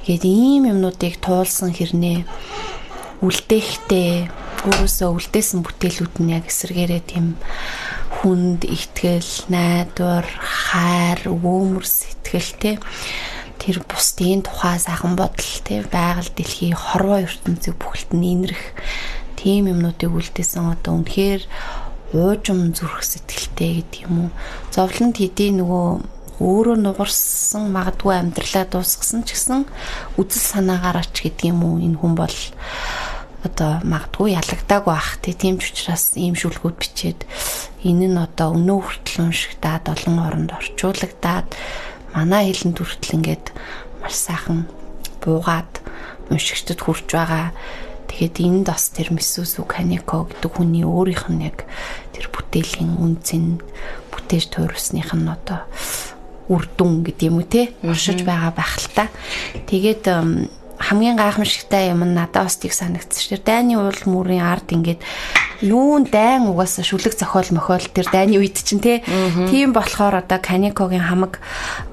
гээд 0.06 0.22
ийм 0.22 0.70
юмнуудыг 0.70 1.18
туулсан 1.18 1.74
хэрнээ 1.74 2.22
үлдээхтэй 3.26 4.30
өөрөөсөө 4.62 5.10
үлдээсэн 5.10 5.60
бүтээлүүд 5.66 6.14
нь 6.22 6.32
яг 6.38 6.46
эсэргээрээ 6.46 7.02
тийм 7.02 7.38
хүнд 8.22 8.62
ихтгэл, 8.62 9.50
найдвар, 9.50 10.26
хайр, 10.38 11.26
өвөмөр 11.26 11.82
сэтгэл 11.82 12.52
те. 12.62 12.72
Тэр 13.58 13.82
бусдын 13.82 14.46
тухай 14.46 14.78
сайхан 14.78 15.18
бодол 15.18 15.52
те 15.66 15.82
байгаль 15.90 16.30
дэлхий 16.30 16.70
хорвоо 16.70 17.26
ертөнцийг 17.26 17.74
бүхэлд 17.82 18.14
нь 18.14 18.30
инрэх 18.38 18.62
тийм 19.34 19.66
юмнуудыг 19.74 20.14
үлдээсэн. 20.14 20.78
Одоо 20.78 21.02
үнэхээр 21.02 21.42
уужим 22.12 22.76
зүрх 22.76 23.00
сэтгэлтэй 23.02 23.82
гэдэг 23.82 24.00
юм 24.06 24.28
уу. 24.28 24.30
Зовлонд 24.72 25.16
хэдий 25.16 25.50
нөгөө 25.56 25.86
өөрөө 26.42 26.76
нугарсан 26.80 27.72
магадгүй 27.72 28.14
амьдралаа 28.20 28.64
дуусгасан 28.68 29.24
ч 29.24 29.36
гэсэн 29.36 29.64
үдэл 30.20 30.42
санаагаараач 30.52 31.12
гэдэг 31.12 31.52
юм 31.52 31.60
уу? 31.64 31.80
Энэ 31.80 31.96
хүн 31.96 32.14
бол 32.16 32.36
одоо 33.42 33.82
магадгүй 33.82 34.38
ялагдаагүй 34.38 34.94
ах 34.94 35.18
тийм 35.22 35.58
ч 35.58 35.74
учраас 35.74 36.14
ийм 36.14 36.38
шүлгүүд 36.38 36.76
бичээд 36.78 37.20
энэ 37.82 38.06
нь 38.10 38.18
одоо 38.18 38.54
өнөө 38.54 38.78
хүртэл 38.86 39.26
уншигдаад 39.26 39.84
олон 39.90 40.16
оронд 40.22 40.50
орчуулагдаад 40.54 41.48
манай 42.14 42.50
хэлэнд 42.54 42.78
хүртэл 42.78 43.16
ингээд 43.18 43.46
маш 43.98 44.14
сайхан 44.14 44.70
буугаад 45.18 45.82
уншигчдад 46.30 46.80
хүрч 46.82 47.08
байгаа 47.10 47.50
Тэгээд 48.12 48.36
энд 48.44 48.68
бас 48.68 48.92
тэр 48.92 49.08
Мисүсү 49.16 49.64
Канеко 49.64 50.28
гэдэг 50.28 50.52
хүний 50.52 50.84
өөрийнх 50.84 51.32
нь 51.32 51.48
яг 51.48 51.64
тэр 52.12 52.28
бүтээлийн 52.28 53.00
үнцэн 53.00 53.64
бүтээж 54.12 54.52
туурсных 54.52 55.16
нь 55.16 55.32
одоо 55.32 55.64
үр 56.52 56.68
дүн 56.76 57.00
гэдэг 57.08 57.26
юм 57.32 57.40
уу 57.40 57.48
те 57.48 57.72
уршиж 57.80 58.20
байгаа 58.28 58.52
байх 58.52 58.76
л 58.76 58.88
та. 58.92 59.08
Тэгээд 59.64 60.04
хамгийн 60.82 61.16
гайхамшигтай 61.16 61.94
юм 61.94 62.02
нь 62.02 62.14
надад 62.18 62.50
бас 62.50 62.58
тийг 62.58 62.74
шүү 62.74 63.38
дээ. 63.38 63.46
Дайны 63.46 63.78
уул 63.78 64.00
мөрийн 64.04 64.42
ард 64.42 64.74
ингээд 64.74 65.00
юун 65.62 66.10
дайн 66.10 66.50
угаасаа 66.50 66.82
шүлэг 66.82 67.14
зохиол 67.14 67.54
мохиол 67.54 67.86
тэр 67.86 68.10
дайны 68.10 68.42
үед 68.42 68.58
чинь 68.58 68.82
те. 68.82 69.06
Тийм 69.46 69.70
болохоор 69.70 70.26
одоо 70.26 70.42
Каникогийн 70.42 71.06
хамаг 71.06 71.38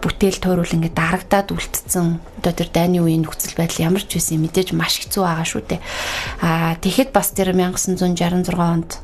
бүтээл 0.01 0.41
тойрол 0.41 0.73
ингээд 0.73 0.97
дарагдаад 0.97 1.53
үлдсэн. 1.53 2.17
Одоо 2.41 2.53
тэр 2.57 2.69
дайны 2.73 2.97
үеийн 3.05 3.29
нөхцөл 3.29 3.53
байдал 3.53 3.93
ямар 3.93 4.01
ч 4.01 4.17
байсан 4.17 4.41
мэдээж 4.41 4.73
маш 4.73 4.97
хэцүү 5.05 5.21
байгаа 5.21 5.45
шүү 5.45 5.63
дээ. 5.69 5.81
Аа 6.41 6.73
тэгэхэд 6.81 7.13
бас 7.13 7.29
тэр 7.29 7.53
1966 7.53 8.57
онд 8.57 8.97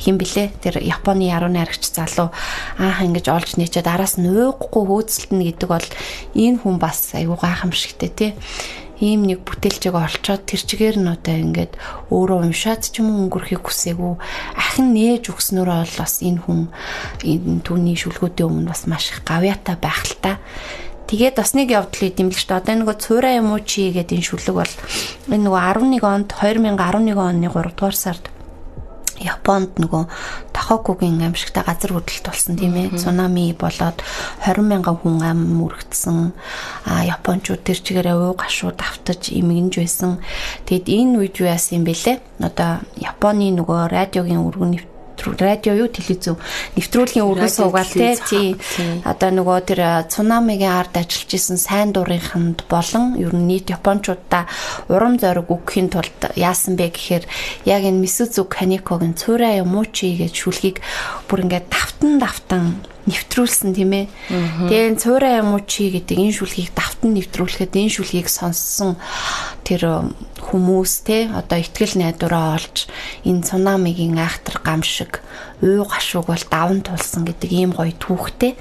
хин 0.00 0.16
блэ 0.16 0.52
тэр 0.60 0.80
Японы 0.80 1.28
яруу 1.28 1.52
найрагч 1.52 1.92
залуу 1.92 2.32
аах 2.80 3.00
ингэж 3.04 3.26
олж 3.28 3.50
нээчээ 3.60 3.84
араас 3.84 4.16
нь 4.16 4.28
ууггүй 4.28 4.84
хөөцөлтнө 4.88 5.44
гэдэг 5.44 5.68
бол 5.68 5.88
энэ 6.32 6.60
хүн 6.64 6.76
бас 6.80 7.12
айгүй 7.12 7.36
гайхамшигтэй 7.36 8.10
тий 8.12 8.30
ийм 9.00 9.24
нэг 9.24 9.48
бүтээлчийг 9.48 9.96
олцоод 9.96 10.44
тэр 10.44 10.60
чигээр 10.60 10.96
нь 11.00 11.08
одоо 11.08 11.36
ингээд 11.40 11.72
өөрөө 12.12 12.38
уншаад 12.44 12.84
ч 12.84 13.00
юм 13.00 13.08
уу 13.10 13.20
өнгөрөхийг 13.26 13.64
хүсээгүй 13.64 14.14
ахин 14.60 14.92
нээж 14.92 15.32
өгснөөрөө 15.32 15.78
бол 15.80 15.96
бас 15.96 16.14
энэ 16.20 16.40
хүн 16.44 16.60
энэ 17.24 17.64
түүний 17.64 17.96
шүлгүүдийн 17.96 18.48
өмнө 18.48 18.70
бас 18.70 18.84
маш 18.84 19.08
их 19.08 19.24
гавьяатай 19.24 19.76
байх 19.80 20.04
л 20.04 20.16
та. 20.20 20.32
Тэгээд 21.08 21.40
бас 21.40 21.56
нэг 21.56 21.74
явдлыг 21.74 22.14
дэмлэж 22.14 22.44
та 22.44 22.60
одоо 22.60 22.76
нөгөө 22.76 22.96
цуурай 23.00 23.40
юм 23.40 23.56
уу 23.56 23.64
чи 23.64 23.90
гэдэг 23.90 24.20
энэ 24.20 24.28
шүлэг 24.30 24.54
бол 24.54 24.74
энэ 25.32 25.44
нөгөө 25.48 25.62
11 25.98 26.04
онд 26.06 26.28
2011 26.36 27.18
оны 27.18 27.48
3 27.50 27.74
дугаар 27.74 27.96
сард 27.96 28.24
Японд 29.20 29.76
нөгөө 29.76 30.04
Тохокугийн 30.56 31.20
амьсгалтай 31.20 31.64
газар 31.68 31.92
хөдлөлт 31.92 32.24
болсон 32.24 32.56
тийм 32.56 32.74
ээ. 32.76 32.96
Цунами 32.96 33.52
болоод 33.52 34.00
20 34.48 34.64
мянган 34.64 34.96
хүн 34.96 35.20
ам 35.20 35.40
мөрөгдсөн. 35.60 36.32
А 36.88 37.04
Япончууд 37.04 37.60
тэр 37.60 37.78
чигээрээ 37.84 38.16
уу 38.16 38.32
гашуу 38.32 38.72
давтаж 38.72 39.28
имгэнж 39.28 39.76
байсан. 39.76 40.24
Тэгэд 40.64 40.86
энэ 40.88 41.14
үед 41.20 41.34
юу 41.36 41.52
яасан 41.52 41.80
юм 41.80 41.84
бэлээ? 41.84 42.16
Одоо 42.40 42.80
Японы 42.96 43.52
нөгөө 43.52 43.92
радиогийн 43.92 44.40
өргөн 44.40 44.80
радио 45.26 45.74
юу 45.74 45.88
телевиз 45.88 46.36
нэвтрүүлгийн 46.76 47.26
өргөн 47.26 47.52
суугаад 47.52 47.90
тий. 47.92 48.56
одоо 49.04 49.30
нөгөө 49.30 49.58
тэр 49.68 49.80
цунамигийн 50.08 50.72
ард 50.72 50.94
ажиллаж 50.96 51.30
исэн 51.34 51.58
сайн 51.60 51.92
дурынханд 51.92 52.64
болон 52.68 53.16
ер 53.20 53.34
нь 53.36 53.46
нийт 53.48 53.70
японочдаа 53.70 54.48
урам 54.88 55.18
зориг 55.20 55.48
өгөхийн 55.50 55.88
тулд 55.92 56.20
яасан 56.36 56.76
бэ 56.76 56.90
гэхээр 56.92 57.24
яг 57.64 57.82
энэ 57.84 58.02
Мисүзу 58.02 58.48
Каникогийн 58.48 59.14
цуурай 59.14 59.62
муучи 59.62 60.16
гэж 60.16 60.32
шүлгийг 60.34 60.80
бүр 61.28 61.44
ингээд 61.44 61.66
давтан 61.70 62.18
давтан 62.18 62.64
нэвтрүүлсэн 63.08 63.72
тийм 63.72 63.92
ээ. 63.96 64.06
Тэгээ 64.68 65.00
цуурай 65.00 65.40
юм 65.40 65.56
уу 65.56 65.62
чи 65.64 65.88
гэдэг 65.88 66.20
энэ 66.20 66.36
шүлгийг 66.36 66.76
давтан 66.76 67.16
нэвтрүүлэхэд 67.16 67.72
энэ 67.72 67.94
шүлгийг 67.96 68.28
сонссон 68.28 69.00
тэр 69.64 70.12
хүмүүс 70.36 70.92
те 71.08 71.32
одоо 71.32 71.58
ихтгэл 71.62 71.96
найдвараа 71.96 72.60
олж 72.60 72.90
энэ 73.24 73.46
цунамигийн 73.46 74.20
айхтар 74.20 74.60
гам 74.60 74.84
шиг 74.84 75.24
уу 75.64 75.88
гашууг 75.88 76.28
бол 76.28 76.44
даван 76.50 76.84
тулсан 76.84 77.24
гэдэг 77.24 77.50
ийм 77.52 77.72
гоё 77.72 77.96
түүхтэй. 77.96 78.56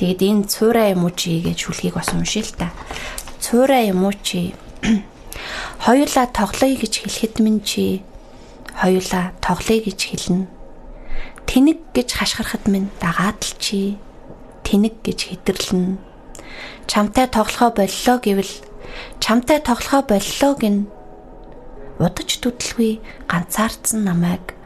Тэгэд 0.00 0.20
энэ 0.24 0.48
цуурай 0.48 0.96
юм 0.96 1.04
уу 1.04 1.12
чи 1.12 1.44
гэж 1.44 1.68
шүлгийг 1.68 2.00
бас 2.00 2.12
уншия 2.16 2.44
л 2.46 2.52
та. 2.56 2.72
Цуурай 3.44 3.92
юм 3.92 4.08
уу 4.08 4.16
чи 4.24 4.56
хоёулаа 5.84 6.26
тоглоё 6.32 6.80
гэж 6.80 7.04
хэлэхэд 7.04 7.34
минь 7.44 7.60
чи 7.60 8.00
хоёулаа 8.72 9.36
тоглоё 9.44 9.84
гэж 9.84 10.00
хэлнэ 10.00 10.61
Тэнэг 11.52 11.92
гэж 11.92 12.16
хашгирахад 12.16 12.64
минь 12.64 12.88
дагаад 12.96 13.44
л 13.44 13.52
чи 13.60 14.00
тэнэг 14.64 15.04
гэж 15.04 15.36
хэдэрлэн. 15.36 16.00
Чамтай 16.88 17.28
тоглохоо 17.28 17.76
боллоо 17.76 18.16
гэвэл 18.24 18.52
чамтай 19.20 19.60
тоглохоо 19.60 20.00
боллоо 20.00 20.52
гин 20.56 20.88
удаж 22.00 22.40
төдөлгүй 22.40 23.04
ганцаардсан 23.28 24.00
намайг 24.00 24.56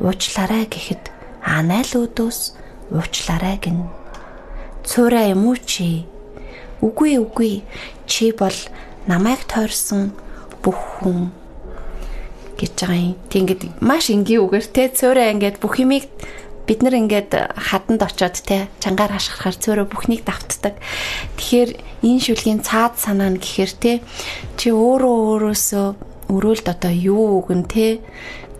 уучлаарай 0.00 0.64
гэхэд 0.64 1.12
анайл 1.44 2.08
өдөөс 2.08 2.56
уучлаарай 2.88 3.60
гин. 3.60 3.92
Цуурай 4.88 5.36
юм 5.36 5.44
уу 5.44 5.60
чи? 5.60 6.08
Үгүй 6.80 7.20
үгүй 7.20 7.68
чи 8.08 8.32
бол 8.32 8.56
намайг 9.04 9.44
тойрсон 9.44 10.16
бүх 10.64 11.04
хүн 11.04 11.36
гэж 12.60 12.72
байгаа 12.76 13.00
юм. 13.00 13.16
Тэг 13.32 13.40
ингээд 13.40 13.62
маш 13.80 14.12
энгийн 14.12 14.44
үгээр 14.44 14.66
те 14.68 14.82
цөөрэ 14.92 15.32
ингээд 15.32 15.56
бүх 15.64 15.80
юмыг 15.80 16.04
бид 16.68 16.86
нар 16.86 16.94
ингээд 16.94 17.32
хаданд 17.56 18.04
очоод 18.04 18.36
те 18.44 18.68
чангаар 18.78 19.16
хашгирахаар 19.16 19.56
цөөрө 19.58 19.84
бүхнийг 19.90 20.22
давтдаг. 20.28 20.78
Тэгэхээр 21.40 21.70
энэ 22.04 22.20
шүлгийн 22.20 22.60
цаад 22.60 23.00
санаа 23.00 23.32
нь 23.32 23.42
гэхээр 23.42 23.72
те 23.80 23.92
чи 24.54 24.68
өөрөө 24.70 25.16
өөрөөсөө 25.50 25.86
өрөөлд 26.30 26.66
одоо 26.70 26.92
юу 26.94 27.42
үгэн 27.42 27.66
те 27.66 27.98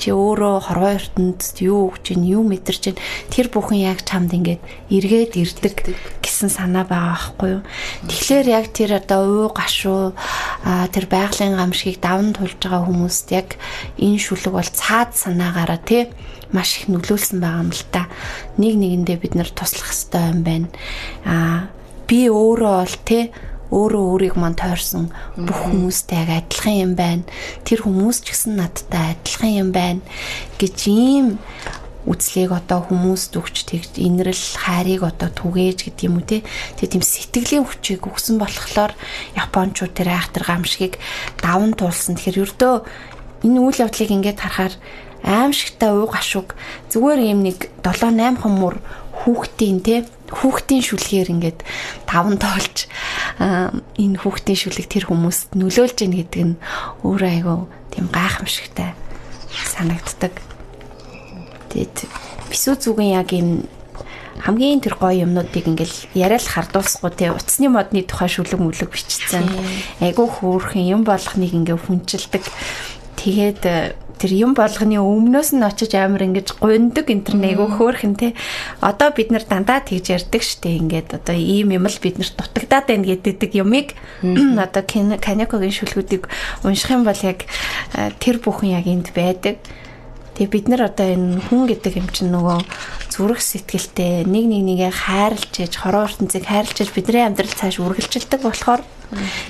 чи 0.00 0.10
өөрөө 0.10 0.56
хорвоо 0.64 0.96
ертөнд 0.96 1.60
юу 1.60 1.92
өгч 1.92 2.16
ин 2.16 2.24
юу 2.24 2.42
мэдэрч 2.48 2.82
ин 2.90 2.98
тэр 3.28 3.52
бүхэн 3.52 3.84
яг 3.84 4.00
чамд 4.08 4.32
ингээд 4.32 4.64
эргээд 4.90 5.32
ирдэг 5.36 5.76
гэсэн 6.40 6.56
санаа 6.56 6.88
байгаа 6.88 7.20
байхгүй 7.20 7.48
юу. 7.60 7.62
Тэгэхээр 8.08 8.46
яг 8.48 8.72
тэр 8.72 8.96
одоо 8.96 9.20
уу 9.28 9.48
гашуу 9.52 10.16
тэр 10.64 11.04
байгалийн 11.04 11.60
гамшигыг 11.60 12.00
даван 12.00 12.32
тулж 12.32 12.56
байгаа 12.56 12.88
хүмүүст 12.88 13.28
яг 13.36 13.60
энэ 14.00 14.16
шүлэг 14.16 14.56
бол 14.56 14.64
цаад 14.64 15.12
санаагаараа 15.20 15.76
тий 15.84 16.08
маш 16.48 16.80
их 16.80 16.88
нөлөөлсөн 16.88 17.44
байгаа 17.44 17.60
юм 17.60 17.72
л 17.76 17.84
та. 17.92 18.08
Нэг 18.56 18.72
нэгэндээ 18.80 19.16
бид 19.20 19.34
нар 19.36 19.52
туслах 19.52 19.92
хэрэгтэй 19.92 20.24
юм 20.32 20.40
байна. 20.48 20.68
Аа 21.28 21.68
би 22.08 22.32
өөрөө 22.32 22.74
бол 22.80 22.96
тий 23.04 23.24
өөрөө 23.68 24.02
өөрийг 24.16 24.34
мань 24.40 24.56
тойрсон 24.56 25.12
бүх 25.36 25.60
хүмүүстэй 25.68 26.24
яг 26.24 26.30
адилхан 26.40 26.76
юм 26.88 26.92
байна. 26.96 27.28
Тэр 27.68 27.84
хүмүүс 27.84 28.24
ч 28.24 28.32
гэсэн 28.32 28.56
надтай 28.56 29.12
адилхан 29.12 29.52
юм 29.60 29.70
байна 29.76 30.00
гэж 30.56 30.88
ийм 30.88 31.36
үзлийг 32.08 32.56
одоо 32.56 32.80
хүмүүст 32.88 33.36
өгч 33.36 33.56
тэгж 33.68 33.92
инрэл 34.00 34.46
хайрыг 34.56 35.04
одоо 35.04 35.28
түгээж 35.28 35.78
гэдэг 35.90 36.04
юм 36.08 36.20
уу 36.20 36.24
те. 36.24 36.40
Тэгээ 36.80 36.92
тийм 36.96 37.04
сэтгэлийн 37.04 37.64
хүчийг 37.68 38.08
өгсөн 38.08 38.40
болохоор 38.40 38.96
японочууд 39.36 39.92
тэр 39.92 40.08
айхтар 40.16 40.44
гамшигыг 40.48 40.96
даван 41.44 41.76
туулсан. 41.76 42.16
Тэгэхээр 42.16 42.40
ердөө 42.40 42.74
энэ 43.44 43.58
үйл 43.60 43.82
явдлыг 43.84 44.10
ингээд 44.10 44.40
харахаар 44.40 44.74
аимшигтай 45.24 45.92
уу 45.92 46.08
гашуг 46.08 46.56
зүгээр 46.88 47.20
юм 47.28 47.44
нэг 47.44 47.68
7 47.84 48.16
8 48.16 48.40
хүмүүр 48.40 48.80
хүүхдийн 49.20 49.84
те 49.84 50.08
хүүхдийн 50.32 50.80
шүлгээр 50.80 51.28
ингээд 51.36 51.60
таван 52.08 52.40
тоолж 52.40 52.88
энэ 53.36 54.16
хүүхдийн 54.16 54.58
шүлэг 54.64 54.86
тэр 54.88 55.04
хүмүүст 55.12 55.52
нөлөөлж 55.52 55.98
ийн 56.00 56.14
гэдэг 56.16 56.42
нь 56.48 56.60
өөр 57.04 57.22
айгу 57.28 57.68
тийм 57.92 58.08
гайхамшигтай 58.08 58.96
санагддаг. 59.76 60.49
Тэгээд 61.70 61.96
бисүү 62.50 62.74
зүгэн 62.82 63.14
яг 63.14 63.30
юм 63.30 63.64
хамгийн 64.40 64.80
тэр 64.80 64.96
гоё 64.96 65.28
юмнуудыг 65.28 65.68
ингээл 65.68 65.96
яриад 66.16 66.46
хардуулсахгүй 66.48 67.12
те. 67.12 67.30
Утасны 67.30 67.68
модны 67.68 68.02
тухай 68.02 68.28
шүлэг 68.32 68.58
мүлэг 68.58 68.90
бичсэн. 68.90 69.44
Айгу 70.00 70.26
хөөрхөн 70.26 70.88
юм 70.88 71.02
болгоныг 71.04 71.52
ингээ 71.52 71.76
хүнчилдэг. 71.76 72.44
Тэгээд 73.20 73.62
тэр 74.20 74.32
юм 74.36 74.52
болгоны 74.56 75.00
өмнөөс 75.00 75.56
нь 75.56 75.64
очиж 75.64 75.96
амар 75.96 76.24
ингэж 76.24 76.56
гундаг 76.60 77.08
интернээгөө 77.08 77.68
хөөхөн 77.76 78.14
те. 78.16 78.36
Одоо 78.80 79.12
бид 79.12 79.32
нар 79.32 79.44
дандаа 79.44 79.80
тэгж 79.84 80.12
ярьдаг 80.12 80.44
штэ 80.44 80.76
ингээд. 80.76 81.20
Одоо 81.20 81.36
ийм 81.36 81.72
юм 81.76 81.88
л 81.88 81.98
бид 82.00 82.20
нарт 82.20 82.36
дутагдаад 82.36 82.86
байна 82.88 83.04
гэдэг 83.08 83.52
юмыг 83.56 83.96
одоо 84.64 84.82
канекогийн 84.84 85.72
шүлгүүдийг 85.72 86.28
унших 86.64 86.92
юм 86.92 87.04
бол 87.04 87.20
яг 87.24 87.48
тэр 88.20 88.40
бүхэн 88.40 88.76
яг 88.76 88.84
энд 88.88 89.08
байдаг 89.16 89.60
Тэгээ 90.40 90.56
бид 90.56 90.66
нар 90.72 90.88
одоо 90.88 91.04
энэ 91.04 91.36
хүн 91.52 91.68
гэдэг 91.68 92.00
юм 92.00 92.08
чинь 92.16 92.32
нөгөө 92.32 92.64
зүрх 93.12 93.44
сэтгэлтэй 93.44 94.24
нэг 94.24 94.44
нэг 94.48 94.62
нэгээ 94.72 94.88
хайрлж 94.88 95.52
ээж 95.52 95.84
хороо 95.84 96.08
ертөнцийг 96.08 96.48
хайрлж 96.48 96.80
ээж 96.80 96.90
бидний 96.96 97.28
амьдрал 97.28 97.52
цааш 97.52 97.76
үргэлжилдэг 97.84 98.40
болохоор 98.40 98.80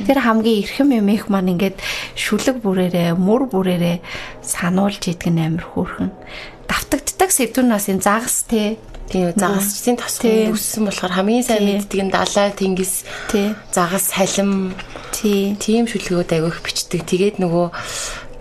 тэр 0.03 0.19
хамгийн 0.19 0.67
эрхэм 0.67 0.91
юм 0.99 1.07
их 1.15 1.31
маань 1.31 1.55
ингээд 1.55 1.79
шүлэг 2.19 2.59
бүрээрээ 2.67 3.15
мөр 3.15 3.47
бүрээрээ 3.55 4.03
сануулж 4.43 5.15
идэг 5.15 5.31
нь 5.31 5.39
амар 5.39 5.63
хөөрхөн. 5.63 6.11
Давтагддаг 6.67 7.31
сэдвүүнээс 7.39 7.87
энэ 7.95 8.03
загас 8.03 8.51
те. 8.51 8.75
Тийм 9.15 9.31
загасчдын 9.39 9.95
тосгон 9.95 10.59
өссөн 10.59 10.91
болохоор 10.91 11.15
хамгийн 11.15 11.47
сайн 11.47 11.71
мэддэг 11.71 12.01
нь 12.03 12.11
далай 12.11 12.51
тэнгис 12.51 13.07
загас 13.71 14.11
халим 14.11 14.75
тийм 15.15 15.87
шүлгүүд 15.87 16.35
аявих 16.35 16.67
бичдэг. 16.67 17.07
Тэгээд 17.07 17.39
нөгөө 17.39 17.71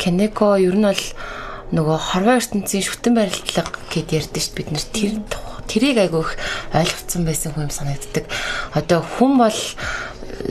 Канеко 0.02 0.58
ер 0.58 0.74
нь 0.74 0.90
бол 0.90 1.06
нөгөө 1.70 1.98
хорвоо 2.02 2.38
ертөнцийн 2.42 2.86
шүтэн 2.86 3.14
барилдлага 3.14 3.78
гэд 3.94 4.10
ярьдэн 4.18 4.42
шүү 4.42 4.56
бид 4.58 4.70
нэр 4.74 4.86
тэр 4.90 5.14
тэрийг 5.70 5.98
айгүйх 6.02 6.34
ойлгоцсон 6.74 7.24
байсан 7.30 7.54
хүн 7.54 7.70
юм 7.70 7.74
санагддаг. 7.74 8.26
Одоо 8.74 9.06
хүн 9.06 9.38
бол 9.38 9.60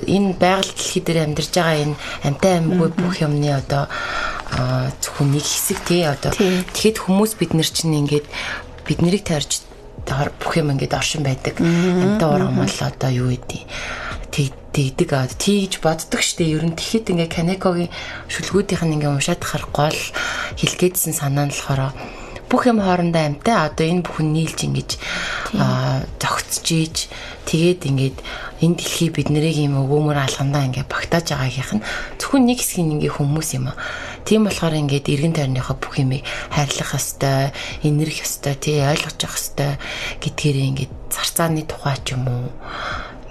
энэ 0.07 0.38
байгаль 0.38 0.70
дэлхий 0.70 1.02
дээр 1.02 1.26
амьдарч 1.26 1.50
байгаа 1.59 1.83
энэ 1.83 1.96
амтай 2.22 2.52
амьгүй 2.62 2.88
бүх 2.94 3.18
юмны 3.18 3.50
одоо 3.50 3.90
зөвхөн 5.02 5.35
нэг 5.35 5.42
хэсэг 5.42 5.78
тий 5.83 6.07
одоо 6.07 6.31
тэгэхэд 6.31 7.02
хүмүүс 7.02 7.35
бид 7.35 7.52
нар 7.59 7.66
чинь 7.66 7.98
ингээд 7.98 8.26
бид 8.87 8.98
нарыг 9.02 9.26
таарж 9.26 9.66
бүх 10.38 10.54
юм 10.54 10.70
ингээд 10.70 10.94
оршин 10.94 11.26
байдаг. 11.26 11.59
Амтай 11.59 12.28
уур 12.31 12.46
хамгаал 12.46 12.78
одоо 12.94 13.11
юу 13.11 13.28
гэдэг 13.35 13.66
тэгдэг. 14.30 15.10
Аа 15.12 15.26
тийж 15.26 15.80
боддог 15.82 16.22
штэ. 16.22 16.44
Ер 16.44 16.64
нь 16.68 16.76
тэгэхэд 16.76 17.12
ингээ 17.12 17.28
Канекогийн 17.32 17.92
шүлгүүдийнх 18.28 18.84
нь 18.86 18.94
ингээ 19.00 19.12
уншаад 19.12 19.42
хахаар 19.42 19.66
гол 19.72 20.00
хэлгээдсэн 20.60 21.14
санаа 21.16 21.48
нь 21.48 21.54
болохоор 21.54 21.92
бүх 22.48 22.64
юм 22.64 22.80
хоорондоо 22.80 23.22
амтай. 23.28 23.56
Одоо 23.56 23.86
энэ 23.88 24.04
бүхэн 24.08 24.28
нийлж 24.32 24.58
ингэж 24.64 24.90
зөгцөж 26.16 26.66
ийж 26.72 26.96
тэгээд 27.44 27.80
ингээд 27.88 28.16
энэ 28.64 28.76
дэлхий 28.80 29.10
бид 29.12 29.28
нарыг 29.28 29.56
юм 29.56 29.76
өвөөмөр 29.84 30.16
алгандаа 30.16 30.64
ингээ 30.64 30.88
багтааж 30.88 31.32
байгаагийнх 31.32 31.72
нь 31.76 31.84
зөвхөн 32.16 32.44
нэг 32.48 32.58
хэсэг 32.64 32.80
нь 32.84 32.92
ингээ 32.96 33.12
хүмүүс 33.20 33.48
юм 33.60 33.68
аа. 33.68 33.76
Тийм 34.24 34.48
болохоор 34.48 34.74
ингээд 34.80 35.08
эргэн 35.12 35.34
тойрныхоо 35.36 35.76
бүх 35.76 36.00
юмыг 36.00 36.24
хайрлах 36.52 36.96
ёстой, 36.96 37.52
энэрх 37.84 38.24
ёстой, 38.24 38.54
тий 38.60 38.80
ойлгож 38.84 39.16
явах 39.24 39.40
ёстой 39.40 39.72
гэдгээр 40.20 40.56
ингээд 40.72 40.92
зарцааны 41.12 41.64
тухай 41.64 41.96
ч 42.04 42.16
юм 42.16 42.28
уу 42.28 42.48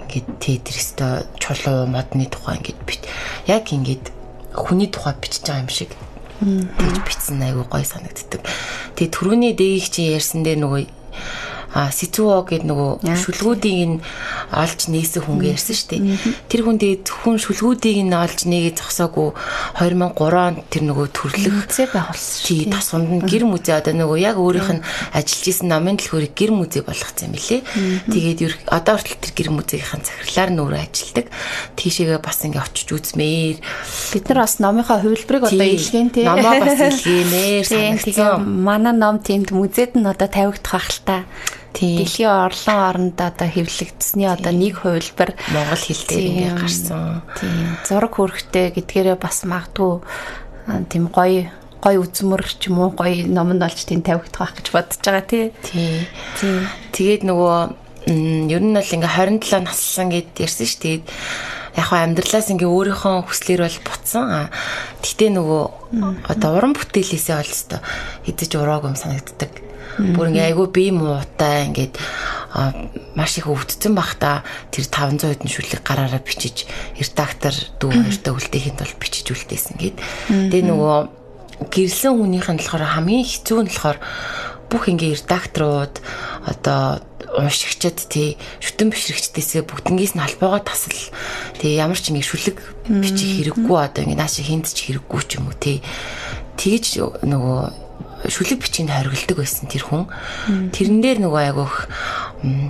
ингээд 0.08 0.28
тетристэй 0.40 1.28
чулуу 1.36 1.84
модны 1.84 2.24
тухай 2.32 2.56
ингээд 2.56 2.80
бит 2.88 3.04
яг 3.44 3.68
ингээд 3.68 4.08
хүний 4.56 4.88
тухай 4.88 5.12
бичиж 5.20 5.44
байгаа 5.44 5.62
юм 5.62 5.68
шиг 5.68 5.92
тэгж 6.40 6.96
бичсэн 7.04 7.42
айгу 7.44 7.68
гой 7.68 7.84
санагддаг. 7.84 8.40
Тэгээ 8.96 9.12
түрүүний 9.12 9.52
дэгийг 9.52 9.86
чи 9.92 10.08
ярьсан 10.08 10.42
дээр 10.46 10.64
нөгөө 10.64 10.82
а 11.68 11.92
Сицуо 11.92 12.48
гэдэг 12.48 12.64
нөгөө 12.64 12.90
шүлгүүдийг 13.12 13.80
нь 13.84 13.96
олж 14.56 14.80
нээсэн 14.88 15.20
хүн 15.20 15.44
ярьсан 15.44 15.76
шүү 15.76 15.88
дээ. 15.92 16.02
Тэр 16.48 16.60
хүн 16.64 16.80
тэгээ 16.80 17.04
зөвхөн 17.04 17.36
шүлгүүдийг 17.36 18.08
нь 18.08 18.16
олж 18.16 18.48
нээгээ 18.48 18.74
зогсоогүй 18.80 19.36
2003 19.76 20.48
онд 20.48 20.58
тэр 20.72 20.82
нөгөө 20.88 21.06
төрлөх 21.12 21.68
музей 21.68 21.86
байгуулсан 21.92 22.40
шүү 22.40 22.56
дээ. 22.64 22.72
Тасунд 22.72 23.10
нь 23.12 23.20
гэр 23.20 23.44
музей 23.44 23.76
одоо 23.76 23.92
нөгөө 23.92 24.16
яг 24.16 24.36
өөрийнх 24.40 24.80
нь 24.80 24.84
ажиллаж 25.12 25.44
исэн 25.44 25.68
номын 25.68 26.00
төлхөөрийг 26.00 26.32
гэр 26.32 26.52
музей 26.56 26.80
болгоцсон 26.80 27.28
юм 27.28 27.36
билэ. 27.36 27.60
Тэгээд 28.16 28.40
одоо 28.72 28.96
хүртэл 28.96 29.20
тэр 29.28 29.32
гэр 29.36 29.50
музейгийн 29.52 30.02
захирлаар 30.08 30.50
нь 30.56 30.60
өөрөө 30.64 30.80
ажилладаг. 30.88 31.26
Тийшээгээ 31.76 32.20
бас 32.24 32.40
ингээ 32.48 32.64
очиж 32.64 32.88
үзмээр 32.96 33.56
бид 33.60 34.24
нар 34.32 34.40
бас 34.40 34.56
номынхаа 34.56 35.04
хувилбарыг 35.04 35.44
одоо 35.52 35.68
илгээн 35.68 36.08
тий. 36.16 36.24
Номоо 36.24 36.64
бас 36.64 36.80
илгээнээр 36.96 37.64
санагдсан. 37.68 38.40
Манай 38.40 38.96
ном 38.96 39.20
тэнд 39.20 39.52
музейд 39.52 40.00
нь 40.00 40.08
одоо 40.08 40.28
тавигдах 40.32 40.80
хальтаа 40.80 41.28
Дэлхийн 41.74 42.32
орлон 42.32 42.78
оронд 42.80 43.18
одоо 43.20 43.48
хэвлэгдсэний 43.48 44.28
одоо 44.28 44.52
нэг 44.52 44.82
хувилбар 44.82 45.36
монгол 45.52 45.82
хэл 45.84 46.04
дээр 46.08 46.26
ингээ 46.32 46.54
гарсан. 46.56 47.22
Тийм. 47.36 47.76
Зураг 47.84 48.12
хөрхтэй 48.16 48.72
гэдгээрээ 48.72 49.16
бас 49.20 49.44
магадгүй 49.44 50.00
тийм 50.88 51.12
гоё 51.12 51.52
гой 51.78 51.96
үзмөр 52.02 52.42
ч 52.42 52.72
юм 52.72 52.82
уу 52.82 52.90
гой 52.96 53.22
номонд 53.28 53.62
олж 53.62 53.86
тийм 53.86 54.02
тавигдах 54.02 54.50
байх 54.50 54.54
гэж 54.58 54.66
бодож 54.74 54.98
байгаа 54.98 55.24
тий. 55.28 55.46
Тий. 55.62 56.08
Тий. 56.40 56.58
Тэгээд 56.96 57.22
нөгөө 57.28 57.58
ер 58.50 58.62
нь 58.64 58.74
бол 58.74 58.94
ингээ 58.96 59.12
27 59.38 59.62
наслсан 59.62 60.08
гэд 60.10 60.34
ярьсан 60.42 60.66
ш. 60.66 60.74
Тэгээд 60.82 61.04
яг 61.78 61.86
хаа 61.86 62.02
амьдралаас 62.02 62.50
ингээ 62.50 62.66
өөрийнхөө 62.66 63.28
хүслээр 63.30 63.62
бол 63.62 63.78
бутсан. 63.86 64.50
Гэтэ 65.04 65.26
нөгөө 65.36 65.62
одоо 66.26 66.50
уран 66.58 66.74
бүтээлээсээ 66.74 67.36
бол 67.38 67.52
өстой 67.54 67.80
хэдэж 68.26 68.50
урааг 68.58 68.82
юм 68.90 68.96
санагддаг 68.98 69.67
Бүр 69.98 70.30
ингээ 70.30 70.54
айгүй 70.54 70.68
бие 70.70 70.92
муутай 70.94 71.66
ингээд 71.66 71.98
маш 73.18 73.38
их 73.38 73.50
өвдсөн 73.50 73.94
бах 73.98 74.14
та. 74.16 74.46
Тэр 74.70 74.86
500 74.86 75.42
хэдэн 75.42 75.50
шүлэг 75.50 75.82
гараараа 75.82 76.22
бичиж 76.22 76.70
редактор 76.96 77.54
дүү 77.82 77.90
хоёртой 77.92 78.32
үлдээхэд 78.34 78.78
бол 78.78 78.94
бичиж 79.02 79.26
үлдээсэн 79.34 79.76
гээд. 79.76 79.96
Тэгээ 80.54 80.64
нөгөө 80.70 80.98
гэрэлсэн 81.66 82.14
хүнийх 82.14 82.48
нь 82.48 82.60
болохоор 82.62 82.84
хамгийн 82.94 83.26
хэцүү 83.26 83.58
нь 83.66 83.70
болохоор 83.70 83.98
бүх 84.70 84.84
ингээ 84.86 85.18
редакторууд 85.18 85.94
одоо 86.46 87.02
уншигчд 87.36 88.08
тий 88.08 88.38
шүтэн 88.62 88.88
бишрэгчдээсээ 88.94 89.62
бүгднгээс 89.66 90.14
нь 90.16 90.24
албагаа 90.24 90.62
тасал. 90.62 90.94
Тий 91.58 91.76
ямар 91.76 91.98
ч 91.98 92.14
ингээ 92.14 92.24
шүлэг 92.24 92.58
бичих 92.88 93.42
хэрэггүй 93.42 93.76
одоо 93.76 94.02
ингээ 94.06 94.20
нааши 94.22 94.46
хинд 94.46 94.70
ч 94.70 94.88
хэрэггүй 94.88 95.22
ч 95.26 95.36
юм 95.36 95.50
уу 95.50 95.56
тий. 95.58 95.82
Тэгж 96.56 97.02
нөгөө 97.26 97.87
шүлэг 98.26 98.58
бичинд 98.58 98.90
хоригддаг 98.90 99.38
байсан 99.38 99.70
тэр 99.70 99.84
хүн. 99.86 100.10
Тэрэн 100.74 100.98
дээр 100.98 101.18
нөгөө 101.22 101.42
айгүйх 101.54 101.76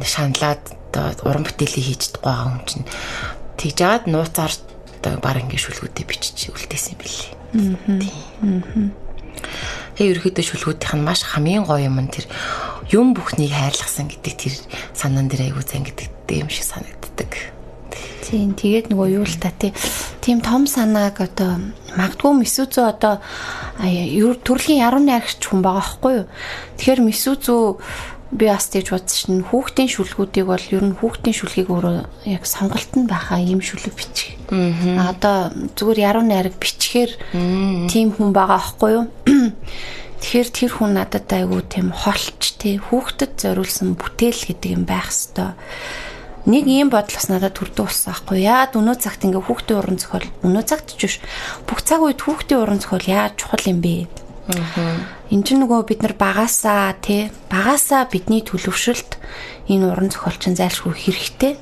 шаналаад 0.05 0.65
уран 1.25 1.45
бүтээлээ 1.49 1.85
хийж 1.89 2.21
байгаа 2.21 2.53
хүн 2.53 2.65
чинь 2.69 2.87
тэгж 3.57 3.77
жаад 3.81 4.05
нууцаар 4.11 4.53
одоо 5.01 5.15
баг 5.23 5.41
ингэ 5.41 5.57
шүлгүүдээ 5.57 6.05
бичиж 6.05 6.53
үлдээсэн 6.53 6.93
юм 6.93 7.01
билий. 7.01 7.31
Тийм. 7.53 8.93
Тэгээ 9.97 10.13
ерөөдөө 10.15 10.45
шүлгүүдийнх 10.45 10.95
нь 10.99 11.07
маш 11.07 11.23
хамгийн 11.25 11.65
гоё 11.65 11.89
юм 11.89 11.97
тэр 12.11 12.27
юм 12.93 13.15
бүхнийг 13.15 13.53
хайрлахсан 13.55 14.09
гэдэг 14.11 14.35
тэр 14.37 14.55
санаан 14.95 15.29
дээр 15.31 15.53
айгүй 15.53 15.65
зан 15.65 15.85
гэдэг 15.85 16.39
юм 16.39 16.51
шиг 16.51 16.67
санагддаг. 16.67 17.33
Тийм 18.23 18.53
тэгээд 18.53 18.93
нөгөө 18.93 19.09
юу 19.17 19.25
л 19.25 19.37
та 19.41 19.51
тийм 20.29 20.45
том 20.45 20.69
санааг 20.69 21.25
одоо 21.25 21.57
магадгүй 21.97 22.37
Мисүзүү 22.45 22.85
одоо 22.85 23.17
төрлийн 24.45 24.85
яруу 24.85 25.01
найрагч 25.01 25.41
хүн 25.41 25.65
байгаа 25.65 25.81
байхгүй 25.81 26.13
юу. 26.21 26.27
Тэгэхээр 26.77 27.01
Мисүзүү 27.01 27.61
би 28.37 28.45
бас 28.45 28.69
тийж 28.69 28.93
бодсон 28.93 29.41
шин 29.41 29.41
хүүхдийн 29.49 29.89
шүлгүүдийг 29.89 30.45
бол 30.45 30.61
ер 30.61 30.85
нь 30.85 30.99
хүүхдийн 31.01 31.33
шүлгийг 31.33 31.73
өөрөө 31.73 32.29
яг 32.29 32.45
сонголт 32.45 32.93
нь 32.93 33.09
байхаа 33.09 33.41
ийм 33.41 33.65
шүлэг 33.65 33.97
бичих. 33.97 34.37
Аа 34.53 35.17
одоо 35.17 35.49
зүгээр 35.73 36.05
яруу 36.13 36.25
найраг 36.29 36.61
бичгээр 36.61 37.11
тийм 37.89 38.13
хүн 38.13 38.37
байгаа 38.37 38.61
байхгүй 38.61 38.91
юу. 39.01 39.05
Тэгэхээр 40.21 40.49
тэр 40.53 40.73
хүн 40.77 40.93
надад 40.93 41.25
айгүй 41.25 41.63
тийм 41.73 41.89
холч 41.89 42.61
тий 42.61 42.77
хүүхдэд 42.77 43.41
зориулсан 43.41 43.97
бүтээл 43.97 44.45
гэдэг 44.45 44.71
юм 44.77 44.85
байх 44.85 45.09
хэвээр 45.09 45.57
нэг 46.49 46.65
ийм 46.65 46.89
бодлоос 46.89 47.29
надад 47.29 47.55
төрдөг 47.61 47.87
болсон 47.87 48.17
аахгүй. 48.17 48.41
Яад 48.41 48.73
өнөө 48.81 48.97
цагт 48.97 49.23
ингээ 49.29 49.45
хүүхдийн 49.45 49.79
уран 49.79 49.99
зохиол? 50.01 50.29
Өнөө 50.43 50.65
цагт 50.65 50.97
ч 50.97 51.01
биш. 51.05 51.17
Бүх 51.69 51.85
цаг 51.85 52.01
үед 52.01 52.25
хүүхдийн 52.25 52.65
уран 52.65 52.81
зохиол 52.81 53.05
яаж 53.05 53.37
чухал 53.37 53.69
юм 53.69 53.85
бэ? 53.85 54.09
Энд 55.29 55.45
чинь 55.45 55.61
нөгөө 55.61 55.85
бид 55.85 56.01
нар 56.01 56.17
багасаа 56.17 56.97
тий 57.05 57.29
багасаа 57.53 58.09
бидний 58.09 58.41
төлөвшөлт 58.41 59.21
энэ 59.69 59.93
уран 59.93 60.09
зохиолчин 60.09 60.57
зайлшгүй 60.57 60.97
хэрэгтэй. 60.97 61.53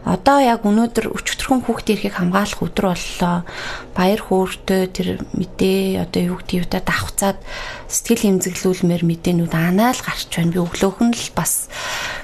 Одоо 0.00 0.40
яг 0.40 0.64
өнөөдөр 0.64 1.12
өчтөрхөн 1.12 1.60
хүүхдээ 1.60 2.08
ирэхийг 2.08 2.16
хамгаалах 2.16 2.64
өдөр 2.64 2.86
боллоо. 2.96 3.44
Баяр 3.92 4.20
хөөртэй 4.24 4.88
тэр 4.88 5.08
мэдээ 5.36 6.08
одоо 6.08 6.22
юу 6.24 6.36
гэдэг 6.40 6.56
юудаа 6.64 6.80
давхцаад 6.80 7.38
сэтгэл 7.84 8.40
хэмзэглүүлмээр 8.40 9.04
мэдээнүүд 9.04 9.52
анаал 9.52 10.00
гарч 10.00 10.32
байна. 10.32 10.56
Би 10.56 10.60
өглөөх 10.64 10.98
нь 11.04 11.12
л 11.12 11.28
бас 11.36 11.68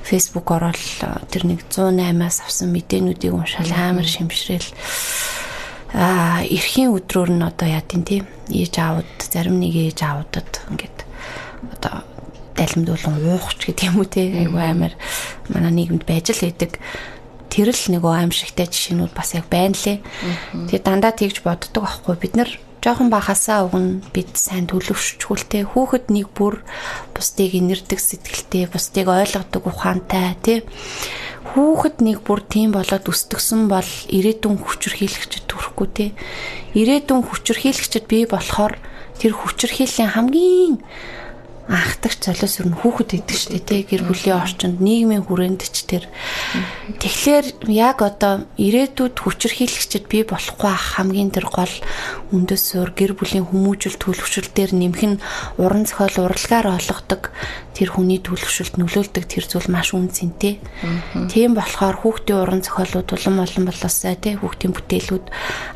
фэйсбુક 0.09 0.49
ороод 0.49 0.81
тэр 1.29 1.43
нэг 1.45 1.69
108-аас 1.69 2.49
авсан 2.49 2.73
мэдээнүүдийг 2.73 3.37
уншаал 3.37 3.73
амар 3.77 4.09
шимшрээл 4.09 4.73
а 5.97 6.45
эрхийн 6.45 6.93
өдрөөр 6.93 7.31
нь 7.33 7.47
одоо 7.47 7.69
яа 7.69 7.81
тийм 7.81 8.03
тийм 8.05 8.25
ээж 8.53 8.75
аауд 8.81 9.11
зарим 9.21 9.57
нэг 9.61 9.75
ээж 9.75 10.05
аудад 10.05 10.51
ингээд 10.69 10.99
одоо 11.73 12.05
далимдуулан 12.53 13.17
уухч 13.33 13.71
гэдэг 13.71 13.89
юм 13.89 13.97
уу 14.01 14.09
те 14.09 14.29
айгу 14.29 14.61
амар 14.61 14.93
манай 15.49 15.73
нийгэмд 15.73 16.05
байж 16.05 16.37
л 16.37 16.45
байдаг 16.45 16.77
тэр 17.57 17.73
л 17.73 17.85
нөгөө 17.97 18.13
аимшигтай 18.21 18.69
жишээнүүд 18.69 19.13
бас 19.17 19.33
яг 19.33 19.49
байна 19.49 19.73
лээ. 19.73 20.05
Тэгээ 20.69 20.85
дандаа 20.85 21.17
тэгж 21.17 21.41
боддог 21.41 21.89
аахгүй 21.89 22.17
бид 22.21 22.37
нар 22.37 22.51
жоохон 22.85 23.09
бахасаа 23.09 23.65
өгн 23.65 24.05
бид 24.13 24.37
сайн 24.37 24.69
төлөвшчгүүлтэй 24.69 25.65
хүүхэд 25.65 26.13
нэг 26.13 26.29
бүр 26.37 26.61
бусдыг 27.17 27.57
инэрдэг 27.57 27.97
сэтгэлтэй 27.97 28.69
бусдыг 28.69 29.09
ойлгодог 29.09 29.65
ухаантай 29.65 30.37
тий 30.45 30.59
хүүхэд 31.57 32.05
нэг 32.05 32.21
бүр 32.21 32.45
тийм 32.45 32.77
болоод 32.77 33.09
өсдөгсөн 33.09 33.73
бол 33.73 33.91
ирээдүйн 34.13 34.61
хүчрхийлэгчд 34.61 35.49
төрөхгүй 35.49 35.89
те. 35.97 36.07
Ирээдүйн 36.77 37.23
хүчрхийлэгчд 37.25 38.05
бий 38.11 38.29
болохоор 38.29 38.77
тэр 39.17 39.33
хүчрхийллийн 39.33 40.13
хамгийн 40.13 40.75
анхдагч 41.67 42.31
золиос 42.31 42.63
юу 42.63 42.71
хүүхэд 42.71 43.27
идэг 43.27 43.37
штэ 43.37 43.59
тий 43.59 43.83
гэр 43.83 44.07
бүлийн 44.07 44.39
орчинд 44.39 44.79
нийгмийн 44.79 45.27
хүрээнд 45.27 45.67
ч 45.67 45.83
тэр. 45.83 46.07
Тэгэхээр 47.03 47.67
яг 47.67 48.07
одоо 48.07 48.47
ирээдүйд 48.55 49.19
хүчрхийлэгчд 49.19 50.07
бий 50.07 50.23
болохгүй 50.23 50.71
хамгийн 50.71 51.35
тэр 51.35 51.51
гол 51.51 51.75
үндэс 52.31 52.63
суурь 52.71 52.95
гэр 52.95 53.19
бүлийн 53.19 53.51
хүмүүжил 53.51 53.99
төлөвшөл 53.99 54.55
дээр 54.55 54.79
нэмэх 54.79 55.03
нь 55.11 55.23
уран 55.59 55.91
зохиол 55.91 56.31
урлагаар 56.31 56.79
олгодог 56.79 57.35
тэр 57.77 57.93
хүний 57.93 58.23
төлөвшөлт 58.25 58.81
нөлөөлдөг 58.81 59.25
тэр 59.29 59.45
зүйл 59.45 59.69
маш 59.69 59.93
үнцэнтэй. 59.93 60.63
Тийм 61.29 61.53
болохоор 61.53 62.01
хүүхдийн 62.01 62.41
уран 62.41 62.63
зохиолууд 62.65 63.11
улам 63.13 63.45
олон 63.45 63.65
болоосай 63.69 64.17
тий 64.17 64.35
хүүхдийн 64.41 64.73
бүтээлүүд 64.73 65.27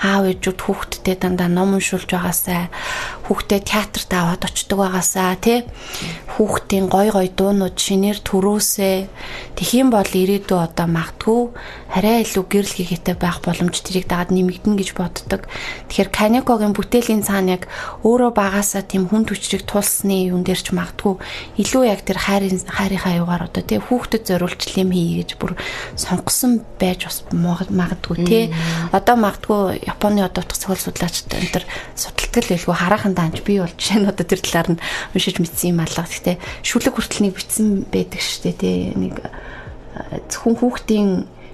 аав 0.01 0.25
ээжүүд 0.33 0.61
хүүхдтэй 0.65 1.17
дандаа 1.21 1.53
ном 1.53 1.77
уншуулж 1.77 2.09
байгаасай 2.09 2.73
хүүхдээ 3.29 3.61
театрт 3.61 4.11
аваад 4.17 4.49
очдог 4.49 4.79
байгаасаа 4.81 5.37
тий 5.45 5.69
хүүхдийн 6.37 6.89
гой 6.89 7.11
гой 7.11 7.29
дуунууд 7.29 7.77
шинээр 7.77 8.19
төрөөсэй 8.25 9.09
тэгхийн 9.57 9.93
бол 9.93 10.07
ирээдүй 10.07 10.59
одоо 10.59 10.89
магтгүй 10.89 11.53
арай 11.93 12.23
илүү 12.25 12.45
гэрэл 12.49 12.77
хийгээтэй 12.81 13.17
байх 13.19 13.45
боломж 13.45 13.77
тэрийг 13.83 14.07
дагаад 14.09 14.31
нэмэгдэнэ 14.31 14.79
гэж 14.79 14.91
боддог. 14.95 15.45
Тэгэхээр 15.91 16.11
Канекогийн 16.15 16.73
бүтээлийн 16.73 17.27
цаана 17.27 17.59
яг 17.61 17.67
өөрөө 18.07 18.31
багасаа 18.33 18.87
тийм 18.87 19.11
хүн 19.11 19.27
төчрийг 19.27 19.67
тулсны 19.67 20.31
юм 20.31 20.47
дээр 20.47 20.63
ч 20.63 20.71
магтгүй 20.73 21.19
илүү 21.61 21.83
яг 21.91 22.07
тэр 22.07 22.19
хайрын 22.23 22.63
хайрынхаа 22.63 23.21
аюугаар 23.21 23.51
одоо 23.51 23.63
тий 23.67 23.83
хүүхдэд 23.83 24.25
зориулж 24.31 24.63
лим 24.79 24.95
хий 24.95 25.21
гэж 25.21 25.37
бүр 25.37 25.59
сонгосон 25.99 26.63
байж 26.79 27.11
бас 27.11 27.27
магадгүй 27.35 28.17
тий. 28.25 28.45
Одоо 28.95 29.17
магадгүй 29.19 29.83
Японы 29.85 30.23
одоо 30.25 30.41
утга 30.41 30.57
цогцол 30.57 30.95
судлаачд 30.95 31.35
энэ 31.35 31.53
төр 31.53 31.65
судалдаг 31.99 32.43
л 32.47 32.51
байлгүй 32.55 32.77
хараахан 32.79 33.15
данж 33.15 33.43
би 33.45 33.59
бол 33.61 33.75
жишээ 33.75 33.99
нь 34.01 34.11
одоо 34.11 34.25
тэр 34.25 34.41
талаар 34.41 34.69
нь 34.79 34.83
уншиж 35.15 35.37
мэдсэн 35.43 35.70
юм 35.71 35.81
алга. 35.81 36.05
Гэхдээ 36.05 36.37
шүлэг 36.67 36.95
хүртэл 36.95 37.25
нэг 37.27 37.35
битсэн 37.39 37.69
байдаг 37.89 38.21
шүү 38.21 38.41
дээ 38.51 38.57
тий. 38.59 38.79
Нэг 38.99 39.15
зөвхөн 40.31 40.57
хүүхдийн 40.59 41.11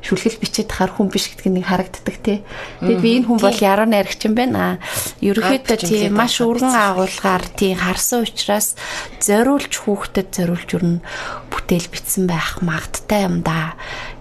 шүлгэл 0.06 0.38
бичээд 0.38 0.70
хар 0.70 0.94
хүн 0.94 1.10
биш 1.10 1.26
гэдг 1.34 1.50
нэг 1.50 1.66
харагддаг 1.66 2.16
тий. 2.22 2.38
Тэгээд 2.78 3.02
би 3.02 3.10
энэ 3.18 3.26
хүн 3.26 3.40
бол 3.42 3.58
яруу 3.58 3.88
найрагч 3.90 4.22
юм 4.30 4.34
байна. 4.38 4.78
Ерөнхийдөө 5.18 5.78
тий 5.82 6.06
маш 6.14 6.38
өргөн 6.38 6.70
агуулгаар 6.70 7.44
тий 7.58 7.74
харсан 7.74 8.22
учраас 8.22 8.78
зориулж 9.18 9.72
хүүхдэд 9.82 10.28
зориулж 10.30 10.70
өрнө 10.78 11.02
бүтээл 11.50 11.90
бичсэн 11.90 12.30
байх 12.30 12.62
магадтай 12.62 13.26
юм 13.26 13.42
да 13.42 13.74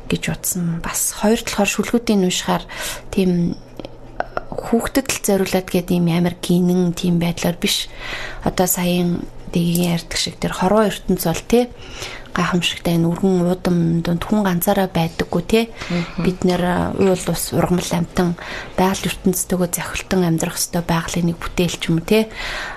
гэж 0.10 0.24
утсан. 0.34 0.82
Бас 0.82 1.14
хоёр 1.22 1.42
талаар 1.46 1.70
шүлгүүдийн 1.70 2.26
уншихаар 2.26 2.66
тийм 3.14 3.54
хүүхдэд 4.50 5.08
л 5.12 5.22
зориулаад 5.22 5.68
гэдэг 5.70 5.96
юм 6.02 6.10
амар 6.10 6.34
гинэн 6.42 6.98
тийм 6.98 7.22
байдлаар 7.22 7.58
биш. 7.62 7.92
Одоо 8.42 8.66
саяын 8.66 9.22
дэгийн 9.54 9.94
ярьдаг 9.98 10.20
шиг 10.20 10.36
тэр 10.42 10.54
хорвоо 10.56 10.90
ертөнц 10.90 11.24
бол 11.26 11.44
тий 11.50 11.64
гайхамшигтай 12.36 13.00
энэ 13.00 13.08
өргөн 13.08 13.48
уудам 13.48 14.04
донд 14.04 14.28
хүн 14.28 14.44
ганцаараа 14.44 14.92
байдаггүй 14.92 15.44
те. 15.48 15.62
Бид 16.20 16.44
нэр 16.44 16.92
уул 17.00 17.16
ус 17.32 17.56
ургамал 17.56 17.88
амтан 17.96 18.36
байгаль 18.76 19.08
ертөнцтэйгөө 19.08 19.70
захиралтан 19.72 20.28
амьдрах 20.28 20.60
ёстой 20.60 20.84
байгалийн 20.84 21.32
нэг 21.32 21.40
бүтээл 21.40 21.80
ч 21.80 21.88
юм 21.88 22.04
уу 22.04 22.06
те. 22.06 22.28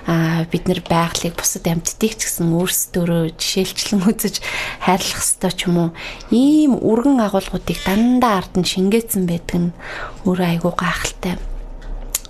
А 0.07 0.47
бид 0.47 0.63
нэр 0.71 0.79
байгалыг 0.87 1.35
бусад 1.35 1.67
амьтдыг 1.67 2.15
ч 2.15 2.23
гэсэн 2.23 2.55
өөрсдөө 2.55 3.35
жишээлчлэн 3.35 4.07
үзэж 4.07 4.39
хайрлах 4.79 5.19
ёстой 5.19 5.51
ч 5.51 5.67
юм 5.67 5.75
уу. 5.75 5.89
Ийм 6.31 6.79
өргөн 6.79 7.19
агуулгуудыг 7.19 7.83
дандаа 7.83 8.39
ард 8.39 8.55
нь 8.55 8.63
шингээсэн 8.63 9.27
байдаг 9.27 9.59
нь 9.59 9.75
өөрөө 10.23 10.47
айгүй 10.55 10.71
гайхалтай 10.71 11.35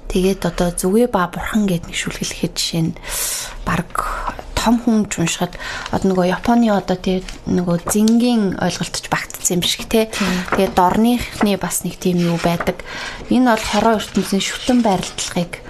Тэгээд 0.09 0.41
одоо 0.49 0.73
зүгээ 0.73 1.07
ба 1.13 1.29
бурхан 1.29 1.69
гэдэг 1.69 1.93
нэг 1.93 1.97
шүлгэлэхэд 2.01 2.53
жишээ 2.57 2.83
нь 2.89 2.93
баг 3.61 3.93
том 4.57 4.81
хүн 4.81 5.05
уншихад 5.05 5.55
одоо 5.93 6.11
нөгөө 6.11 6.33
Японы 6.35 6.67
одоо 6.73 6.97
тий 6.99 7.23
нөгөө 7.45 7.87
зингийн 7.87 8.59
ойлголтч 8.59 9.05
багтцсан 9.07 9.61
юм 9.61 9.63
шиг 9.63 9.87
те. 9.87 10.11
Тэгээд 10.57 10.75
дорныхны 10.75 11.55
бас 11.61 11.85
нэг 11.85 11.95
тийм 12.01 12.19
юу 12.19 12.41
байдаг. 12.41 12.81
Энэ 13.29 13.55
бол 13.55 13.65
хороо 13.69 14.01
ертөнцийн 14.01 14.43
шүтэн 14.43 14.81
байрладлагыг 14.83 15.63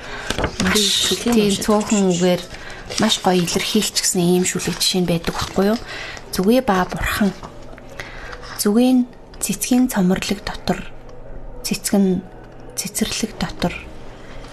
маш 0.66 1.14
тийм 1.20 1.54
цөөхөн 1.54 2.10
үгээр 2.16 2.42
маш 3.04 3.22
гоё 3.22 3.38
илэрхийлч 3.44 3.96
гэсэн 4.02 4.24
ийм 4.24 4.48
шүлэг 4.48 4.80
жишээ 4.82 5.06
байдаг 5.06 5.38
байхгүй 5.38 5.66
юу? 5.76 5.80
Зүгээ 6.34 6.62
ба 6.66 6.88
бурхан. 6.90 7.30
Зүгийн 8.58 9.06
цэцгийн 9.38 9.86
цомрлог 9.92 10.42
дотор 10.42 10.80
цэцэг 11.62 11.96
нь 12.00 12.24
цэцэрлэг 12.74 13.38
дотор 13.38 13.74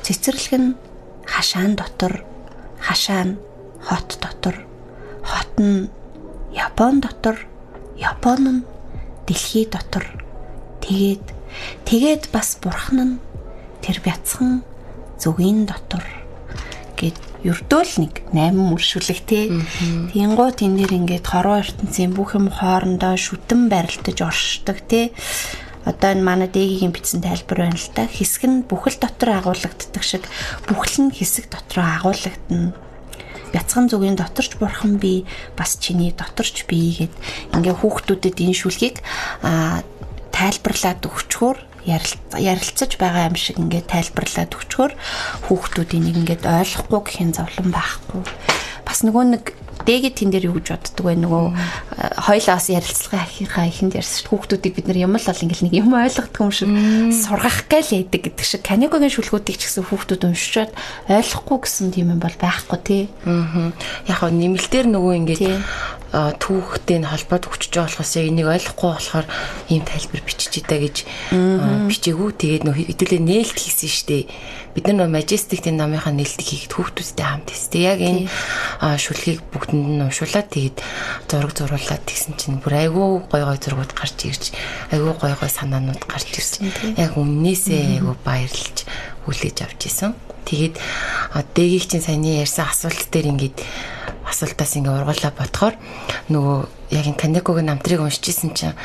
цэцэрлэг 0.07 0.55
нь 0.63 0.79
хашаан 1.27 1.75
дотор 1.75 2.23
хашаа 2.79 3.23
нь 3.27 3.35
хот 3.83 4.09
дотор 4.23 4.57
хот 5.27 5.53
нь 5.59 5.91
Япон 6.55 7.03
дотор 7.03 7.37
Япон 7.99 8.41
нь 8.55 8.67
дэлхий 9.27 9.67
дотор. 9.67 10.07
Тэгээд 10.79 11.27
тэгээд 11.89 12.23
бас 12.31 12.55
бурхан 12.63 12.99
нь 13.03 13.21
тэр 13.83 13.99
бяцхан 13.99 14.63
зүгийн 15.19 15.67
дотор. 15.67 16.07
Гэд 16.95 17.19
ердөөл 17.43 17.93
нэг 17.99 18.15
8 18.31 18.55
мөршүүлэг 18.55 19.21
те. 19.27 19.51
Тэнгуй 20.15 20.51
тэн 20.55 20.79
дээр 20.79 20.93
ингээд 21.03 21.27
хорвоо 21.27 21.67
ертөнцийн 21.67 22.15
бүх 22.15 22.39
юм 22.39 22.47
хоорондоо 22.55 23.19
шүтэн 23.19 23.67
барилдаж 23.67 24.19
оршдог 24.23 24.79
те 24.87 25.11
одоо 25.87 26.11
энэ 26.13 26.27
манай 26.27 26.51
дэгийн 26.51 26.91
бичсэн 26.91 27.23
тайлбар 27.23 27.71
байна 27.71 27.79
л 27.79 27.95
та. 27.95 28.11
Хэсэг 28.11 28.43
нь 28.51 28.67
бүхэл 28.67 28.99
дотор 28.99 29.39
агуулгаддаг 29.39 30.03
шиг 30.03 30.27
бүхэл 30.67 31.09
нь 31.09 31.15
хэсэг 31.15 31.47
дотроо 31.47 31.87
агуулгадана. 32.03 32.75
Бяцхан 33.55 33.87
зүгийн 33.87 34.19
доторч 34.19 34.59
бурхан 34.59 34.99
би 34.99 35.25
бас 35.55 35.79
чиний 35.79 36.11
доторч 36.11 36.67
би 36.67 37.07
гэд 37.07 37.15
ингээ 37.55 37.79
хүүхдүүдэд 37.79 38.43
энэ 38.43 38.59
шүлгийг 38.59 38.99
а 39.47 39.87
тайлбарлаад 40.35 41.07
өгчхөөр 41.07 41.59
ярилцаж 41.87 42.99
байгаа 42.99 43.31
юм 43.31 43.39
шиг 43.39 43.63
ингээд 43.63 43.87
тайлбарлаад 43.87 44.51
өгчхөөр 44.59 44.93
хүүхдүүд 45.47 45.91
энийг 45.95 46.17
ингээд 46.27 46.43
ойлгохгүй 46.43 47.01
гэхин 47.07 47.31
зовлон 47.31 47.71
байхгүй. 47.71 48.21
Бас 48.83 49.07
нөгөө 49.07 49.25
нэг 49.31 49.45
дээгээ 49.87 50.13
тэн 50.19 50.31
дээр 50.35 50.51
юу 50.51 50.59
гэж 50.59 50.75
боддөг 50.75 51.05
вэ 51.07 51.15
нөгөө 51.23 51.45
хоёлаас 52.15 52.71
ярилцлага 52.71 53.27
ахихаа 53.27 53.67
ихэнд 53.67 53.99
ярьсан 53.99 54.23
шүү 54.23 54.31
хүүхдүүдийг 54.31 54.75
бид 54.77 54.87
нар 54.87 54.99
юм 55.03 55.17
л 55.17 55.27
бол 55.27 55.43
ингээл 55.43 55.65
нэг 55.67 55.75
юм 55.75 55.91
ойлгохгүй 55.97 56.43
юм 56.47 56.53
шиг 56.55 56.71
сургах 57.27 57.67
гээл 57.67 58.07
яадаг 58.07 58.23
гэдэг 58.31 58.47
шиг 58.47 58.63
каникогийн 58.63 59.11
шүлгүүдийг 59.11 59.57
ч 59.59 59.67
гэсэн 59.67 59.89
хүүхдүүд 59.91 60.23
уншичаад 60.29 60.71
ойлгохгүй 61.11 61.59
гэсэн 61.63 61.91
тийм 61.91 62.15
юм 62.15 62.21
бол 62.23 62.37
байхгүй 62.37 62.79
тий. 62.85 63.03
Аа. 63.27 63.73
Яг 64.07 64.21
нь 64.31 64.41
нэмэлтээр 64.45 64.87
нөгөө 64.91 65.15
ингээд 65.21 65.43
түүхтэй 66.17 67.03
нь 67.03 67.09
холбоод 67.11 67.45
өгчөж 67.51 67.73
байгаа 67.77 67.91
болохоос 67.93 68.15
энийг 68.17 68.49
ойлгохгүй 68.49 68.91
болохоор 68.95 69.27
ийм 69.69 69.83
тайлбар 69.85 70.23
бичиж 70.25 70.63
идэ 70.63 70.79
гэж 70.87 70.97
бичээгүү. 71.91 72.31
Тэгээд 72.41 72.65
нөх 72.65 72.79
хэдүүлээ 72.79 73.21
нээлт 73.21 73.59
хийсэн 73.59 73.91
штеп. 73.91 74.31
Бид 74.73 74.87
нар 74.87 75.05
нөө 75.05 75.13
Majestic-ийн 75.13 75.77
номынхаа 75.77 76.15
нээлтийг 76.17 76.47
хийхэд 76.47 76.73
хүүхдүүдтэй 76.73 77.27
хамт 77.27 77.49
хийстэй. 77.53 77.83
Яг 77.85 78.01
энэ 78.01 78.31
шүлгийг 78.97 79.41
бүгдэнд 79.51 79.89
нь 79.99 80.05
уншуулад 80.05 80.49
тэгээд 80.53 80.79
зураг 81.29 81.53
зурулаад 81.53 81.96
тэгсэн 82.05 82.35
чинь 82.37 82.61
бүр 82.61 82.75
айгүй 82.85 83.25
гой 83.31 83.43
гой 83.47 83.59
зургууд 83.61 83.93
гарч 83.97 84.19
ирж 84.29 84.53
айгүй 84.93 85.13
гой 85.17 85.33
гой 85.33 85.51
санаанууд 85.51 86.03
гарч 86.05 86.29
ирсэн. 86.37 86.69
Яг 87.01 87.17
өмнөөсөө 87.17 88.03
айгүй 88.03 88.17
баярлж 88.27 88.85
хүлээж 89.25 89.57
авч 89.65 89.81
исэн. 89.89 90.13
Тэгээд 90.45 90.77
дэгийг 91.55 91.85
чинь 91.89 92.05
саяны 92.05 92.43
ярьсан 92.43 92.69
асуулт 92.69 93.09
дээр 93.11 93.33
ингээд 93.33 93.59
асуултаас 94.27 94.77
ингээ 94.77 94.95
ургуулаа 94.95 95.33
бодохоор 95.35 95.75
нөгөө 96.31 96.59
яг 96.95 97.07
энэ 97.07 97.21
Канекогийн 97.23 97.71
намтрыг 97.71 98.03
уншижсэн 98.03 98.55
чинь 98.55 98.79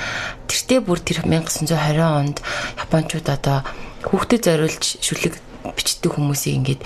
тэртээ 0.46 0.80
бүр 0.86 1.02
тэр 1.02 1.26
1920 1.26 2.02
онд 2.02 2.38
Япончууд 2.78 3.28
одоо 3.30 3.66
хүүхдэд 4.06 4.46
зориулж 4.46 5.02
шүлэг 5.02 5.38
бичдэг 5.78 6.12
хүмүүсийг 6.14 6.58
ингээд 6.62 6.82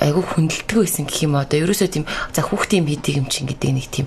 айгүй 0.00 0.24
хүндэлдэг 0.24 0.76
байсан 0.80 1.04
гэх 1.04 1.24
юм 1.24 1.36
одоо 1.36 1.58
ерөөсөө 1.60 1.88
тийм 1.88 2.04
за 2.32 2.40
хүүхдийн 2.44 2.84
мэдийг 2.84 3.20
юм 3.20 3.28
чинь 3.28 3.48
гэдэг 3.48 3.70
нэг 3.72 3.86
тийм 3.92 4.06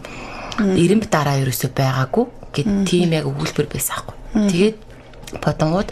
эрэмб 0.59 1.05
дараа 1.11 1.41
ерөөсөө 1.43 1.71
байгаагүй 1.75 2.25
гэд 2.55 2.69
тийм 2.87 3.11
яг 3.11 3.27
өгүүлбэр 3.27 3.67
байсан 3.67 3.95
аахгүй. 3.99 4.15
Тэгээд 4.51 4.77
бодонгууд 5.43 5.89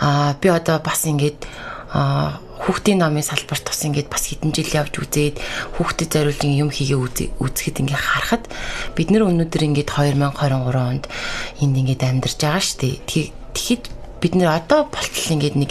аа 0.00 0.32
би 0.40 0.48
одоо 0.48 0.80
бас 0.80 1.04
ингээд 1.04 1.44
аа 1.92 2.40
хүүхдийн 2.62 3.02
намын 3.02 3.26
салбарт 3.26 3.66
бас 3.66 3.80
ингээд 3.82 4.08
бас 4.08 4.30
хэдэн 4.30 4.54
жил 4.54 4.70
явж 4.70 4.94
үзээд 4.96 5.36
хүүхдэд 5.76 6.10
зориулж 6.14 6.40
юм 6.46 6.70
хийгээ 6.70 7.34
үзэхэд 7.42 7.82
ингээд 7.82 8.06
харахад 8.06 8.44
бид 8.94 9.10
нэр 9.10 9.26
өнөөдөр 9.26 9.62
ингээд 9.66 9.90
2023 9.90 10.78
онд 10.78 11.04
энд 11.58 11.74
ингээд 11.76 12.06
амьдарч 12.06 12.38
байгаа 12.38 12.62
шүү 12.62 12.78
дээ. 12.78 12.94
Тэгэхэд 13.52 13.84
бид 14.22 14.32
нэр 14.38 14.50
одоо 14.54 14.86
болтол 14.86 15.34
ингээд 15.34 15.56
нэг 15.58 15.70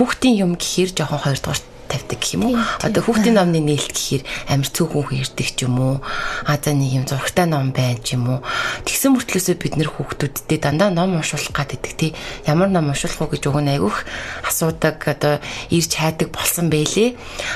хүүхдийн 0.00 0.40
юм 0.40 0.56
гэхээр 0.56 0.96
жоохон 0.96 1.20
хоёрдугаар 1.20 1.60
тавьдаг 1.86 2.18
гэх 2.18 2.34
юм 2.34 2.52
уу. 2.52 2.58
Одоо 2.82 3.02
хүүхдийн 3.02 3.38
номны 3.38 3.62
нээлт 3.62 3.94
гэхээр 3.94 4.22
амир 4.50 4.68
цөөхөн 4.68 5.06
хэрдэг 5.06 5.48
ч 5.54 5.64
юм 5.66 5.76
уу. 5.78 5.96
А 6.44 6.58
за 6.58 6.74
нэг 6.74 6.90
юм 6.92 7.04
зургтай 7.06 7.46
ном 7.46 7.70
байна 7.70 7.98
ч 8.02 8.18
юм 8.18 8.26
уу. 8.28 8.40
Тэгсэн 8.84 9.14
мөртлөөсөө 9.14 9.56
бид 9.56 9.74
нэр 9.78 9.90
хүүхдүүдтэй 9.90 10.58
дандаа 10.58 10.90
ном 10.90 11.16
уншуулах 11.18 11.54
гэдэг 11.54 11.94
тий. 11.94 12.10
Ямар 12.44 12.68
ном 12.68 12.90
уншуулах 12.90 13.22
уу 13.22 13.32
гэж 13.32 13.42
өгөн 13.48 13.72
айгүйх 13.78 14.04
асуудаг 14.44 14.98
одоо 15.06 15.38
ирж 15.70 15.92
хайдаг 15.94 16.34
болсон 16.34 16.68
бэлээ. 16.68 17.14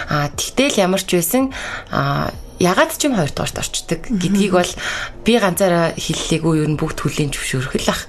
А 0.09 0.31
тэгтэл 0.31 0.81
ямар 0.81 1.03
ч 1.03 1.19
байсан 1.19 1.51
а 1.91 2.31
ягаад 2.61 2.93
ч 2.93 3.09
юм 3.09 3.17
хоёр 3.17 3.33
дугаарт 3.33 3.57
орчдөг 3.57 4.01
гэдгийг 4.21 4.53
бол 4.53 4.73
би 5.25 5.33
ганцаараа 5.41 5.97
хэллээгүй 5.97 6.55
юу 6.61 6.77
бүгд 6.77 6.99
хүлийн 7.01 7.33
зөвшөөрөх 7.33 7.75
л 7.81 7.89
ах. 7.89 8.05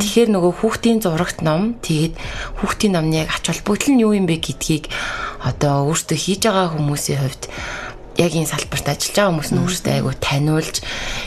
Тэгэхээр 0.00 0.32
нөгөө 0.32 0.52
хүүхдийн 0.64 1.04
зурагт 1.04 1.44
ном 1.44 1.76
тэгээд 1.84 2.16
хүүхдийн 2.64 2.96
номны 2.96 3.28
яг 3.28 3.36
ач 3.36 3.44
холбогдол 3.52 3.92
нь 3.92 4.00
юу 4.00 4.16
юм 4.16 4.24
бэ 4.24 4.40
гэдгийг 4.40 4.88
одоо 5.44 5.92
өөртөө 5.92 6.16
хийж 6.16 6.48
байгаа 6.48 6.72
хүмүүсийн 6.72 7.20
хувьд 7.20 7.44
яг 8.16 8.32
энэ 8.32 8.48
салбарт 8.48 8.86
ажиллаж 8.88 9.12
байгаа 9.12 9.30
хүмүүс 9.34 9.50
нь 9.52 9.60
өөрсдөө 9.60 9.92
айгу 9.98 10.12
таниулж 10.16 10.76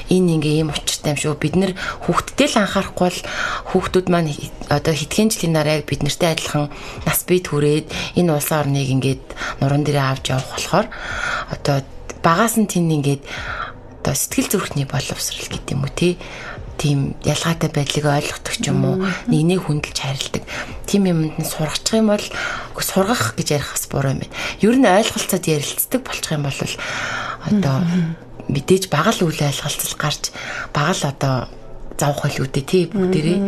энэ 0.09 0.31
ингээ 0.39 0.55
ийм 0.63 0.71
учиртай 0.71 1.11
юм 1.13 1.19
шүү. 1.19 1.35
Бид 1.35 1.55
нэр 1.59 1.71
хүүхдтэй 2.07 2.47
л 2.47 2.61
анхаарахгүй 2.63 3.05
бол 3.11 3.19
хүүхдүүд 3.75 4.07
маань 4.07 4.31
одоо 4.71 4.93
хэдхэн 4.95 5.29
жилийн 5.29 5.53
дараа 5.53 5.83
яг 5.83 5.85
бид 5.85 6.01
нартэй 6.01 6.31
адилхан 6.31 6.71
нас 7.03 7.19
бий 7.27 7.43
түрээд 7.43 7.91
энэ 8.15 8.31
улсын 8.31 8.59
орныг 8.63 8.87
ингээд 8.87 9.25
нуран 9.59 9.83
дээрээ 9.83 10.07
авч 10.07 10.25
явах 10.31 10.47
болохоор 10.55 10.87
одоо 11.51 11.77
багаас 12.23 12.57
нь 12.57 12.69
тэнд 12.69 12.91
ингээд 12.91 13.23
одоо 14.01 14.15
сэтгэл 14.15 14.51
зүрхний 14.51 14.87
боловсрал 14.87 15.47
гэдэг 15.51 15.73
юм 15.75 15.83
уу 15.83 15.91
тий? 15.91 16.17
Тийм 16.77 17.17
ялгаатай 17.25 17.69
байдлыг 17.73 18.05
ойлгодог 18.05 18.53
ч 18.53 18.69
юм 18.69 18.85
уу 18.85 18.95
нэг 19.27 19.41
нэг 19.43 19.59
хүндэлж 19.65 19.97
харилдаг 19.97 20.43
тийм 20.85 21.09
юмд 21.09 21.35
нь 21.41 21.45
сургачих 21.45 21.99
юм 21.99 22.13
бол 22.13 22.25
сургах 22.77 23.33
гэж 23.35 23.47
ярих 23.57 23.73
бас 23.73 23.85
буруу 23.89 24.13
юм 24.13 24.21
байна. 24.21 24.35
Ер 24.61 24.75
нь 24.77 24.85
ойлголцоод 24.85 25.45
ярилцдаг 25.49 26.01
болчих 26.05 26.31
юм 26.31 26.45
бол 26.45 26.59
одоо 27.49 27.75
мэдээж 28.47 28.87
бага 28.87 29.11
л 29.11 29.27
үйл 29.27 29.41
ойлголцол 29.41 29.95
гарч 29.99 30.31
бага 30.71 30.93
л 30.95 31.03
одоо 31.09 31.35
завх 31.97 32.21
хөл 32.23 32.45
үүдээ 32.45 32.63
тий 32.63 32.83
бүгдээрээ 32.87 33.39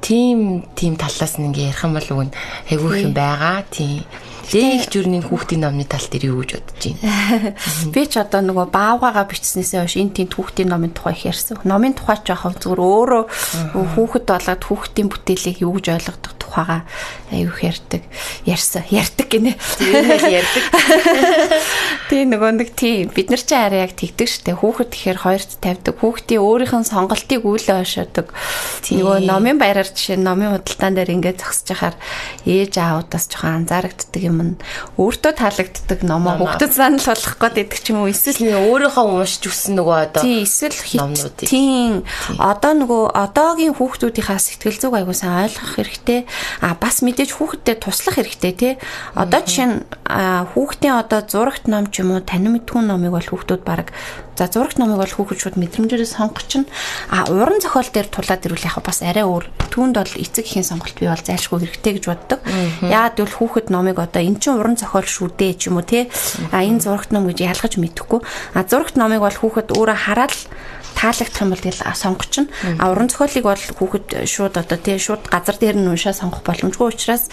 тийм 0.00 0.64
тийм 0.78 0.96
талаас 0.96 1.36
нь 1.36 1.50
ингээ 1.50 1.74
ярих 1.74 1.84
юм 1.84 1.94
бол 1.98 2.08
айгүй 2.70 2.90
их 2.94 3.04
юм 3.04 3.12
байгаа 3.12 3.66
тийм 3.68 4.04
Лех 4.52 4.90
жүрний 4.92 5.22
хүүхдийн 5.24 5.64
номны 5.64 5.88
тал 5.88 6.04
дээр 6.04 6.28
юу 6.28 6.44
гэж 6.44 6.60
бодож 6.60 6.82
байна? 6.84 7.54
Би 7.94 8.02
ч 8.04 8.20
одоо 8.20 8.44
нөгөө 8.44 8.66
баавгаагаа 8.68 9.30
бичснээсээ 9.30 9.80
хойш 9.80 9.96
энэ 9.96 10.12
тийм 10.12 10.28
хүүхдийн 10.28 10.68
номын 10.68 10.92
тухай 10.92 11.16
их 11.16 11.24
ярьсан. 11.32 11.62
Номын 11.64 11.96
тухай 11.96 12.20
ч 12.20 12.34
яхав 12.34 12.60
зүгээр 12.60 12.80
өөрөө 12.84 13.22
хүүхэд 13.96 14.24
болоод 14.28 14.62
хүүхдийн 14.68 15.08
бүтээлийг 15.08 15.64
юу 15.64 15.80
гэж 15.80 15.86
ойлгодог 15.96 16.43
тухайга 16.54 16.86
аюух 17.34 17.58
ярьдаг. 17.66 18.02
Ярьсан. 18.46 18.86
Ярьдаг 18.94 19.26
гинэ. 19.26 19.58
Ярьдаг. 19.82 20.64
Тийм 22.10 22.30
нөгөө 22.30 22.52
нэг 22.62 22.70
тийм 22.78 23.10
бид 23.10 23.34
нар 23.34 23.42
ч 23.42 23.50
арай 23.58 23.82
яг 23.82 23.98
тэгдэг 23.98 24.28
штэ. 24.30 24.54
Хүүхэд 24.54 24.94
тэгэхээр 24.94 25.18
хоёрт 25.18 25.50
тавьдаг. 25.58 25.98
Хүүхдийн 25.98 26.38
өөрийнх 26.38 26.74
нь 26.78 26.86
сонголтыг 26.86 27.42
үйлээ 27.42 27.82
хошоодог. 27.82 28.30
Нөгөө 28.86 29.26
номын 29.26 29.58
баяраар 29.58 29.90
жишээ 29.90 30.22
номын 30.22 30.54
худалдаан 30.54 30.94
дээр 30.94 31.10
ингээд 31.18 31.42
зогсож 31.42 31.74
хахаар 31.74 31.96
ээж 32.46 32.78
аавудаас 32.78 33.26
жоохон 33.26 33.64
анзаарагддаг 33.64 34.22
юм 34.22 34.38
нь 34.38 34.54
өөртөө 35.00 35.32
таалагддаг 35.34 36.00
номоо 36.06 36.38
хүүхдэд 36.38 36.72
санал 36.76 37.02
болгох 37.02 37.36
гээд 37.40 37.56
идэх 37.66 37.80
ч 37.82 37.86
юм 37.90 38.04
уу 38.04 38.12
эсвэл 38.12 38.52
өөрийнхөө 38.52 39.04
уншиж 39.08 39.42
өссөн 39.48 39.74
нөгөө 39.80 39.96
одоо 40.12 40.22
тийм 40.22 40.44
эсвэл 40.44 40.76
тийм 41.40 41.92
одоо 42.38 42.72
нөгөө 42.78 43.02
одоогийн 43.16 43.74
хүүхдүүдийнхаа 43.74 44.38
сэтгэл 44.38 44.78
зүг 44.78 44.92
аягүй 44.94 45.16
сайн 45.16 45.48
ойлгох 45.48 45.72
хэрэгтэй 45.74 46.20
а 46.60 46.74
бас 46.74 47.02
мэдээж 47.04 47.30
хүүхдэд 47.34 47.84
туслах 47.84 48.16
хэрэгтэй 48.20 48.52
тий 48.52 48.72
одоо 49.14 49.40
жишээ 49.44 49.68
нь 49.68 49.76
хүүхдийн 50.54 50.94
одоо 51.00 51.20
зурагт 51.24 51.66
ном 51.68 51.90
ч 51.92 52.02
юм 52.02 52.16
уу 52.16 52.22
танин 52.22 52.56
мэдхүүн 52.56 52.88
номыг 52.88 53.12
бол 53.16 53.28
хүүхдүүд 53.30 53.62
баг 53.64 53.92
За 54.34 54.50
зурагт 54.50 54.82
номыг 54.82 54.98
бол 54.98 55.14
хүүхэд 55.14 55.38
шууд 55.38 55.56
мэдрэмжээрээ 55.62 56.10
сонгох 56.10 56.42
чинь 56.50 56.66
а 57.06 57.22
уран 57.30 57.62
зохиол 57.62 57.86
дээр 57.86 58.10
тулаад 58.10 58.42
ирвэл 58.42 58.66
яг 58.66 58.82
бас 58.82 58.98
арай 59.06 59.22
өөр. 59.22 59.46
Түүнд 59.70 59.94
бол 59.94 60.10
эцэг 60.18 60.42
эхийн 60.42 60.66
сонголт 60.66 60.98
бий 60.98 61.06
бол 61.06 61.22
зайлшгүй 61.22 61.62
хэрэгтэй 61.62 61.92
гэж 62.02 62.04
боддог. 62.10 62.40
Яагаад 62.82 63.14
гэвэл 63.14 63.38
хүүхэд 63.38 63.70
номыг 63.70 64.02
одоо 64.02 64.22
эн 64.26 64.34
чинь 64.42 64.58
уран 64.58 64.74
зохиол 64.74 65.06
шүү 65.06 65.38
дээ 65.38 65.54
ч 65.54 65.70
юм 65.70 65.78
уу 65.78 65.86
те. 65.86 66.10
А 66.50 66.66
энэ 66.66 66.82
зурагт 66.82 67.14
ном 67.14 67.30
гэж 67.30 67.46
ялгаж 67.46 67.78
мэдэхгүй. 67.78 68.26
А 68.58 68.66
зурагт 68.66 68.98
номыг 68.98 69.22
бол 69.22 69.38
хүүхэд 69.38 69.70
өөрөө 69.70 69.98
хараад 70.02 70.34
таалагдах 70.94 71.42
юм 71.42 71.50
бол 71.52 71.60
тэгэл 71.60 71.82
сонгоч 71.94 72.32
нь 72.42 72.48
а 72.78 72.90
уран 72.90 73.10
зохиолыг 73.10 73.44
бол 73.44 73.64
хүүхэд 73.78 74.24
шууд 74.24 74.54
одоо 74.56 74.78
тий 74.78 74.96
шууд 74.98 75.26
газар 75.28 75.56
дээр 75.58 75.76
нь 75.78 75.90
уншаа 75.90 76.14
сонгох 76.14 76.46
боломжгүй 76.46 76.88
учраас 76.94 77.28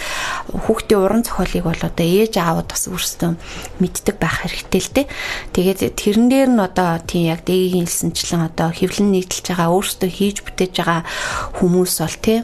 хүүхдийн 0.49 1.01
уран 1.01 1.23
зохиолыг 1.23 1.65
бол 1.69 1.81
одоо 1.81 2.05
ээж 2.05 2.41
аавд 2.41 2.67
бас 2.73 2.89
өөрсдөө 2.89 3.31
мэддэг 3.79 4.15
байх 4.19 4.43
хэрэгтэй 4.43 4.81
л 4.81 4.91
дээ. 4.97 5.07
Тэгээд 5.53 5.79
тэрэн 5.95 6.27
дээр 6.27 6.49
нь 6.51 6.61
одоо 6.61 6.99
тий 7.05 7.29
яг 7.29 7.45
дэгийн 7.47 7.87
хэлсэнчлэн 7.87 8.49
одоо 8.49 8.69
хэвлэн 8.73 9.13
нийтэлж 9.13 9.45
байгаа 9.53 9.69
өөрсдөө 9.71 10.09
хийж 10.09 10.37
бүтээж 10.43 10.73
байгаа 10.81 11.01
хүмүүс 11.61 11.93
бол 12.01 12.17
тий 12.19 12.39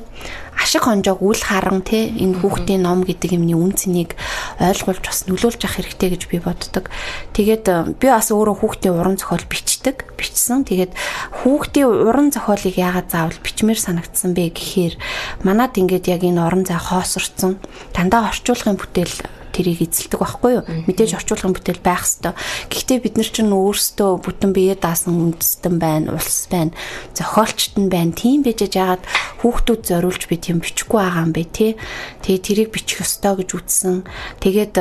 ашиг 0.57 0.83
хонжоог 0.89 1.21
үл 1.21 1.37
харан 1.37 1.85
те 1.85 2.09
энэ 2.09 2.41
хүүхдийн 2.41 2.81
ном 2.81 3.05
гэдэг 3.05 3.37
юмны 3.37 3.53
үн 3.53 3.77
цэнийг 3.77 4.17
ойлгуулж 4.57 5.05
бас 5.05 5.29
нөлөөлж 5.29 5.61
авах 5.61 5.77
хэрэгтэй 5.77 6.09
гэж 6.17 6.23
би 6.27 6.37
боддог. 6.41 6.89
Тэгээд 7.37 7.65
э, 7.69 7.75
би 7.95 8.07
бас 8.09 8.33
өөрөө 8.33 8.57
хүүхдийн 8.65 8.97
уран 8.97 9.15
зохиол 9.21 9.45
бичдэг, 9.45 10.17
бичсэн. 10.17 10.65
Тэгээд 10.65 10.97
хүүхдийн 11.45 11.87
уран 11.87 12.33
зохиолыг 12.33 12.75
яагаад 12.75 13.13
заавал 13.13 13.39
бичмээр 13.45 13.79
санагдсан 13.79 14.33
бэ 14.33 14.57
гэхээр 14.57 14.95
манад 15.45 15.77
ингээд 15.77 16.09
яг 16.09 16.25
энэ 16.25 16.41
орон 16.41 16.65
зай 16.65 16.81
хоосорцсон 16.81 17.61
дандаа 17.93 18.33
орчуулгын 18.33 18.81
бүтээл 18.81 19.36
тэрийг 19.57 19.81
эзэлдэг 19.81 20.21
байхгүй 20.21 20.51
юу? 20.61 20.63
Мэдээж 20.85 21.17
орчуулгын 21.17 21.57
бүтээл 21.57 21.81
байх 21.81 22.05
хэвээр. 22.05 22.37
Гэхдээ 22.69 22.99
бид 23.01 23.15
нар 23.17 23.29
чинь 23.33 23.49
өөрсдөө 23.49 24.11
бүтэн 24.21 24.51
биеэ 24.53 24.77
даасан 24.77 25.33
үндэстэн 25.33 25.75
байна, 25.81 26.13
улс 26.13 26.45
байна, 26.45 26.77
зохиолчт 27.17 27.81
нь 27.81 27.89
байна. 27.89 28.13
Тийм 28.13 28.45
байж 28.45 28.61
яагаад 28.61 29.01
хүүхдүүд 29.41 29.81
зориулж 29.81 30.23
би 30.29 30.37
тийм 30.37 30.61
бичихгүй 30.61 31.01
байгаа 31.01 31.25
юм 31.25 31.33
бэ 31.33 31.43
те? 31.49 31.67
Тэгээ 32.21 32.45
тэрийг 32.45 32.69
бичих 32.69 33.01
ёстой 33.01 33.41
гэж 33.41 33.49
үзсэн. 33.57 34.05
Тэгээд 34.37 34.77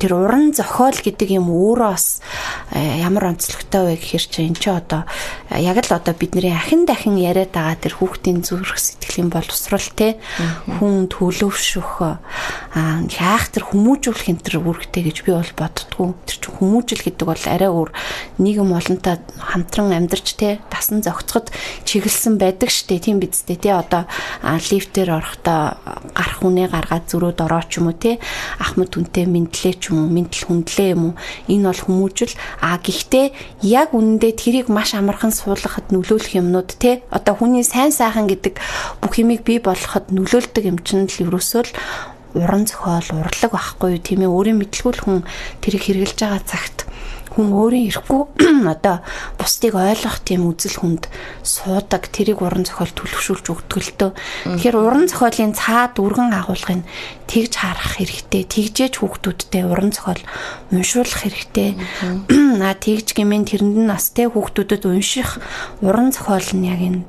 тэр 0.00 0.16
уран 0.16 0.56
зохиол 0.56 0.96
гэдэг 0.96 1.28
юм 1.36 1.52
өөрөө 1.52 1.90
бас 1.92 2.24
э, 2.72 3.04
ямар 3.04 3.36
онцлогтой 3.36 3.94
вэ 3.94 4.00
гэхээр 4.00 4.24
чи 4.24 4.40
эн 4.48 4.56
чи 4.56 4.72
одоо 4.72 5.04
яг 5.52 5.76
л 5.76 5.92
одоо 5.92 6.14
бидний 6.16 6.50
ахин 6.50 6.88
дахин 6.88 7.20
яриад 7.20 7.52
байгаа 7.52 7.76
тэр 7.76 8.00
хүүхдийн 8.00 8.40
зүрх 8.40 8.80
сэтгэлийн 8.80 9.28
боловсрал 9.28 9.84
те 9.92 10.16
хүн 10.80 11.04
төлөвшөх 11.12 12.00
аа 12.00 12.18
хайх 13.12 13.52
тэр 13.60 13.76
хүмүүжүүлэх 13.76 14.32
энэ 14.32 14.40
тэр 14.40 14.56
үүрэгтэй 14.64 15.02
гэж 15.04 15.16
би 15.28 15.36
бол 15.36 15.52
боддгоо. 15.52 16.16
Тэр 16.24 16.36
чинь 16.40 16.56
хүмүүжил 16.56 17.04
гэдэг 17.04 17.26
бол 17.28 17.44
арай 17.44 17.68
өөр 17.68 17.90
нийгэм 18.40 18.72
олонтой 18.72 19.20
хамтран 19.36 19.92
амьдарч 19.92 20.32
те 20.40 20.64
дасан 20.72 21.04
зохицоход 21.04 21.52
чиглэсэн 21.84 22.40
байдаг 22.40 22.72
штэ. 22.72 23.04
Тийм 23.04 23.20
биз 23.20 23.44
дээ 23.44 23.60
те. 23.60 23.76
Одоо 23.76 24.08
лифтээр 24.40 25.12
орохдоо 25.12 25.76
гарах 26.16 26.40
хүнээ 26.40 26.72
гаргаад 26.72 27.04
зөрөөд 27.12 27.38
ороо 27.44 27.60
ч 27.68 27.84
юм 27.84 27.92
уу 27.92 27.96
те 28.00 28.16
ахмад 28.56 28.96
хүнтэй 28.96 29.28
мэдлээ 29.28 29.74
ч 29.76 29.92
юм 29.92 30.08
уу 30.08 30.08
мэдлэл 30.08 30.48
хүндлээ 30.48 30.88
юм 30.96 31.12
уу. 31.12 31.14
Энэ 31.52 31.68
бол 31.68 31.84
хүмүүжил. 31.84 32.32
А 32.64 32.80
гэхдээ 32.80 33.60
яг 33.60 33.92
үнэндээ 33.92 34.32
тэрийг 34.40 34.72
маш 34.72 34.96
амархан 34.96 35.36
суулгахад 35.36 35.92
нөлөөлөх 35.92 36.32
юмнууд 36.32 36.80
те. 36.80 37.04
Одоо 37.12 37.36
хүний 37.36 37.60
сайн 37.60 37.92
сайхан 37.92 38.24
гэдэг 38.24 38.56
бүх 39.04 39.20
юмыг 39.20 39.44
бий 39.44 39.60
болгоход 39.60 40.08
нөлөөлдөг 40.08 40.64
юм 40.64 40.80
чинь 40.80 41.04
л 41.04 41.28
ерөөсөө 41.28 41.62
л 41.68 41.72
уран 42.34 42.66
зохиол 42.66 43.08
урлаг 43.22 43.50
байхгүй 43.52 43.98
тийм 43.98 44.22
ээ 44.22 44.30
өөрийн 44.30 44.58
мэдлгүй 44.60 44.94
хүн 45.02 45.26
тэрийг 45.62 45.82
хэрэгжилж 45.86 46.20
байгаа 46.20 46.42
цагт 46.46 46.78
хүн 47.36 47.48
өөрийн 47.54 47.88
ирэхгүй 47.88 48.22
одоо 48.74 49.00
бус 49.38 49.60
бусдыг 49.60 49.76
ойлгох 49.76 50.24
тийм 50.24 50.48
үзэл 50.48 50.80
хүнд 50.80 51.12
суудаг 51.44 52.08
тэрийг 52.08 52.40
уран 52.40 52.64
зохиол 52.64 52.96
төлөвшүүлж 52.96 53.46
өгдөг 53.52 53.76
л 53.76 53.92
дөө. 54.00 54.10
Тэгэхээр 54.56 54.76
уран 54.80 55.04
зохиолын 55.04 55.52
цаад 55.52 56.00
үргэн 56.00 56.32
агуулгыг 56.32 56.80
тэгж 57.28 57.52
харах 57.60 58.00
хэрэгтэй. 58.00 58.48
Тэгжээж 58.48 59.04
хүүхдүүдтэй 59.04 59.68
уран 59.68 59.92
зохиол 59.92 60.22
уншуулах 60.72 61.20
хэрэгтэй. 61.20 61.76
Аа 62.64 62.72
тэгж 62.72 63.12
гэмээр 63.12 63.44
тэрэнд 63.52 63.76
нь 63.84 63.90
настай 63.90 64.32
хүүхдүүдэд 64.32 64.88
унших 64.88 65.36
уран 65.84 66.08
зохиол 66.08 66.48
нь 66.56 66.64
яг 66.64 66.80
энэ 66.80 67.04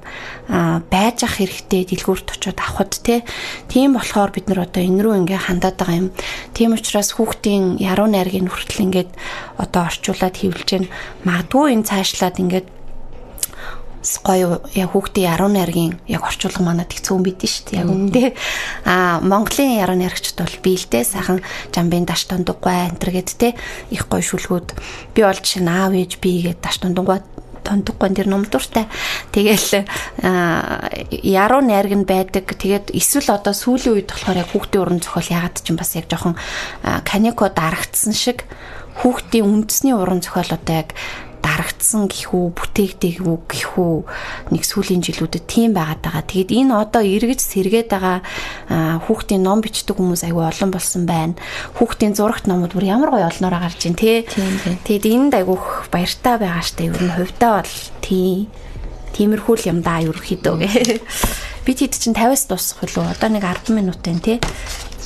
байж 0.92 1.24
ах 1.24 1.40
хэрэгтэй 1.40 1.88
дэлгүүрт 1.88 2.36
очиод 2.36 2.60
авахд 2.60 3.00
те. 3.00 3.24
Тийм 3.72 3.96
болохоор 3.96 4.36
бид 4.36 4.52
нар 4.52 4.68
одоо 4.68 4.84
энэ 4.84 5.00
рүү 5.00 5.16
ингээ 5.24 5.48
хандаад 5.48 5.80
байгаа 5.80 5.96
юм. 5.96 6.10
Тийм 6.52 6.76
учраас 6.76 7.16
хүүхдийн 7.16 7.80
яруу 7.80 8.12
найргийн 8.12 8.52
хүртэл 8.52 8.84
ингээд 8.92 9.12
одоо 9.56 9.88
орчуулад 10.12 10.36
хөвлөж 10.36 10.70
гэн 10.70 10.86
магадгүй 11.24 11.74
энэ 11.80 11.88
цаашлаад 11.88 12.36
ингээд 12.44 12.68
гоё 14.26 14.66
яг 14.74 14.90
хүүхдийн 14.92 15.30
яруу 15.30 15.50
найргийн 15.54 16.02
яг 16.10 16.26
орчуулга 16.26 16.66
манад 16.66 16.90
их 16.90 17.06
цөөн 17.06 17.22
бид 17.22 17.46
нь 17.46 17.54
шүү 17.54 17.66
дээ. 17.70 17.82
Яг 17.86 17.90
үнэндээ. 17.94 18.30
Аа 18.90 19.22
Монголын 19.22 19.78
яруу 19.78 19.94
найрагчд 19.94 20.42
бол 20.42 20.58
биэлдээ 20.66 21.04
сайхан 21.06 21.40
жамбын 21.70 22.10
даш 22.10 22.26
тундуггүй 22.26 22.90
антер 22.90 23.14
гэд 23.14 23.30
те 23.38 23.54
их 23.94 24.10
гоё 24.10 24.26
шүлгүүд. 24.26 24.74
Би 25.14 25.22
бол 25.22 25.38
жишээ 25.38 25.62
нь 25.62 25.70
аав 25.70 25.94
ээж 25.94 26.18
би 26.18 26.50
гэд 26.50 26.66
даш 26.66 26.82
тундуггүй 26.82 27.22
тондоггүй 27.64 28.10
тэр 28.18 28.28
номдуртай. 28.32 28.86
Тэгэл 29.32 29.86
яруу 31.24 31.62
найраг 31.62 31.94
нь 31.96 32.10
байдаг. 32.10 32.46
Тэгээд 32.52 32.92
эсвэл 32.94 33.34
одоо 33.34 33.54
сүүлийн 33.54 33.96
үед 34.02 34.10
болохоор 34.12 34.42
яг 34.42 34.50
хүүхдийн 34.52 34.82
уран 34.82 35.00
зохиол 35.00 35.30
ягаад 35.32 35.56
ч 35.62 35.70
юм 35.72 35.78
бас 35.78 35.96
яг 35.96 36.06
жоохон 36.10 36.36
канико 37.06 37.50
дарагдсан 37.50 38.14
шиг 38.14 38.46
хүүхдийн 39.02 39.48
үндэсний 39.48 39.96
уран 39.96 40.22
зохиол 40.22 40.52
одоо 40.52 40.86
яг 41.62 41.72
дарагдсан 41.72 42.10
гэхүү 42.10 42.46
бүтээгдэг 42.58 43.22
үү 43.22 43.38
гэхүү 43.46 43.94
нэг 44.52 44.64
сүүлийн 44.66 45.02
жилүүдэд 45.06 45.46
тийм 45.46 45.74
байгаад 45.78 46.02
байгаа. 46.02 46.26
Тэгэд 46.26 46.50
энэ 46.52 46.74
одоо 46.74 47.02
эргэж 47.02 47.42
сэргээд 47.42 47.90
байгаа 47.94 48.18
хүүхдийн 49.06 49.44
ном 49.46 49.62
бичдэг 49.62 49.96
хүмүүс 49.98 50.26
аягүй 50.26 50.46
олон 50.46 50.72
болсон 50.74 51.06
байна. 51.06 51.38
Хүүхдийн 51.78 52.18
зурагт 52.18 52.46
номууд 52.50 52.74
бүр 52.74 52.86
ямар 52.86 53.10
гоё 53.14 53.30
олноороо 53.30 53.62
гарч 53.62 53.86
ийн 53.86 53.96
тий. 53.96 54.26
Тэгэд 54.26 55.06
энд 55.06 55.34
аягүй 55.38 55.58
баяртай 55.94 56.36
байгаа 56.38 56.66
штэ. 56.66 56.90
Ер 56.90 57.02
нь 57.02 57.16
хувьдаа 57.16 57.62
бол 57.62 57.76
тий. 58.02 58.50
Тиймэрхүү 59.14 59.56
л 59.62 59.70
юм 59.70 59.80
да 59.82 60.02
ерөөхдөө 60.02 60.56
гэ. 60.66 60.70
Бид 61.66 61.78
хэд 61.78 61.94
чинь 61.94 62.18
50-аас 62.18 62.50
дуусах 62.50 62.82
хөлөө. 62.82 63.16
Одоо 63.16 63.30
нэг 63.30 63.46
10 63.46 63.76
минутын 63.76 64.18
тий. 64.18 64.38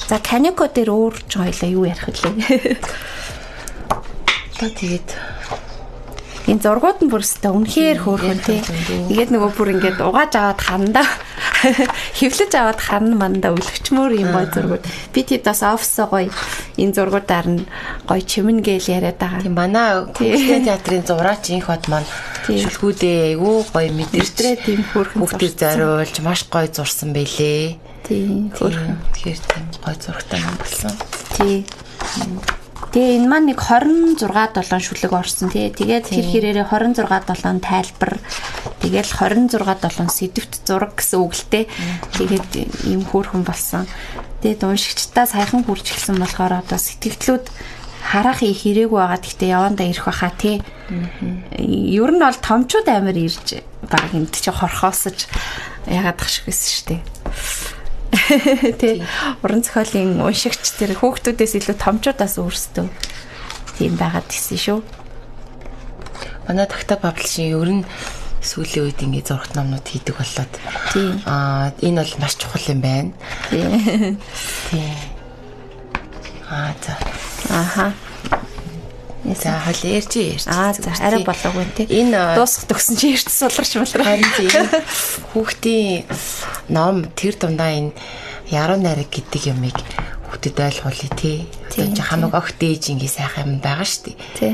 За 0.07 0.21
канико 0.21 0.69
дээр 0.69 0.93
өөр 0.93 1.15
ч 1.27 1.41
хоёлаа 1.41 1.69
юу 1.71 1.83
ярих 1.89 2.05
вүлээ. 2.05 2.79
Одоо 4.55 4.69
тэгээд 4.71 5.09
энэ 6.45 6.61
зургууд 6.61 6.99
нь 7.01 7.09
бүр 7.09 7.25
өстэй 7.25 7.49
үнэхээр 7.49 7.99
хөөрхөн 8.05 8.41
тий. 8.45 8.61
Тэгээд 8.61 9.33
нөгөө 9.33 9.51
бүр 9.57 9.69
ингээд 9.73 9.99
угааж 10.01 10.33
аваад 10.37 10.61
ханда 10.61 11.01
хевлэж 12.19 12.51
аваад 12.53 12.79
харна 12.79 13.15
манда 13.17 13.49
өлгчмөр 13.55 14.13
юм 14.13 14.29
гой 14.29 14.45
зургууд. 14.53 14.85
Би 15.09 15.21
тэд 15.25 15.41
бас 15.41 15.65
офисоо 15.65 16.05
гоё 16.13 16.29
энэ 16.77 16.93
зургуудаар 16.93 17.47
нь 17.49 17.61
гоё 18.05 18.21
чимэн 18.21 18.61
гээл 18.61 18.93
яриад 18.93 19.17
байгаа. 19.17 19.41
Тийм 19.41 19.57
манай 19.57 20.05
Көлтэй 20.13 20.61
театрын 20.69 21.05
зураач 21.05 21.49
инх 21.49 21.65
бод 21.65 21.85
маань 21.89 22.09
шүлгүүдээ 22.45 23.17
айгүй 23.33 23.57
гоё 23.73 23.89
мэдэрчрээ 23.97 24.55
тийм 24.61 24.81
хөөрхөн 24.93 25.19
бүгдийг 25.25 25.53
зориулж 25.57 26.15
маш 26.21 26.45
гоё 26.45 26.69
зурсан 26.69 27.09
байлээ. 27.09 27.81
Тийм 28.05 28.53
хөөрхөн. 28.53 29.01
Тэгэхээр 29.17 29.41
тийм 29.49 29.65
гоё 29.81 29.97
зурагтай 29.97 30.39
юм 30.45 30.55
болсон. 30.61 30.93
Тийм. 31.33 32.64
Тэгээ 32.75 33.23
энэ 33.23 33.27
маань 33.31 33.47
нэг 33.51 33.59
26 33.59 34.19
7 34.19 34.83
шүлэг 34.83 35.11
орсон 35.15 35.47
тий. 35.47 35.71
Тэгээд 35.71 36.11
тэр 36.11 36.25
хэрээрээ 36.27 36.67
26 36.67 37.07
7 37.07 37.63
тайлбар 37.63 38.19
тэгэл 38.83 39.11
26 39.15 39.79
7 39.79 40.11
сэдвт 40.11 40.53
зураг 40.67 40.99
гэсэн 40.99 41.19
үг 41.23 41.33
л 41.35 41.45
те. 41.47 41.61
Тэгээд 42.19 42.87
ийм 42.91 43.07
хөөрхөн 43.07 43.47
болсон. 43.47 43.87
Тэгээд 44.43 44.67
уншигчдаа 44.67 45.23
саяхан 45.23 45.63
хүрч 45.63 45.95
гисэн 45.95 46.19
болохоор 46.19 46.59
одоо 46.59 46.75
сэтгэлдлүүд 46.75 47.47
харах 48.05 48.43
их 48.43 48.61
хэрэг 48.61 48.91
байгаа 48.91 49.19
гэхдээ 49.23 49.49
явандаа 49.55 49.87
ирэх 49.87 50.05
баха 50.05 50.31
тий. 50.35 50.61
Ер 51.57 52.11
нь 52.11 52.21
бол 52.21 52.37
томчууд 52.37 52.87
амар 52.91 53.17
ирж 53.17 53.63
баг 53.87 54.11
энд 54.13 54.35
чи 54.35 54.51
хорхоосож 54.51 55.25
ягаад 55.89 56.17
тах 56.19 56.29
шиг 56.29 56.45
байсан 56.45 56.69
шүү 56.69 56.85
дээ. 56.91 57.01
Тэ 58.81 59.03
уран 59.43 59.61
зохиолын 59.61 60.23
уншигч 60.23 60.79
тэр 60.79 60.95
хүүхдүүдээс 60.95 61.53
илүү 61.59 61.75
томчуудаас 61.79 62.35
өөрсдөө 62.39 62.87
тийм 63.77 63.93
байгаад 63.99 64.27
гисэн 64.31 64.59
шүү. 64.59 64.79
Манай 66.47 66.67
такта 66.69 66.95
паблишинг 66.95 67.51
ер 67.59 67.71
нь 67.81 67.83
сүүлийн 68.45 68.85
үед 68.87 69.01
ингээ 69.01 69.25
зурагт 69.25 69.57
номнууд 69.57 69.83
хийдэг 69.83 70.15
боллоо. 70.15 70.45
Тийм. 70.93 71.19
Аа 71.25 71.73
энэ 71.81 72.05
бол 72.05 72.13
маш 72.21 72.37
чухал 72.37 72.65
юм 72.69 72.79
байна. 72.81 73.11
Тийм. 73.49 74.17
Тийм. 74.69 74.95
Аа 76.49 76.71
за. 76.79 76.93
Аха. 77.49 77.91
За 79.33 79.57
хоол 79.57 79.81
ярьж 79.89 80.13
ярьж. 80.21 80.45
Аа 80.45 80.73
за 80.77 80.93
арай 81.01 81.25
болоогүй 81.25 81.65
тий. 81.73 81.89
Энэ 81.89 82.37
дуусах 82.37 82.69
төгсөн 82.69 82.93
чи 82.93 83.17
эрт 83.17 83.25
суларч 83.25 83.73
малраа. 83.73 84.05
харин 84.05 84.29
тийм 84.37 84.69
хүүхдийн 85.33 86.05
ном 86.69 87.09
тэр 87.17 87.33
дундаа 87.33 87.73
энэ 87.73 87.97
яруу 88.53 88.77
найраг 88.77 89.09
гэдэг 89.09 89.49
юмыг 89.49 89.73
хүүхдэд 90.29 90.61
ойлгуулъя 90.61 91.11
тий. 91.17 91.49
Одоо 91.73 91.89
чи 91.89 92.03
хамаг 92.05 92.37
огт 92.37 92.61
ээж 92.61 92.93
ингээ 92.93 93.09
сайхан 93.09 93.57
юм 93.57 93.65
байгаа 93.65 93.87
шүү 93.89 94.13
дээ. 94.13 94.17
Тий. 94.37 94.53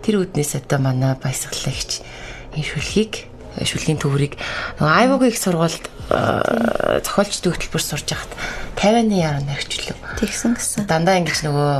Тэр 0.00 0.24
үднээс 0.24 0.64
одоо 0.64 0.80
манай 0.80 1.12
баясгалагч 1.20 2.00
энэ 2.56 2.64
шүлхийг 2.64 3.28
шүлгийн 3.60 4.00
төврийг 4.00 4.36
нөгөө 4.80 4.96
айвуугийн 4.96 5.32
их 5.32 5.40
сургуульд 5.40 5.84
зохиолчдын 6.06 7.50
хөтөлбөр 7.50 7.82
сурж 7.82 8.06
хахад 8.14 8.32
50-ны 8.78 9.18
яруу 9.18 9.42
найрагчлаа. 9.42 9.98
Тэгсэн 10.22 10.54
гэсэн. 10.54 10.86
Дандаа 10.86 11.18
ингэж 11.18 11.42
нөгөө 11.42 11.72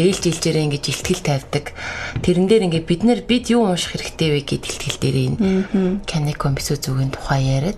ээлж 0.00 0.22
ээлжээрээ 0.32 0.64
ингэж 0.64 0.84
ихтгэл 0.96 1.20
тавьдаг. 1.20 1.76
Тэрэн 2.24 2.48
дээр 2.48 2.66
ингээ 2.72 2.88
бид 2.88 3.02
нэр 3.04 3.20
бид 3.28 3.52
юу 3.52 3.68
унших 3.68 4.00
хэрэгтэй 4.00 4.32
вэ 4.32 4.40
гэд 4.48 4.64
ихтгэл 4.64 5.00
дээр 5.02 5.16
энэ 5.28 5.36
Канеко 6.08 6.48
бисүү 6.56 6.80
зүгийн 6.80 7.12
тухай 7.12 7.44
яриад 7.44 7.76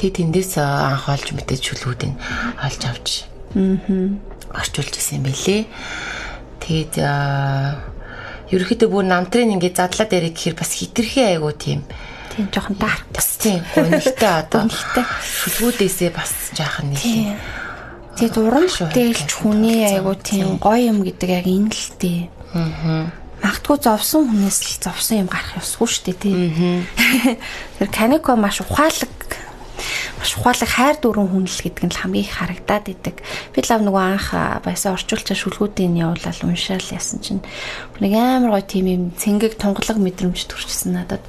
тэг 0.00 0.16
тэндээс 0.16 0.56
анх 0.64 1.12
олж 1.12 1.36
мэдээж 1.36 1.60
шүлгүүдийг 1.60 2.16
олж 2.64 2.80
авч 2.88 3.08
орчуулж 4.48 4.94
исэн 4.96 5.20
юм 5.20 5.28
билэ. 5.28 5.68
Тэгээд 6.64 6.94
ерөөхдөө 8.48 8.88
бүр 8.88 9.04
намтрын 9.04 9.52
ингээ 9.60 9.76
задлаад 9.76 10.10
ярих 10.14 10.32
гэхээр 10.40 10.56
бас 10.56 10.72
хитрхи 10.72 11.20
айгу 11.20 11.52
тийм 11.52 11.84
Тийм 12.34 12.46
жоохон 12.50 12.76
дарк. 12.78 13.06
тийм 13.38 13.62
гонигтай 13.74 14.32
одоо 14.42 14.66
шүлгүүдээсээ 14.70 16.10
бас 16.10 16.32
жаахан 16.54 16.90
нэг 16.90 17.02
юм 17.02 17.38
Тэгээд 18.14 18.36
уран 18.38 18.70
бүтээлч 18.70 19.30
хүний 19.42 19.82
айгу 19.90 20.14
тийм 20.14 20.62
гоё 20.62 20.94
юм 20.94 21.02
гэдэг 21.02 21.30
яг 21.34 21.46
энэ 21.50 21.74
л 21.74 21.90
дээ. 21.98 22.20
Аа. 22.54 23.10
Магадгүй 23.42 23.76
зовсон 23.82 24.30
хүнээс 24.30 24.58
л 24.62 24.74
зовсон 24.86 25.26
юм 25.26 25.28
гарах 25.28 25.58
ёсгүй 25.58 25.88
шүү 25.90 26.14
дээ 26.14 26.18
тий. 26.22 26.34
Тэр 27.82 27.90
Канеко 27.90 28.38
маш 28.38 28.62
ухаалаг 28.62 29.10
маш 30.18 30.30
ухаалаг 30.38 30.70
хайр 30.70 30.96
дүүрэн 31.02 31.28
хүнэл 31.30 31.60
гэдэг 31.64 31.84
нь 31.84 31.92
л 31.92 32.00
хамгийн 32.00 32.24
их 32.24 32.34
харагдаад 32.38 32.86
идэг. 32.88 33.16
Би 33.52 33.58
лав 33.66 33.80
нөгөө 33.82 34.04
анх 34.04 34.28
баясаа 34.64 34.94
орчуулчаа 34.94 35.36
шүлгүүдийн 35.36 35.98
явуулаад 35.98 36.38
уншаал 36.44 36.88
ясан 36.94 37.18
чинь 37.20 37.42
нэг 38.00 38.12
амар 38.14 38.58
гоё 38.58 38.64
тийм 38.64 38.86
юм 38.88 39.02
цэнгэг 39.14 39.58
тунгалаг 39.58 39.98
мэдрэмж 39.98 40.40
төрчихсөн 40.46 40.92
надад. 40.94 41.24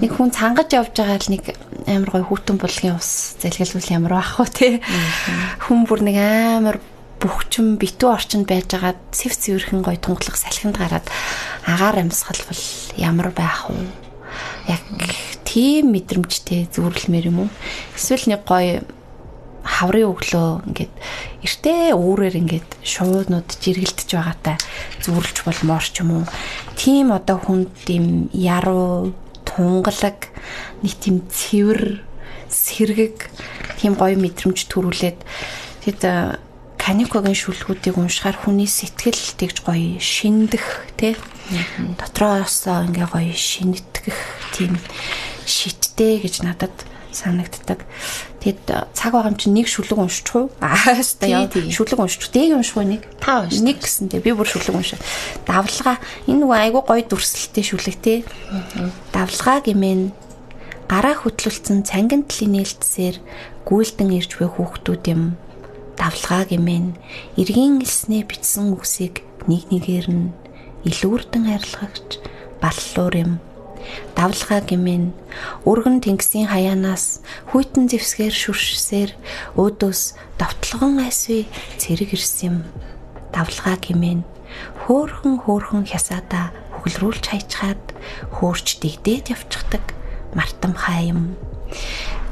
Нэг 0.00 0.12
хүн 0.12 0.30
цангаж 0.30 0.70
явж 0.72 0.92
байгаа 0.94 1.18
л 1.18 1.32
нэг 1.32 1.42
амар 1.88 2.10
гоё 2.12 2.24
хүүтэн 2.28 2.56
булгийн 2.60 2.96
ус 2.96 3.36
зэлгэлвэл 3.40 3.94
ямар 3.94 4.20
бах 4.20 4.38
вэ 4.38 4.48
те. 4.52 4.68
Хүн 5.64 5.88
бүр 5.88 6.00
нэг 6.04 6.16
амар 6.16 6.76
бөхчм 7.18 7.78
битүү 7.82 8.14
орчинд 8.14 8.46
байж 8.46 8.70
байгаа 8.70 8.94
цэв 9.10 9.34
цэвэрхэн 9.34 9.82
гоё 9.82 9.98
тунгалаг 9.98 10.36
салхинд 10.38 10.78
гараад 10.78 11.06
агаар 11.66 12.06
амьсгал 12.06 12.38
бол 12.46 12.62
ямар 12.94 13.28
байх 13.34 13.66
вэ? 13.66 13.82
Яг 14.70 14.82
тийм 15.48 15.96
мэдрэмжтэй 15.96 16.68
зүрлэмээр 16.68 17.32
юм 17.32 17.48
уу? 17.48 17.50
Эсвэл 17.96 18.28
нэг 18.28 18.44
гоё 18.44 18.84
хаврын 19.64 20.12
өглөө 20.12 20.48
ингээд 20.68 20.94
эртээ 21.44 21.96
өөрөөр 21.96 22.34
ингээд 22.40 22.68
шууднууд 22.84 23.48
жиргэлдэж 23.56 24.08
байгаатай 24.12 24.56
зүрлж 25.00 25.36
болмоор 25.48 25.84
ч 25.84 26.04
юм 26.04 26.20
уу. 26.20 26.24
Тийм 26.76 27.16
одоо 27.16 27.40
хүнд 27.40 27.72
тийм 27.88 28.28
яруу 28.32 29.16
тунгалаг 29.48 30.28
нэг 30.84 30.94
тийм 31.00 31.24
цэвэр 31.28 32.04
сэргэг 32.48 33.16
тийм 33.80 33.96
гоё 33.96 34.16
мэдрэмж 34.20 34.68
төрүүлээд 34.68 35.18
тэгэд 35.84 36.04
Каникогийн 36.78 37.36
шүлгүүдийг 37.36 38.00
уншихаар 38.00 38.38
хүний 38.38 38.64
сэтгэл 38.64 39.36
тэгж 39.36 39.56
гоё 39.66 40.00
шиндэх 40.00 40.88
тий 40.96 41.12
дотроосоо 42.00 42.88
ингээ 42.88 43.08
гоё 43.12 43.34
шинэтгэх 43.36 44.18
тийм 44.56 44.80
шиттэй 45.48 46.20
гэж 46.20 46.44
надад 46.44 46.76
санагддаг. 47.12 47.84
Тэгэд 48.40 48.92
цаг 48.92 49.12
байгаа 49.12 49.32
юм 49.32 49.38
чинь 49.40 49.56
нэг 49.56 49.66
шүлэг 49.66 49.98
уншчих 49.98 50.36
уу? 50.36 50.52
Аа 50.62 50.94
хэвээ 50.94 51.28
яа 51.28 51.48
шүлэг 51.48 51.98
уншчих. 51.98 52.30
Дээг 52.30 52.54
унших 52.54 52.76
уу 52.76 52.86
нэг? 52.86 53.02
Та 53.18 53.48
унш. 53.48 53.58
Нэг 53.58 53.82
гэсэнтэй 53.82 54.20
би 54.20 54.32
бүр 54.36 54.46
шүлэг 54.46 54.76
уншаа. 54.76 55.00
Давлгаа 55.48 55.96
энэ 56.28 56.40
нөгөө 56.44 56.58
айгу 56.68 56.80
гоё 56.84 57.02
дүрслэлтэй 57.02 57.64
шүлэг 57.64 57.96
те. 57.98 58.14
Давлгаа 59.10 59.58
гэмээн 59.64 60.12
гараа 60.86 61.16
хөтлөлцөн 61.18 61.82
цангин 61.88 62.28
тлын 62.28 62.60
нээлтсээр 62.60 63.16
гүйлдэн 63.66 64.10
ирж 64.14 64.38
буй 64.38 64.48
хүүхдүүд 64.48 65.04
юм. 65.10 65.34
Давлгаа 65.98 66.46
гэмээн 66.46 66.94
эргийн 67.40 67.82
элснээ 67.82 68.22
бичсэн 68.28 68.70
үгсийг 68.70 69.26
нэг 69.50 69.66
нэгээр 69.72 70.06
нь 70.12 70.30
илүүрдэн 70.86 71.44
арилгагч 71.58 72.22
баллуур 72.62 73.14
юм 73.18 73.32
давлгаа 74.18 74.60
гимэн 74.64 75.14
өргөн 75.68 76.02
тэнгисийн 76.04 76.50
хаяанаас 76.50 77.20
хүйтэн 77.52 77.88
зевсгээр 77.92 78.34
шүршсээр 78.34 79.10
өөдөөс 79.54 80.02
довтлогон 80.40 81.02
айсви 81.02 81.46
цэрэг 81.80 82.14
ирсэн 82.14 82.46
юм. 82.48 82.56
Давлгаа 83.34 83.76
гимэн 83.78 84.24
хөөхөн 84.86 85.44
хөөхөн 85.44 85.84
хясаада 85.86 86.50
хөглрүүлж 86.80 87.24
хайчхаад 87.28 87.84
хөөрч 88.38 88.80
дэгдээд 88.82 89.34
явчихдаг 89.34 89.84
мартам 90.32 90.72
хаим 90.72 91.36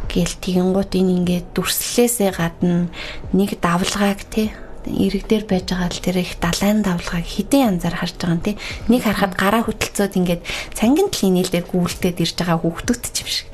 гэл 0.09 0.35
тэгэнгუთ 0.41 0.93
энэ 0.97 1.13
ингээд 1.21 1.47
дүрслэлээсээ 1.53 2.31
гадна 2.41 2.89
нэг 3.37 3.61
давлгааг 3.61 4.21
те 4.33 4.55
ирэг 4.87 5.27
дээр 5.27 5.45
байж 5.51 5.67
байгаа 5.71 5.91
л 5.91 5.99
тэр 6.01 6.17
их 6.23 6.39
далайн 6.39 6.81
давлгааг 6.87 7.27
хідэн 7.27 7.77
янзаар 7.77 7.97
харж 7.99 8.15
байгаа 8.17 8.37
юм 8.39 8.43
тий. 8.47 8.57
Нэг 8.87 9.03
харахад 9.03 9.35
гараа 9.35 9.63
хөтөлцөөд 9.67 10.15
ингээд 10.15 10.43
цангин 10.73 11.11
тлын 11.11 11.35
нийлдээр 11.43 11.67
гүйлдээд 11.67 12.23
ирж 12.23 12.37
байгаа 12.39 12.59
хүүхдүүд 12.63 13.05
ч 13.11 13.17
юм 13.23 13.29
шиг. 13.29 13.49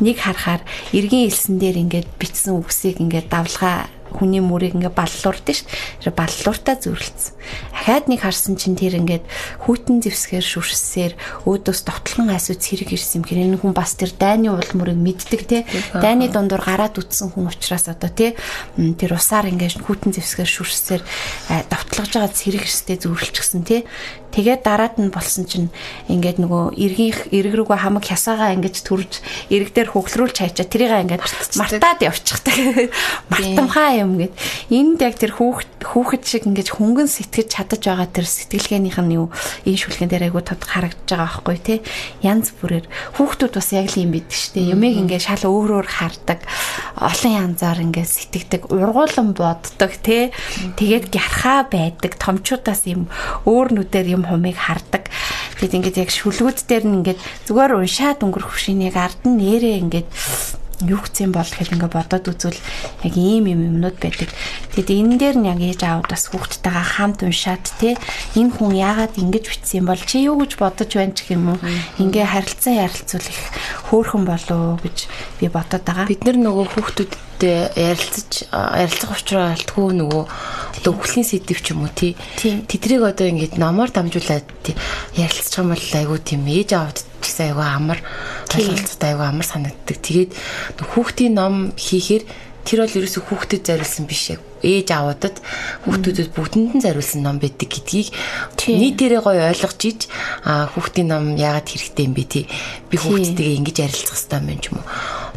Нэг 0.00 0.16
харахаар 0.18 0.62
эргийн 0.96 1.28
элсэн 1.28 1.60
дээр 1.60 1.76
ингээд 1.84 2.08
бичсэн 2.16 2.56
үгсийг 2.56 2.98
ингээд 3.04 3.28
давлгаа 3.28 3.92
хүний 4.14 4.40
мөрийг 4.40 4.78
ингээ 4.78 4.94
баллуурд 4.94 5.44
нь 5.48 5.58
шүү. 6.04 6.12
Баллууртаа 6.14 6.76
зүрлцсэн. 6.78 7.34
Ахаад 7.72 8.08
нэг 8.08 8.24
харсан 8.24 8.56
чинь 8.56 8.76
тэр 8.76 9.00
ингээд 9.00 9.24
хүүтэн 9.64 10.04
зевсгээр 10.04 10.44
шүршсээр 10.44 11.12
өөдөөс 11.48 11.80
довтлон 11.84 12.32
асууц 12.32 12.62
хэрэг 12.62 12.92
ирсэн 12.92 13.20
юм 13.20 13.24
хэрэг 13.24 13.44
энэ 13.48 13.60
хүн 13.60 13.74
бас 13.76 13.96
тэр 13.96 14.12
дайны 14.16 14.52
уул 14.52 14.72
мөрийг 14.76 14.98
мэддэг 15.00 15.42
те. 15.48 15.58
Дайны 15.96 16.28
дундуур 16.28 16.60
гараад 16.60 16.98
үтсэн 16.98 17.32
хүн 17.32 17.48
учраас 17.48 17.88
одоо 17.88 18.12
те 18.12 18.36
тэр 18.76 19.16
усаар 19.16 19.48
ингээд 19.48 19.80
хүүтэн 19.84 20.12
зевсгээр 20.16 20.50
шүршсээр 20.50 21.02
довтлогж 21.72 22.12
байгаа 22.16 22.32
зэрэг 22.32 22.64
өстэй 22.68 22.96
зүрлчихсэн 23.00 23.62
те. 23.64 23.88
Тэгээд 24.28 24.62
дараад 24.62 25.00
нь 25.00 25.08
болсон 25.08 25.48
чинь 25.48 25.68
ингээд 26.12 26.38
нөгөө 26.38 26.76
эргийнх 26.76 27.20
эрг 27.32 27.52
рүүгээ 27.64 27.80
хамаг 27.80 28.04
хясаагаа 28.04 28.52
ингээд 28.54 28.84
төрж 28.84 29.24
эрг 29.48 29.72
дээр 29.72 29.88
хөглөрүүлж 29.96 30.36
хайчаа 30.44 30.66
тэрийг 30.68 30.92
ингээд 31.08 31.24
мартаад 31.56 32.00
явчихдаг. 32.04 32.56
Мартамхаа 33.32 33.96
юм 33.96 34.20
гэд. 34.20 34.34
Энд 34.68 35.00
яг 35.00 35.16
тэр 35.16 35.32
хүүхэд 35.32 35.80
хүүхэд 35.80 36.22
шиг 36.28 36.44
ингээд 36.44 36.76
хөнгөн 36.76 37.08
сэтгэж 37.08 37.48
чадаж 37.48 37.82
байгаа 37.88 38.08
тэр 38.12 38.26
сэтгэлгээнийх 38.28 38.98
нь 39.00 39.16
юу 39.16 39.32
энэ 39.64 39.80
шүлгэн 39.80 40.10
дээр 40.12 40.28
айгу 40.28 40.44
тод 40.44 40.60
харагдаж 40.60 41.08
байгаа 41.08 41.28
байхгүй 41.40 41.58
тий. 41.58 41.78
Янз 42.20 42.52
бүрээр 42.60 42.86
хүүхдүүд 43.16 43.52
бас 43.56 43.70
яг 43.72 43.88
л 43.94 44.02
юм 44.04 44.12
бид 44.12 44.28
штэ. 44.28 44.74
Юмэг 44.74 45.08
ингээд 45.08 45.24
шал 45.24 45.48
өөрөөр 45.48 45.88
хардаг. 45.88 46.44
Олон 47.00 47.32
янзаар 47.32 47.80
ингээд 47.80 48.10
сэтгэдэг, 48.10 48.62
ургуулan 48.74 49.32
боддог 49.32 49.92
тий. 50.02 50.34
Тэгээд 50.76 51.14
гярхаа 51.14 51.64
байдаг. 51.70 52.18
Томчуудаас 52.18 52.84
юм 52.90 53.06
өөр 53.46 53.78
нүдээр 53.78 54.17
юм 54.18 54.24
хумыг 54.26 54.58
хардаг. 54.58 55.06
Тэгэд 55.62 55.76
ингээд 55.78 56.00
яг 56.02 56.10
шүлгүүд 56.10 56.58
дээр 56.66 56.84
нь 56.86 56.96
ингээд 57.02 57.20
зүгээр 57.46 57.72
уншаад 57.78 58.18
өнгөрөх 58.22 58.58
шинийг 58.58 58.98
ард 58.98 59.22
нь 59.22 59.38
нэрээ 59.38 59.76
ингээд 59.86 60.08
юу 60.86 61.02
гэсэн 61.02 61.34
бол 61.34 61.42
гэхэл 61.42 61.74
ингээ 61.74 61.90
бодоод 61.90 62.30
үзвэл 62.30 62.60
яг 63.02 63.14
ийм 63.18 63.50
юм 63.50 63.60
юмнууд 63.66 63.98
байдаг. 63.98 64.30
Тэгэд 64.78 64.94
энэ 64.94 65.18
дээр 65.18 65.36
нь 65.42 65.50
яг 65.50 65.58
ээж 65.58 65.82
аав 65.82 66.06
бас 66.06 66.30
хүүхдтэйгээ 66.30 66.86
хамт 66.94 67.26
уншаад 67.26 67.64
те 67.82 67.98
энэ 68.38 68.54
хүн 68.54 68.78
яагаад 68.78 69.18
ингэж 69.18 69.44
битсэн 69.50 69.82
бол 69.82 69.98
чи 69.98 70.22
юу 70.22 70.38
гэж 70.38 70.54
бодож 70.54 70.90
байна 70.94 71.18
ч 71.18 71.34
юм 71.34 71.50
уу 71.50 71.58
ингээ 71.98 72.30
харилцан 72.30 72.78
ярилцвал 72.78 73.26
их 73.26 73.42
хөөрхөн 73.90 74.22
болов 74.22 74.78
гэж 74.86 74.98
би 75.42 75.50
бодоод 75.50 75.82
байгаа. 75.82 76.06
Бид 76.06 76.22
нар 76.22 76.38
нөгөө 76.38 76.66
хүүхдүүд 76.70 77.12
хүүхдтэй 77.38 77.70
ярилцаж 77.78 78.50
ярилцах 78.50 79.14
учраа 79.14 79.54
алтгүй 79.54 79.94
нөгөө 79.94 80.24
одоо 80.82 80.92
өхлийн 80.98 81.22
сэдв 81.22 81.62
ч 81.62 81.70
юм 81.70 81.86
уу 81.86 81.92
тий. 81.94 82.18
Тэдрийг 82.34 83.06
одоо 83.06 83.30
ингээд 83.30 83.62
номоор 83.62 83.94
дамжуулаад 83.94 84.42
ярилцчих 85.14 85.62
юм 85.62 85.70
бол 85.70 85.78
айгүй 85.78 86.18
тийм 86.18 86.42
ээж 86.50 86.74
аавд 86.74 86.98
гэсэн 87.22 87.54
айгүй 87.54 87.62
амар 87.62 87.98
ойлголцтой 88.58 89.08
айгүй 89.14 89.26
амар 89.30 89.46
санагддаг. 89.46 89.96
Тэгээд 90.02 90.30
хүүхдийн 90.82 91.34
ном 91.38 91.70
хийхээр 91.78 92.26
тэр 92.66 92.78
бол 92.82 92.98
ерөөсө 92.98 93.22
хүүхдэд 93.22 93.62
зориулсан 93.70 94.04
биш 94.10 94.34
яг 94.34 94.42
ээж 94.60 94.90
аавуудад 94.90 95.38
хүүхдүүдэд 95.86 96.34
бүгдэнд 96.34 96.70
нь 96.74 96.82
зориулсан 96.82 97.22
ном 97.22 97.38
байдаг 97.38 97.70
гэдгийг 97.70 98.10
нийтээрээ 98.66 99.22
гоё 99.22 99.46
ойлгож 99.46 99.80
иж 99.86 100.00
хүүхдийн 100.44 101.08
ном 101.08 101.38
яагаад 101.38 101.70
хэрэгтэй 101.70 102.04
юм 102.04 102.14
бэ 102.18 102.24
тий? 102.26 102.44
Би 102.90 102.98
хүүхдтэйгээ 102.98 103.58
ингэж 103.62 103.76
ярилцах 103.78 104.18
хэрэгтэй 104.18 104.52
юм 104.52 104.60
ч 104.60 104.66
юм 104.74 104.82
уу 104.82 104.86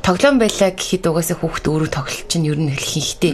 тоглоом 0.01 0.41
байлаа 0.41 0.73
гэхэд 0.73 1.05
угаасаа 1.07 1.37
хүүхд 1.37 1.65
өөрөө 1.69 1.89
тоглолт 1.93 2.25
чинь 2.25 2.49
ер 2.49 2.57
нь 2.57 2.73
хэлхийхтэй. 2.73 3.33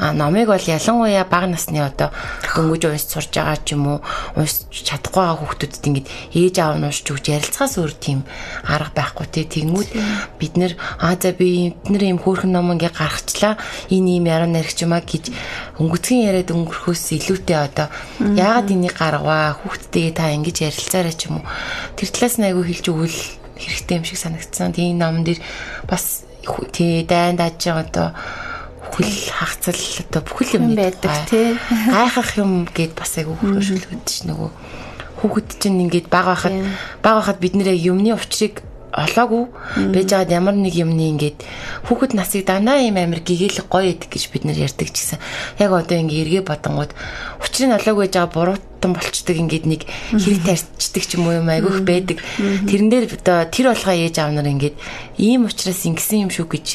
А 0.00 0.16
номыг 0.16 0.48
бол 0.48 0.60
ялангуяа 0.60 1.28
бага 1.28 1.52
насны 1.52 1.84
одоо 1.84 2.08
дөнгөж 2.56 2.82
уншиж 2.88 3.08
сурж 3.12 3.32
байгаа 3.36 3.60
ч 3.60 3.76
юм 3.76 3.84
уу 3.86 3.98
уншиж 4.36 4.88
чадахгүй 4.88 5.20
байгаа 5.20 5.38
хүүхдүүдэд 5.44 5.88
ингэж 5.88 6.06
ээж 6.32 6.54
аав 6.64 6.74
нь 6.80 6.86
уншиж 6.88 7.06
өгч 7.12 7.26
ярилцахаас 7.28 7.74
өөр 7.76 7.92
тийм 7.92 8.24
арга 8.64 8.92
байхгүй 8.96 9.26
тий. 9.28 9.44
Тэнгүүд 9.44 9.90
бид 10.40 10.54
нэр 10.56 10.72
аа 10.96 11.16
за 11.20 11.36
би 11.36 11.76
эдгээр 11.76 12.16
юм 12.16 12.20
хөөрхөн 12.24 12.52
ном 12.56 12.72
ингээ 12.72 12.92
гаргачлаа. 12.96 13.60
Энэ 13.92 14.16
юм 14.18 14.26
яруу 14.32 14.48
наригч 14.48 14.80
юмаа 14.88 15.04
гэж 15.04 15.28
өнгөцгөн 15.76 16.24
яриад 16.24 16.50
өнгөрөхөөс 16.56 17.04
илүүтэй 17.20 17.58
одоо 17.60 17.92
яагаад 18.32 18.72
энийг 18.72 18.96
гаргаваа 18.96 19.60
хүүхдтэйгээ 19.60 20.14
та 20.16 20.32
ингэж 20.32 20.56
ярилцаарай 20.72 21.12
ч 21.12 21.28
юм 21.28 21.44
уу. 21.44 21.46
Тэр 22.00 22.08
талаас 22.08 22.36
нь 22.40 22.46
айгүй 22.48 22.64
хэлж 22.64 22.86
өгвөл 22.88 23.18
хэрэгтэй 23.58 23.98
юм 23.98 24.04
шиг 24.06 24.18
санагдсан. 24.18 24.72
Тийм 24.72 24.98
номон 24.98 25.26
дээр 25.26 25.42
бас 25.90 26.24
тий 26.72 27.04
дайн 27.04 27.36
дааж 27.36 27.58
байгаа 27.58 27.84
одоо 27.84 28.08
хөл 28.94 29.12
хагцал 29.34 29.76
одоо 29.76 30.22
бүхэл 30.22 30.56
юм 30.62 30.74
байдаг 30.78 31.12
тий. 31.28 31.58
гайхах 31.90 32.38
юм 32.38 32.64
гээд 32.70 32.94
бас 32.94 33.18
айгүй 33.18 33.36
хөөрхөлгөд 33.36 34.06
ш 34.08 34.24
нөгөө 34.24 34.50
хүүхэд 35.18 35.48
чинь 35.58 35.82
ингээд 35.84 36.08
баг 36.08 36.26
байхад 36.30 36.56
баг 37.02 37.14
байхад 37.18 37.38
бид 37.42 37.54
нэр 37.58 37.74
юмны 37.74 38.14
учрыг 38.14 38.62
олоогүй. 38.92 39.46
Байжгаад 39.92 40.32
ямар 40.32 40.56
нэг 40.56 40.74
юмны 40.74 41.12
ингээд 41.12 41.44
хүүхэд 41.86 42.16
насыг 42.16 42.48
дандаа 42.48 42.80
юм 42.80 42.96
амир 42.96 43.20
гэгээлэг 43.20 43.68
гоё 43.68 43.92
идэх 43.92 44.08
гэж 44.08 44.32
бид 44.32 44.44
нар 44.48 44.56
ярьдаг 44.56 44.88
ч 44.88 44.96
гэсэн. 45.04 45.20
Яг 45.60 45.70
одоо 45.76 45.96
ингээ 45.98 46.22
эргээ 46.24 46.44
бодонгууд 46.48 46.92
учрыг 47.44 47.76
олоогүй 47.76 48.08
байж 48.08 48.14
байгаа 48.16 48.32
буруу 48.32 48.56
хатан 48.78 48.94
болчдөг 48.94 49.36
ингээд 49.42 49.66
нэг 49.66 49.82
хэрэг 50.14 50.42
тарьчдаг 50.46 51.02
ч 51.02 51.18
юм 51.18 51.26
уу 51.26 51.42
юм 51.42 51.50
айгүйх 51.50 51.82
байдаг. 51.82 52.22
Тэрэн 52.38 52.88
дээр 52.94 53.10
одоо 53.18 53.42
тэр 53.50 53.74
болгоо 53.74 53.94
ээж 53.98 54.22
аав 54.22 54.30
нар 54.30 54.46
ингээд 54.46 54.78
ийм 55.18 55.50
учраас 55.50 55.82
ингэсэн 55.82 56.22
юм 56.22 56.30
шүү 56.30 56.46
гэж 56.46 56.66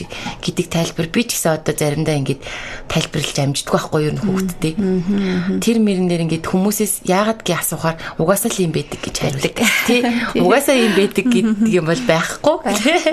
гэдэг 0.43 0.67
тайлбар 0.67 1.07
би 1.07 1.23
ч 1.23 1.39
гэсэн 1.39 1.63
одоо 1.63 1.71
заримдаа 1.71 2.19
ингээд 2.19 2.43
тайлбарлаж 2.91 3.37
амждаг 3.39 3.71
байхгүй 3.71 4.01
юу 4.11 4.19
хүүхдтэй. 4.19 4.73
Тэр 5.63 5.77
мөрөн 5.79 6.07
дээр 6.11 6.25
ингээд 6.27 6.43
хүмүүсээс 6.51 7.07
яагаад 7.07 7.39
гээ 7.47 7.55
асуухаар 7.55 7.97
угаасаа 8.19 8.51
л 8.51 8.63
юм 8.67 8.75
байдаг 8.75 8.99
гэж 8.99 9.15
хариулдаг. 9.23 9.55
Тий. 9.87 10.03
Угаасаа 10.43 10.75
юм 10.75 10.93
байдаг 10.99 11.25
гэдэг 11.31 11.71
юм 11.79 11.87
бол 11.87 12.03
байхгүй. 12.03 12.57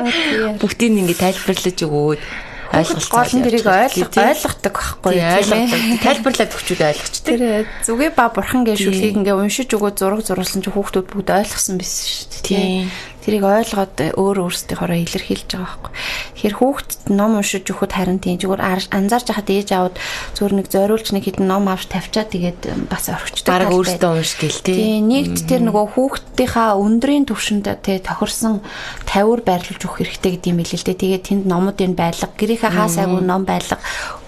Бүгдийг 0.61 0.99
ингээд 0.99 1.23
тайлбарлаж 1.23 1.79
өгөөд 1.79 2.50
ойлголт 2.71 3.09
гол 3.11 3.33
нь 3.35 3.45
тэрийг 3.45 3.67
ойлгодог 3.67 4.77
байхгүй 4.79 5.13
юу 5.19 5.99
тайлбарлаад 6.07 6.55
өгчүүд 6.55 6.81
ойлгочтой. 6.87 7.35
Тэр 7.35 7.43
зүгээ 7.83 8.11
ба 8.15 8.31
бурхан 8.31 8.63
гэж 8.63 8.79
шүлгийг 8.79 9.19
ингээ 9.19 9.35
уншиж 9.35 9.75
өгөө 9.75 9.91
зураг 9.99 10.23
зурулсан 10.23 10.63
чи 10.63 10.71
хүүхдүүд 10.71 11.07
бүгд 11.11 11.31
ойлгосон 11.35 11.77
биш 11.83 11.91
шүү 12.31 12.47
дээ. 12.47 12.87
Тэрийг 13.21 13.45
ойлгоод 13.45 14.17
өөр 14.17 14.37
өөрсдийнхоороо 14.49 14.99
илэрхийлж 15.01 15.51
байгаа 15.53 15.69
байхгүй. 15.69 15.93
Тэгэхээр 16.41 16.57
хүүхдэд 16.57 17.03
ном 17.13 17.33
уншиж 17.37 17.65
өгөхөд 17.69 17.93
харин 17.93 18.19
тийм 18.21 18.41
зүгээр 18.41 18.61
анзаарч 18.97 19.27
хахад 19.29 19.51
ээж 19.53 19.69
аауд 19.77 19.97
зүгээр 20.37 20.55
нэг 20.57 20.67
зориулж 20.73 21.09
нэг 21.13 21.25
хэдэн 21.29 21.45
ном 21.45 21.69
авч 21.69 21.93
тавьчаад 21.93 22.33
тэгээд 22.33 22.61
бас 22.89 23.13
орхичдаг. 23.13 23.53
Бараг 23.53 23.77
өөртөө 23.77 24.13
унш 24.17 24.33
гэл 24.41 24.65
тий. 24.65 25.05
Нэгд 25.05 25.37
тэр 25.45 25.61
нөгөө 25.69 25.87
хүүхдийнхаа 26.01 26.81
өндрийн 26.81 27.29
төвшөнд 27.29 27.69
тий 27.85 28.01
тохирсон 28.01 28.65
тавиур 29.05 29.45
байрлуулж 29.45 29.83
өгөх 29.85 30.01
хэрэгтэй 30.01 30.31
гэдэг 30.41 30.51
юм 30.51 30.59
билээ 30.65 30.79
л 30.81 30.87
дээ. 30.89 31.03
Тэгээд 31.05 31.25
тэнд 31.29 31.45
номуудын 31.45 31.93
байлга, 31.99 32.29
гэрийнхээ 32.33 32.73
хаасаагүй 32.73 33.21
ном 33.21 33.45
байлга, 33.45 33.77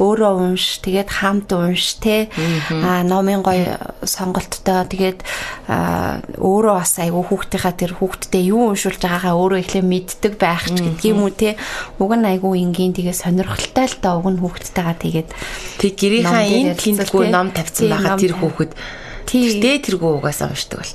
өөрөө 0.02 0.32
унш, 0.52 0.82
тэгээд 0.84 1.08
хамт 1.08 1.48
унш 1.54 1.96
тий. 2.02 2.28
Аа 2.68 3.06
номын 3.06 3.40
гоё 3.40 3.78
сонголттой 4.04 4.84
тэгээд 4.90 5.24
өөрөө 6.36 6.74
бас 6.76 6.98
айгүй 6.98 7.24
хүүхдийнхаа 7.30 7.74
тэр 7.78 7.92
хүүхдтэй 7.96 8.50
юу 8.50 8.74
уншуулж 8.82 8.98
байгаагаа 8.98 9.38
өөрөө 9.38 9.60
эхлээ 9.62 9.84
мэддэг 9.86 10.34
байх 10.42 10.66
ч 10.66 10.82
гэдэг 10.82 11.06
юм 11.06 11.22
уу 11.22 11.30
те. 11.30 11.54
Уг 12.02 12.10
нь 12.18 12.26
айгүй 12.26 12.66
энгийн 12.66 12.90
тэгээ 12.98 13.14
сонирхолтой 13.14 13.86
л 13.86 13.96
та 14.02 14.18
уг 14.18 14.26
нь 14.26 14.42
хүүхдтэйгаа 14.42 14.96
тэгээд 14.98 15.28
тэг 15.78 15.92
гэрийнхаа 15.94 16.42
энэ 16.42 16.74
тэмдэггүй 16.74 17.30
ном 17.30 17.54
тавьсан 17.54 17.86
байхад 17.86 18.18
тэр 18.18 18.34
хүүхэд. 18.34 18.72
Тэрдээ 19.22 19.76
тэргүй 19.86 20.10
угаасаа 20.18 20.50
уншдаг 20.50 20.82
бол. 20.82 20.94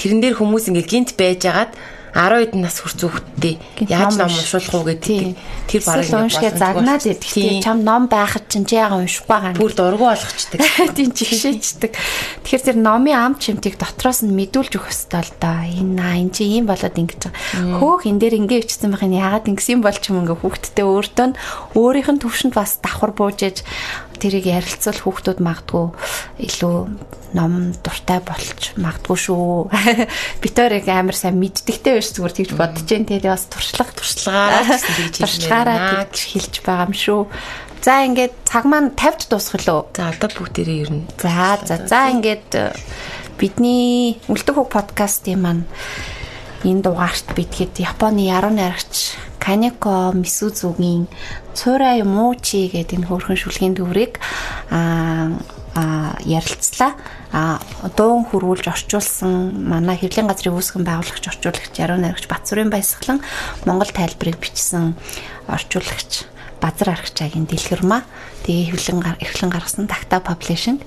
Тэрэн 0.00 0.20
дээр 0.24 0.40
хүмүүс 0.40 0.72
ингээд 0.72 0.88
гинт 0.88 1.10
байжгаад 1.20 1.76
10 2.16 2.48
хэдэн 2.48 2.62
нас 2.64 2.80
хүрч 2.80 2.98
хүүхдтэй 3.04 3.54
яаж 3.84 4.16
ном 4.16 4.32
уншуулах 4.32 4.72
уу 4.72 4.84
гэдэг 4.88 5.36
тэр 5.68 5.82
барыг 5.84 6.08
уншихаа 6.16 6.52
загнаад 6.56 7.04
идэхтэй 7.04 7.60
чам 7.60 7.84
ном 7.84 8.08
байхад 8.08 8.48
чинь 8.48 8.64
чи 8.64 8.80
яга 8.80 8.96
уншихгүй 8.96 9.28
байгаа 9.28 9.60
бүр 9.60 9.72
дургу 9.76 10.08
болгочдөг 10.08 10.60
тийм 10.96 11.12
жигшээчдэг 11.12 11.92
тэгэхээр 12.40 12.64
тэр 12.72 12.78
номын 12.80 13.20
ам 13.20 13.32
чимтийг 13.36 13.76
дотроос 13.76 14.24
нь 14.24 14.32
мэдүүлж 14.32 14.80
өгөх 14.80 14.88
ёстой 14.88 15.28
л 15.28 15.32
доо 15.36 15.60
энэ 15.68 15.92
наа 15.92 16.16
энэ 16.16 16.32
чи 16.32 16.48
ийм 16.48 16.64
болоод 16.64 16.96
ингэж 16.96 17.20
байгаа. 17.28 17.78
Хөөх 17.84 18.08
энэ 18.08 18.20
дээр 18.24 18.34
ингэ 18.40 18.64
ичсэн 18.64 18.90
байх 18.96 19.04
нь 19.04 19.20
ягаад 19.20 19.50
ингэсэн 19.52 19.84
болж 19.84 20.02
юм 20.08 20.24
ингээ 20.24 20.40
хүүхдтэй 20.40 20.86
өөртөө 20.88 21.26
өөрийнх 21.76 22.10
нь 22.16 22.22
төвшөнд 22.24 22.54
бас 22.56 22.80
давхар 22.80 23.12
бууж 23.12 23.38
ээж 23.44 23.60
тэрийг 24.18 24.46
ярилцвал 24.48 25.00
хүүхдүүд 25.00 25.38
магадгүй 25.44 25.86
илүү 26.48 26.76
ном 27.36 27.76
дуртай 27.84 28.20
болж 28.24 28.72
магадгүй 28.80 29.18
шүү. 29.18 29.68
Битэрийг 30.42 30.88
амар 30.88 31.16
сайн 31.16 31.36
мэддэгтэй 31.40 31.98
байж 31.98 32.10
зүгээр 32.16 32.36
тэгж 32.36 32.52
бодож 32.56 32.84
जैन 32.88 33.04
тэгээ 33.04 33.32
бас 33.34 33.44
туршлага 33.52 33.92
туршлагаараа 33.92 34.78
туршлагаараа 35.20 35.78
тэгж 36.08 36.18
хэлж 36.32 36.54
байгаа 36.64 36.86
юм 36.88 36.94
шүү. 36.96 37.20
За 37.84 38.02
ингээд 38.02 38.34
цаг 38.48 38.64
маань 38.66 38.96
50-д 38.96 39.30
дуусах 39.30 39.62
лөө. 39.62 39.80
За 39.94 40.10
одоо 40.10 40.30
бүгдээрээ 40.32 40.82
ер 40.82 40.90
нь. 40.90 41.04
За 41.20 41.60
за 41.62 41.76
за 41.86 42.10
ингээд 42.10 42.50
э, 42.56 42.74
бидний 43.38 44.18
үлдэх 44.26 44.56
хөг 44.56 44.72
подкастын 44.72 45.38
маань 45.38 45.64
энэ 46.64 46.82
дугаарт 46.82 47.36
битгэд 47.36 47.78
Японы 47.78 48.26
яруу 48.26 48.50
найрагч 48.50 49.14
Канеко 49.46 50.10
Мисузугийн 50.10 51.06
цуурай 51.54 52.02
муучи 52.02 52.66
гэдэг 52.66 52.98
энэ 52.98 53.06
хөөрхөн 53.06 53.38
шүлгийн 53.38 53.78
төврийг 53.78 54.18
аа 54.74 55.38
ярилцлаа. 56.26 56.98
А 57.30 57.62
дуун 57.94 58.26
хөрвүүлж 58.26 58.66
орчуулсан 58.66 59.54
манай 59.70 59.94
хэвлэлийн 60.02 60.26
газрын 60.26 60.58
үүсгэн 60.58 60.82
байгуулагч 60.82 61.24
орчуулагч 61.30 61.78
Яруу 61.78 61.94
найрагч 61.94 62.26
Батсүрийн 62.26 62.74
баясгалан 62.74 63.22
Монгол 63.62 63.94
тайлбарыг 63.94 64.42
бичсэн 64.42 64.98
орчуулагч 65.46 66.26
Базар 66.58 66.98
архичаагийн 66.98 67.46
дэлгэрмаа. 67.46 68.02
Тэгээ 68.42 68.74
хэвлэн 68.74 69.22
эхлэн 69.22 69.50
гаргасан 69.54 69.86
Такта 69.86 70.18
Publishing 70.18 70.82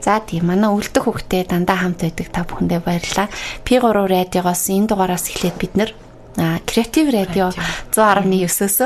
За 0.00 0.24
тийм 0.24 0.48
манай 0.48 0.72
үлдэх 0.72 1.04
хөвгтэй 1.04 1.44
дандаа 1.44 1.84
хамт 1.84 2.00
байдаг 2.00 2.32
та 2.32 2.48
бүхэндээ 2.48 2.80
баярлалаа. 2.80 3.28
P3 3.68 3.84
радиогоос 4.08 4.72
энэ 4.72 4.88
дугаараас 4.88 5.28
эхлээд 5.28 5.56
бид 5.60 5.76
нэр 5.76 5.92
креатив 6.66 7.10
радио 7.12 7.50
119-өөс 7.92 8.78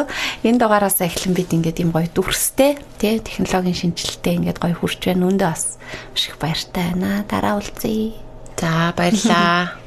энэ 0.45 0.59
дугаараас 0.59 0.99
эхлэн 1.01 1.35
бид 1.35 1.51
ингээд 1.55 1.83
юм 1.83 1.91
гоё 1.95 2.09
дүрстэй 2.11 2.79
тий 2.99 3.19
технологийн 3.21 3.95
шинжилэлтэй 3.95 4.35
ингээд 4.39 4.59
гоё 4.59 4.75
хурж 4.75 5.01
байна 5.07 5.29
өндөө 5.31 5.51
бас 5.51 5.79
их 6.17 6.37
баяртай 6.39 6.95
байна. 6.95 7.25
Дараа 7.29 7.59
уулзъя. 7.61 8.13
За 8.59 8.95
баярлаа. 8.97 9.79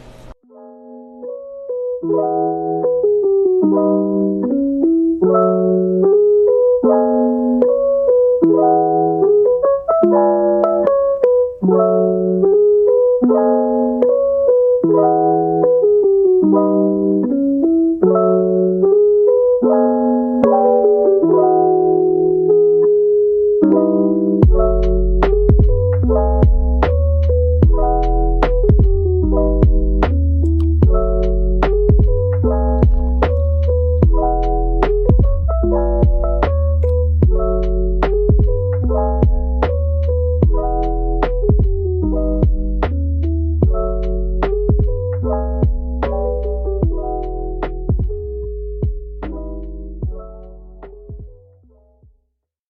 Thank 2.00 3.74
you. 3.74 3.97